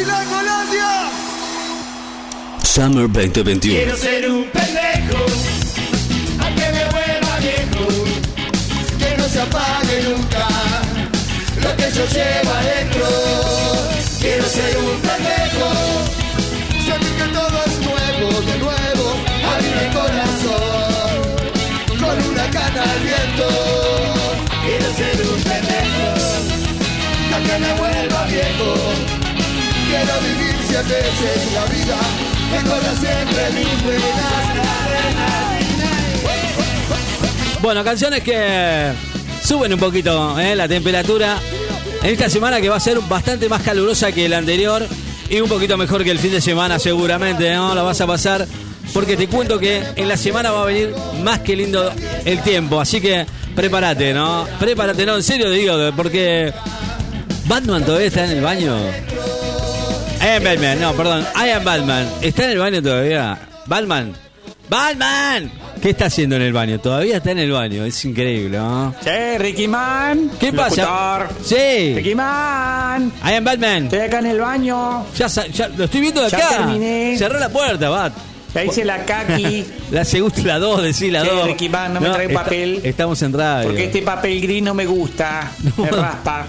Chilangolandia. 0.00 0.92
Summer 2.64 3.06
2021. 3.06 3.74
Quiero 3.74 3.96
ser 3.96 4.30
un 4.30 4.44
pendejo, 4.44 5.20
aunque 6.42 6.66
me 6.76 6.84
vuelva 6.94 7.32
viejo, 7.44 7.84
que 8.98 9.16
no 9.18 9.28
se 9.28 9.40
apague 9.42 10.02
nunca 10.08 10.48
lo 11.64 11.76
que 11.76 11.86
yo 11.92 12.04
llevo 12.16 12.50
adentro. 12.60 13.08
Quiero 14.20 14.46
ser 14.48 14.78
un 14.78 14.96
pendejo, 15.04 15.68
sentir 16.86 17.14
que 17.20 17.28
todo 17.38 17.56
es 17.66 17.76
nuevo, 17.90 18.40
de 18.48 18.56
nuevo, 18.58 19.06
abrir 19.52 19.76
el 19.84 19.90
corazón 20.00 21.18
con 22.00 22.16
una 22.30 22.46
cana 22.56 22.82
al 22.90 23.00
viento. 23.04 23.48
Quiero 24.64 24.88
ser 24.96 25.16
un 25.28 25.40
pendejo, 25.42 26.08
aunque 27.34 27.58
me 27.58 27.72
vuelva 27.74 28.24
viejo. 28.24 29.19
Quiero 29.90 30.20
vivir 30.20 30.54
siete 30.68 30.94
veces 30.94 31.52
la 31.52 31.64
vida, 31.64 31.98
siempre 33.00 33.50
mis. 33.58 33.66
Bueno, 37.60 37.82
canciones 37.82 38.22
que 38.22 38.92
suben 39.42 39.74
un 39.74 39.80
poquito 39.80 40.38
¿eh? 40.38 40.54
la 40.54 40.68
temperatura 40.68 41.38
en 42.04 42.10
esta 42.10 42.30
semana 42.30 42.60
que 42.60 42.68
va 42.68 42.76
a 42.76 42.80
ser 42.80 43.00
bastante 43.00 43.48
más 43.48 43.62
calurosa 43.62 44.12
que 44.12 44.28
la 44.28 44.38
anterior 44.38 44.86
y 45.28 45.40
un 45.40 45.48
poquito 45.48 45.76
mejor 45.76 46.04
que 46.04 46.12
el 46.12 46.20
fin 46.20 46.30
de 46.30 46.40
semana 46.40 46.78
seguramente, 46.78 47.52
¿no? 47.52 47.74
La 47.74 47.82
vas 47.82 48.00
a 48.00 48.06
pasar 48.06 48.46
porque 48.94 49.16
te 49.16 49.26
cuento 49.26 49.58
que 49.58 49.82
en 49.96 50.06
la 50.06 50.16
semana 50.16 50.52
va 50.52 50.62
a 50.62 50.66
venir 50.66 50.94
más 51.24 51.40
que 51.40 51.56
lindo 51.56 51.92
el 52.24 52.40
tiempo, 52.42 52.80
así 52.80 53.00
que 53.00 53.26
prepárate, 53.56 54.14
¿no? 54.14 54.46
Prepárate, 54.60 55.04
no, 55.04 55.16
en 55.16 55.22
serio 55.24 55.50
digo, 55.50 55.74
porque 55.96 56.54
Batman 57.46 57.84
todavía 57.84 58.06
está 58.06 58.24
en 58.24 58.30
el 58.30 58.40
baño. 58.40 58.76
I 60.22 60.26
am 60.36 60.44
Batman, 60.44 60.80
no, 60.80 60.92
perdón, 60.92 61.26
I 61.34 61.50
am 61.50 61.64
Batman. 61.64 62.06
¿Está 62.20 62.44
en 62.44 62.50
el 62.50 62.58
baño 62.58 62.82
todavía? 62.82 63.38
Batman. 63.66 64.12
Batman. 64.68 65.50
¿Qué 65.80 65.90
está 65.90 66.06
haciendo 66.06 66.36
en 66.36 66.42
el 66.42 66.52
baño? 66.52 66.78
Todavía 66.78 67.16
está 67.16 67.30
en 67.30 67.38
el 67.38 67.50
baño, 67.50 67.84
es 67.84 68.04
increíble, 68.04 68.58
¿no? 68.58 68.94
Che, 69.02 69.38
Ricky 69.38 69.66
Man. 69.66 70.30
¿Qué 70.38 70.52
pasa? 70.52 70.82
Locutor. 70.82 71.28
Sí. 71.44 71.94
Ricky 71.94 72.14
Man. 72.14 73.10
I 73.24 73.32
am 73.34 73.44
Batman. 73.44 73.84
Estoy 73.84 74.00
acá 74.00 74.18
en 74.18 74.26
el 74.26 74.40
baño. 74.40 75.06
Ya, 75.16 75.26
ya 75.26 75.68
lo 75.68 75.84
estoy 75.84 76.00
viendo 76.02 76.22
de 76.22 76.28
Ya 76.30 76.36
acá. 76.38 76.48
terminé. 76.58 77.16
Cerró 77.18 77.38
la 77.40 77.48
puerta, 77.48 77.88
Bat. 77.88 78.12
Ya 78.54 78.64
hice 78.64 78.84
la 78.84 79.04
kaki. 79.06 79.64
La 79.90 80.04
segunda, 80.04 80.42
la 80.44 80.58
dos, 80.58 80.82
decí 80.82 81.10
la 81.10 81.22
Che, 81.22 81.30
dos. 81.30 81.46
Ricky 81.46 81.68
Man, 81.68 81.94
no 81.94 82.00
me 82.00 82.10
trae 82.10 82.28
papel. 82.28 82.80
estamos 82.84 83.20
en 83.22 83.32
radio. 83.32 83.68
Porque 83.68 83.84
este 83.84 84.02
papel 84.02 84.40
gris 84.40 84.62
no 84.62 84.74
me 84.74 84.86
gusta. 84.86 85.50
Me 85.78 85.88
raspa. 85.90 86.46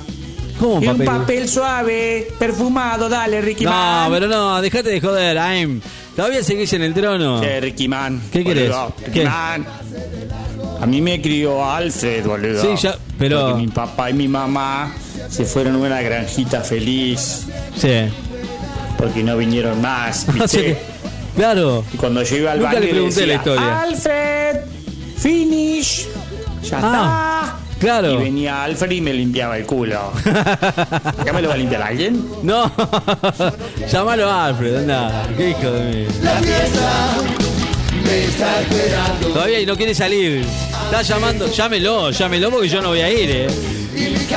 ¿Cómo 0.61 0.79
Y 0.81 0.87
un 0.87 0.93
papel? 0.93 1.05
papel 1.07 1.49
suave, 1.49 2.27
perfumado, 2.39 3.09
dale, 3.09 3.41
Ricky 3.41 3.65
No, 3.65 3.71
Man. 3.71 4.11
pero 4.11 4.27
no, 4.27 4.61
dejate 4.61 4.89
de 4.91 5.01
joder, 5.01 5.35
I'm. 5.35 5.81
Todavía 6.15 6.43
seguís 6.43 6.71
en 6.73 6.83
el 6.83 6.93
trono. 6.93 7.41
Che, 7.41 7.59
Ricky 7.59 7.87
Man. 7.87 8.21
¿Qué 8.31 8.43
querés? 8.43 8.69
boludo. 8.69 8.93
Ricky 8.99 9.11
¿Qué? 9.11 9.25
Man. 9.25 9.65
A 10.79 10.85
mí 10.85 11.01
me 11.01 11.19
crió 11.21 11.65
Alfred, 11.69 12.25
boludo. 12.25 12.61
Sí, 12.61 12.69
ya, 12.81 12.95
pero- 13.17 13.41
Porque 13.49 13.61
mi 13.61 13.67
papá 13.69 14.09
y 14.11 14.13
mi 14.13 14.27
mamá 14.27 14.93
se 15.29 15.45
fueron 15.45 15.75
a 15.75 15.79
una 15.79 16.01
granjita 16.01 16.61
feliz. 16.61 17.47
Sí. 17.75 17.89
Porque 18.97 19.23
no 19.23 19.37
vinieron 19.37 19.81
más. 19.81 20.25
¿viste? 20.33 20.57
que- 20.61 20.77
claro. 21.35 21.83
Y 21.93 21.97
cuando 21.97 22.21
yo 22.23 22.35
iba 22.37 22.51
al 22.51 22.59
Nunca 22.59 22.73
baño 22.73 22.85
le 22.85 22.91
pregunté 22.91 23.21
la 23.25 23.33
decía, 23.33 23.35
historia. 23.37 23.81
Alfred, 23.81 24.57
finish. 25.17 26.07
Ya 26.63 26.79
Ah, 26.83 27.41
está. 27.45 27.57
Claro. 27.81 28.11
Y 28.13 28.23
venía 28.23 28.63
Alfred 28.63 28.91
y 28.91 29.01
me 29.01 29.13
limpiaba 29.13 29.57
el 29.57 29.65
culo. 29.65 30.13
¿Acá 30.25 31.33
me 31.33 31.41
lo 31.41 31.49
va 31.49 31.55
a 31.55 31.57
limpiar 31.57 31.81
alguien? 31.81 32.25
No. 32.43 32.71
Llámalo 33.91 34.29
a 34.29 34.45
Alfred, 34.45 34.75
anda. 34.77 35.27
Qué 35.35 35.49
hijo 35.49 35.71
de 35.71 35.83
mí. 35.83 36.07
La 36.21 36.35
fiesta 36.35 37.09
me 38.05 38.23
está 38.23 38.61
esperando. 38.61 39.27
Todavía 39.27 39.59
y 39.59 39.65
no 39.65 39.75
quiere 39.75 39.93
salir. 39.93 40.45
Está 40.85 41.01
llamando, 41.01 41.47
llámelo, 41.47 42.11
llámelo 42.11 42.51
porque 42.51 42.69
yo 42.69 42.81
no 42.81 42.89
voy 42.89 43.01
a 43.01 43.09
ir, 43.11 43.29
eh. 43.29 43.47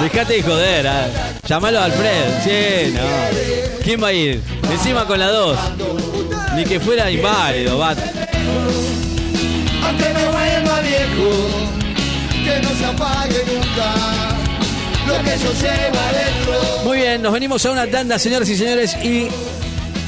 Dejate 0.00 0.34
de 0.34 0.42
joder, 0.42 0.86
ah. 0.88 1.06
llámalo 1.46 1.78
a 1.78 1.84
Alfred. 1.84 2.42
Sí, 2.42 2.92
no. 2.94 3.82
¿Quién 3.84 4.02
va 4.02 4.08
a 4.08 4.12
ir? 4.12 4.40
Encima 4.70 5.06
con 5.06 5.18
la 5.18 5.28
dos. 5.28 5.58
Ni 6.56 6.64
que 6.64 6.80
fuera 6.80 7.10
inválido, 7.10 7.78
Bat. 7.78 7.98
Aunque 9.84 10.04
me 10.14 10.24
vuelva 10.28 10.80
viejo, 10.80 11.83
que 12.44 12.60
no 12.62 12.68
se 12.70 12.84
apague 12.84 13.44
nunca 13.46 14.34
lo 15.06 15.14
que 15.22 15.38
yo 15.38 15.52
llevo 15.52 15.98
adentro. 15.98 16.84
Muy 16.84 16.98
bien, 16.98 17.22
nos 17.22 17.32
venimos 17.32 17.64
a 17.66 17.72
una 17.72 17.86
tanda, 17.86 18.18
señoras 18.18 18.48
y 18.48 18.56
señores, 18.56 18.96
y 19.02 19.28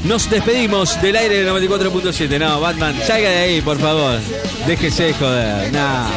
nos 0.05 0.29
despedimos 0.31 1.01
del 1.03 1.17
aire 1.17 1.43
del 1.43 1.49
94.7. 1.49 2.39
No, 2.39 2.61
Batman, 2.61 2.95
salga 3.07 3.29
de 3.29 3.37
ahí, 3.39 3.61
por 3.61 3.79
favor. 3.79 4.19
Déjese 4.67 5.05
de 5.05 5.15
joder. 5.15 5.73
Nah, 5.73 6.09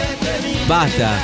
basta. 0.68 1.20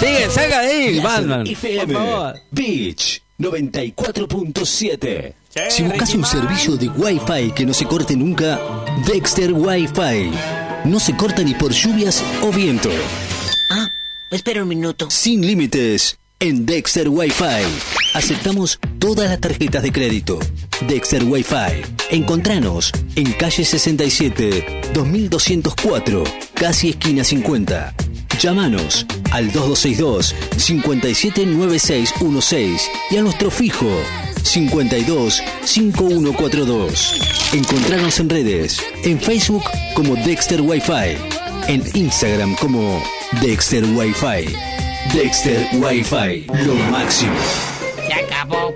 Sigue, 0.00 0.30
salga 0.30 0.60
de 0.62 0.68
ahí, 0.68 1.00
Batman. 1.00 1.44
Por 1.44 1.92
favor. 1.92 2.40
Beach 2.50 3.22
94.7. 3.38 5.34
Si 5.70 5.82
buscas 5.84 6.14
un 6.14 6.24
servicio 6.24 6.76
de 6.76 6.88
Wi-Fi 6.88 7.52
que 7.52 7.64
no 7.64 7.72
se 7.72 7.86
corte 7.86 8.14
nunca, 8.16 8.60
Dexter 9.06 9.52
Wi-Fi. 9.52 10.65
No 10.86 11.00
se 11.00 11.16
corta 11.16 11.42
ni 11.42 11.52
por 11.52 11.72
lluvias 11.72 12.22
o 12.42 12.52
viento. 12.52 12.90
Ah, 13.70 13.88
espera 14.30 14.62
un 14.62 14.68
minuto. 14.68 15.10
Sin 15.10 15.44
límites 15.44 16.16
en 16.38 16.64
Dexter 16.64 17.08
Wi-Fi. 17.08 17.64
Aceptamos 18.14 18.78
todas 19.00 19.28
las 19.28 19.40
tarjetas 19.40 19.82
de 19.82 19.90
crédito. 19.90 20.38
Dexter 20.86 21.24
Wi-Fi. 21.24 21.82
Encontranos 22.12 22.92
en 23.16 23.32
calle 23.32 23.64
67, 23.64 24.92
2204, 24.94 26.22
casi 26.54 26.90
esquina 26.90 27.24
50. 27.24 27.92
Llámanos 28.38 29.06
al 29.32 29.50
2262 29.52 30.34
579616 30.56 32.90
y 33.10 33.16
a 33.16 33.22
nuestro 33.22 33.50
fijo 33.50 33.88
52 34.42 35.42
5142. 35.64 37.50
Encontranos 37.52 38.20
en 38.20 38.30
redes, 38.30 38.80
en 39.04 39.20
Facebook 39.20 39.64
como 39.94 40.14
Dexter 40.16 40.60
Wi-Fi, 40.60 41.16
en 41.68 41.82
Instagram 41.94 42.56
como 42.56 43.00
Dexter 43.40 43.84
Wi-Fi. 43.84 44.52
Dexter 45.12 45.68
Wi-Fi, 45.74 46.46
lo 46.64 46.74
máximo. 46.90 47.32
Se 48.06 48.12
acabó. 48.12 48.75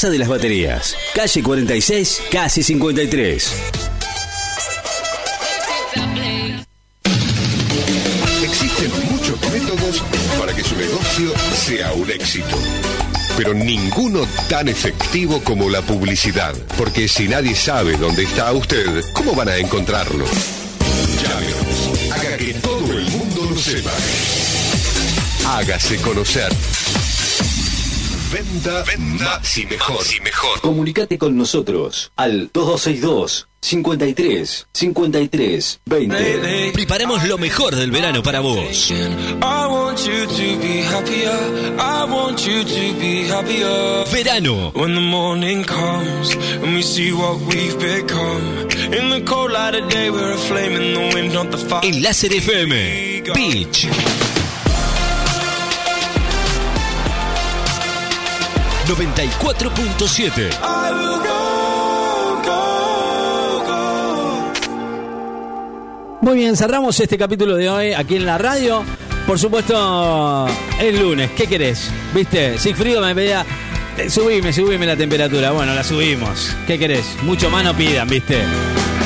Casa 0.00 0.12
de 0.12 0.18
las 0.18 0.28
Baterías, 0.28 0.96
calle 1.14 1.42
46, 1.42 2.22
casi 2.32 2.62
53. 2.62 3.52
Existen 8.42 8.90
muchos 9.10 9.38
métodos 9.52 10.02
para 10.38 10.54
que 10.54 10.64
su 10.64 10.74
negocio 10.74 11.34
sea 11.52 11.92
un 11.92 12.10
éxito. 12.10 12.56
Pero 13.36 13.52
ninguno 13.52 14.26
tan 14.48 14.68
efectivo 14.68 15.42
como 15.44 15.68
la 15.68 15.82
publicidad. 15.82 16.54
Porque 16.78 17.06
si 17.06 17.28
nadie 17.28 17.54
sabe 17.54 17.98
dónde 17.98 18.22
está 18.22 18.54
usted, 18.54 19.04
¿cómo 19.12 19.34
van 19.34 19.50
a 19.50 19.58
encontrarlo? 19.58 20.24
Llámenos. 21.22 22.10
Haga 22.10 22.38
que 22.38 22.54
todo 22.54 22.90
el 22.90 23.04
mundo 23.10 23.48
lo 23.50 23.58
sepa. 23.58 23.92
Hágase 25.46 25.98
conocer. 25.98 26.50
Venda, 28.32 28.84
venda 28.84 29.42
y 29.56 29.66
mejor. 29.66 30.04
y 30.16 30.20
mejor. 30.20 30.60
Comunicate 30.60 31.18
con 31.18 31.36
nosotros 31.36 32.12
al 32.14 32.50
2262 32.52 33.48
53 33.60 34.66
53 34.72 35.80
20. 35.84 36.70
Preparamos 36.72 37.26
lo 37.26 37.38
mejor 37.38 37.74
del 37.74 37.90
verano 37.90 38.22
para 38.22 38.40
vos. 38.40 38.90
I 38.90 39.66
want 39.66 39.98
you 40.06 40.26
to 40.26 40.60
be 40.60 40.82
happier. 40.84 41.32
I 41.78 42.04
want 42.08 42.38
you 42.46 42.62
to 42.62 43.00
be 43.00 43.28
happier. 43.28 44.04
Verano. 44.12 44.70
When 44.74 44.94
the 44.94 45.00
morning 45.00 45.64
comes 45.64 46.36
94.7. 58.94 60.50
I 60.50 60.92
will 60.92 61.18
go, 61.22 62.42
go, 62.44 63.62
go. 63.64 64.52
Muy 66.22 66.36
bien, 66.38 66.56
cerramos 66.56 66.98
este 66.98 67.16
capítulo 67.16 67.56
de 67.56 67.70
hoy 67.70 67.92
aquí 67.92 68.16
en 68.16 68.26
la 68.26 68.36
radio. 68.38 68.82
Por 69.26 69.38
supuesto, 69.38 70.48
es 70.80 71.00
lunes. 71.00 71.30
¿Qué 71.36 71.46
querés? 71.46 71.90
¿Viste? 72.14 72.58
Sigfrido 72.58 73.00
me 73.00 73.14
pedía. 73.14 73.46
eh, 73.96 74.10
Subime, 74.10 74.52
subime 74.52 74.86
la 74.86 74.96
temperatura. 74.96 75.52
Bueno, 75.52 75.72
la 75.74 75.84
subimos. 75.84 76.56
¿Qué 76.66 76.76
querés? 76.78 77.04
Mucho 77.22 77.48
más 77.48 77.62
no 77.64 77.74
pidan, 77.76 78.08
¿viste? 78.08 78.42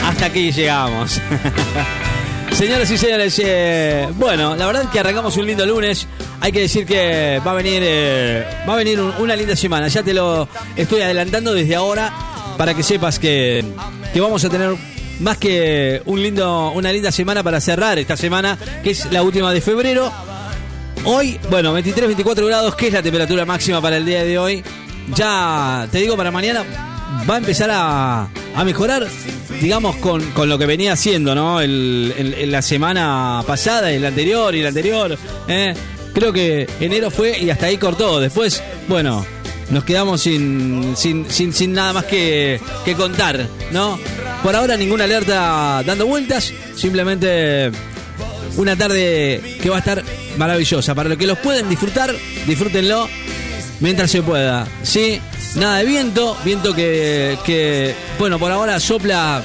Hasta 0.06 0.26
aquí 0.26 0.50
llegamos. 0.50 1.20
Señoras 2.56 2.90
y 2.90 2.96
señores, 2.98 3.40
eh, 3.44 4.08
bueno, 4.16 4.54
la 4.54 4.66
verdad 4.66 4.88
que 4.90 5.00
arrancamos 5.00 5.36
un 5.36 5.46
lindo 5.46 5.66
lunes. 5.66 6.06
Hay 6.40 6.52
que 6.52 6.60
decir 6.60 6.86
que 6.86 7.40
va 7.44 7.50
a 7.50 7.54
venir, 7.54 7.82
eh, 7.84 8.46
va 8.68 8.74
a 8.74 8.76
venir 8.76 9.00
un- 9.00 9.12
una 9.18 9.34
linda 9.34 9.56
semana. 9.56 9.88
Ya 9.88 10.02
te 10.02 10.14
lo 10.14 10.48
estoy 10.76 11.00
adelantando 11.02 11.52
desde 11.52 11.74
ahora 11.74 12.12
para 12.56 12.72
que 12.74 12.82
sepas 12.82 13.18
que, 13.18 13.64
que 14.12 14.20
vamos 14.20 14.44
a 14.44 14.48
tener 14.50 14.70
más 15.20 15.36
que 15.36 16.00
un 16.06 16.22
lindo, 16.22 16.70
una 16.74 16.92
linda 16.92 17.10
semana 17.10 17.42
para 17.42 17.60
cerrar 17.60 17.98
esta 17.98 18.16
semana, 18.16 18.56
que 18.82 18.90
es 18.92 19.10
la 19.12 19.22
última 19.22 19.52
de 19.52 19.60
febrero. 19.60 20.10
Hoy, 21.04 21.38
bueno, 21.50 21.72
23, 21.72 22.06
24 22.06 22.46
grados, 22.46 22.76
que 22.76 22.86
es 22.86 22.92
la 22.92 23.02
temperatura 23.02 23.44
máxima 23.44 23.82
para 23.82 23.96
el 23.96 24.06
día 24.06 24.22
de 24.24 24.38
hoy. 24.38 24.64
Ya, 25.14 25.86
te 25.90 25.98
digo, 25.98 26.16
para 26.16 26.30
mañana 26.30 26.64
va 27.28 27.34
a 27.34 27.38
empezar 27.38 27.68
a, 27.72 28.28
a 28.54 28.64
mejorar, 28.64 29.06
digamos, 29.60 29.96
con, 29.96 30.22
con 30.32 30.48
lo 30.48 30.58
que 30.58 30.66
venía 30.66 30.92
haciendo, 30.92 31.34
¿no? 31.34 31.60
El, 31.60 32.50
la 32.50 32.62
semana 32.62 33.42
pasada, 33.46 33.92
y 33.92 33.98
la 33.98 34.08
anterior, 34.08 34.54
y 34.54 34.62
la 34.62 34.68
anterior. 34.68 35.18
¿eh? 35.48 35.74
Creo 36.12 36.32
que 36.32 36.68
enero 36.80 37.10
fue 37.10 37.38
y 37.38 37.50
hasta 37.50 37.66
ahí 37.66 37.76
cortó. 37.76 38.20
Después, 38.20 38.62
bueno, 38.88 39.26
nos 39.70 39.84
quedamos 39.84 40.20
sin, 40.20 40.94
sin, 40.96 41.28
sin, 41.28 41.52
sin 41.52 41.72
nada 41.72 41.92
más 41.92 42.04
que, 42.04 42.60
que 42.84 42.94
contar, 42.94 43.46
¿no? 43.72 43.98
Por 44.42 44.54
ahora 44.54 44.76
ninguna 44.76 45.04
alerta 45.04 45.82
dando 45.84 46.06
vueltas, 46.06 46.52
simplemente 46.76 47.72
una 48.56 48.76
tarde 48.76 49.58
que 49.60 49.70
va 49.70 49.76
a 49.76 49.78
estar 49.80 50.04
maravillosa. 50.36 50.94
Para 50.94 51.08
los 51.08 51.18
que 51.18 51.26
los 51.26 51.38
pueden 51.38 51.68
disfrutar, 51.68 52.14
disfrútenlo 52.46 53.08
mientras 53.80 54.10
se 54.10 54.22
pueda. 54.22 54.68
¿Sí? 54.82 55.20
Nada 55.56 55.78
de 55.78 55.84
viento, 55.84 56.36
viento 56.44 56.74
que, 56.74 57.38
que, 57.44 57.94
bueno, 58.18 58.38
por 58.38 58.50
ahora 58.50 58.80
sopla 58.80 59.42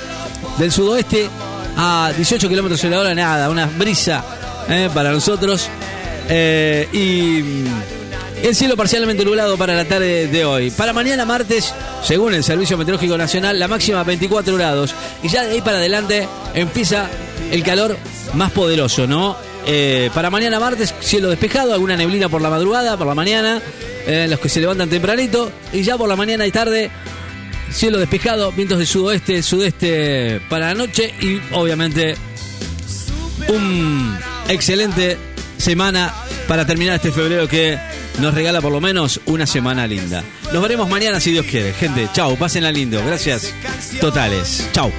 del 0.58 0.72
sudoeste 0.72 1.30
a 1.78 2.12
18 2.16 2.50
kilómetros 2.50 2.82
de 2.82 2.90
la 2.90 3.00
hora, 3.00 3.14
nada, 3.14 3.50
una 3.50 3.68
brisa 3.68 4.24
¿eh? 4.68 4.90
para 4.94 5.12
nosotros. 5.12 5.70
Eh, 6.28 6.88
y 6.92 7.44
mm, 7.44 8.44
el 8.44 8.56
cielo 8.56 8.76
parcialmente 8.76 9.24
nublado 9.24 9.58
para 9.58 9.76
la 9.76 9.86
tarde 9.86 10.28
de 10.28 10.46
hoy. 10.46 10.72
Para 10.72 10.94
mañana 10.94 11.26
martes, 11.26 11.74
según 12.04 12.34
el 12.34 12.44
Servicio 12.44 12.78
Meteorológico 12.78 13.18
Nacional, 13.18 13.60
la 13.60 13.68
máxima 13.68 14.04
24 14.04 14.56
grados. 14.56 14.96
Y 15.22 15.30
ya 15.30 15.44
de 15.44 15.52
ahí 15.52 15.62
para 15.62 15.78
adelante 15.78 16.28
empieza 16.54 17.08
el 17.52 17.64
calor 17.64 17.98
más 18.34 18.52
poderoso, 18.52 19.08
¿no? 19.08 19.36
Eh, 19.72 20.10
para 20.16 20.32
mañana 20.32 20.60
martes, 20.60 20.96
cielo 21.00 21.30
despejado, 21.30 21.76
alguna 21.76 21.96
neblina 21.96 22.28
por 22.28 22.42
la 22.42 22.50
madrugada, 22.50 22.98
por 22.98 23.06
la 23.06 23.14
mañana, 23.14 23.62
eh, 24.08 24.26
los 24.28 24.40
que 24.40 24.50
se 24.50 24.60
levantan 24.60 24.90
tempranito, 24.90 25.52
y 25.72 25.84
ya 25.84 25.96
por 25.96 26.10
la 26.10 26.16
mañana 26.16 26.48
y 26.48 26.52
tarde, 26.52 26.90
cielo 27.72 28.00
despejado, 28.00 28.52
vientos 28.52 28.80
de 28.80 28.88
sudoeste, 28.88 29.44
sudeste 29.44 30.42
para 30.50 30.70
la 30.70 30.74
noche, 30.74 31.14
y 31.22 31.40
obviamente 31.54 32.16
un 33.50 34.18
excelente 34.48 35.20
semana 35.60 36.16
para 36.48 36.66
terminar 36.66 36.96
este 36.96 37.12
febrero 37.12 37.48
que 37.48 37.78
nos 38.20 38.34
regala 38.34 38.62
por 38.62 38.72
lo 38.72 38.82
menos 38.82 39.22
una 39.28 39.46
semana 39.46 39.86
linda. 39.86 40.24
Nos 40.52 40.64
veremos 40.64 40.90
mañana 40.90 41.20
si 41.20 41.32
Dios 41.32 41.46
quiere. 41.46 41.74
Gente, 41.74 42.10
chau, 42.12 42.36
pásenla 42.38 42.72
lindo. 42.72 43.04
Gracias 43.06 43.54
totales. 44.02 44.68
Chau. 44.74 44.92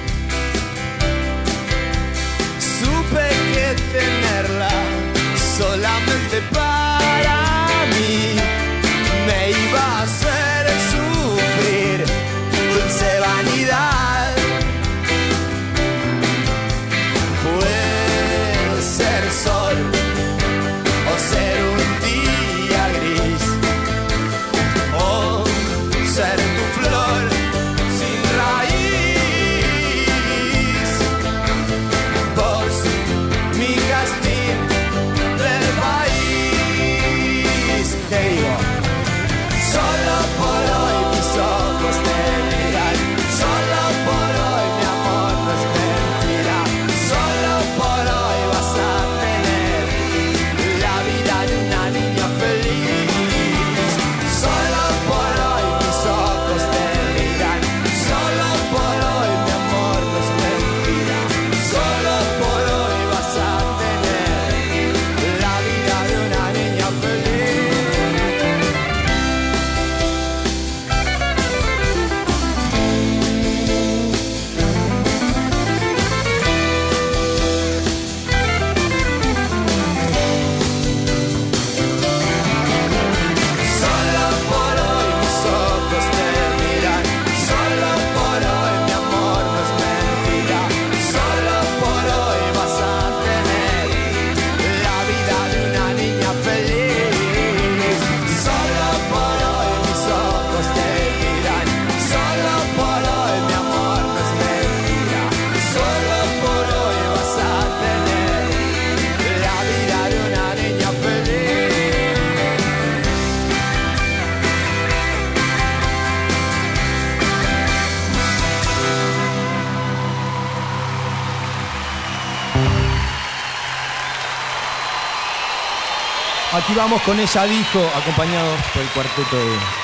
Aquí 126.71 126.79
vamos 126.79 127.01
con 127.01 127.19
ella 127.19 127.43
dijo, 127.43 127.85
acompañados 127.97 128.57
por 128.71 128.81
el 128.81 128.87
cuarteto 128.91 129.35
de 129.35 129.80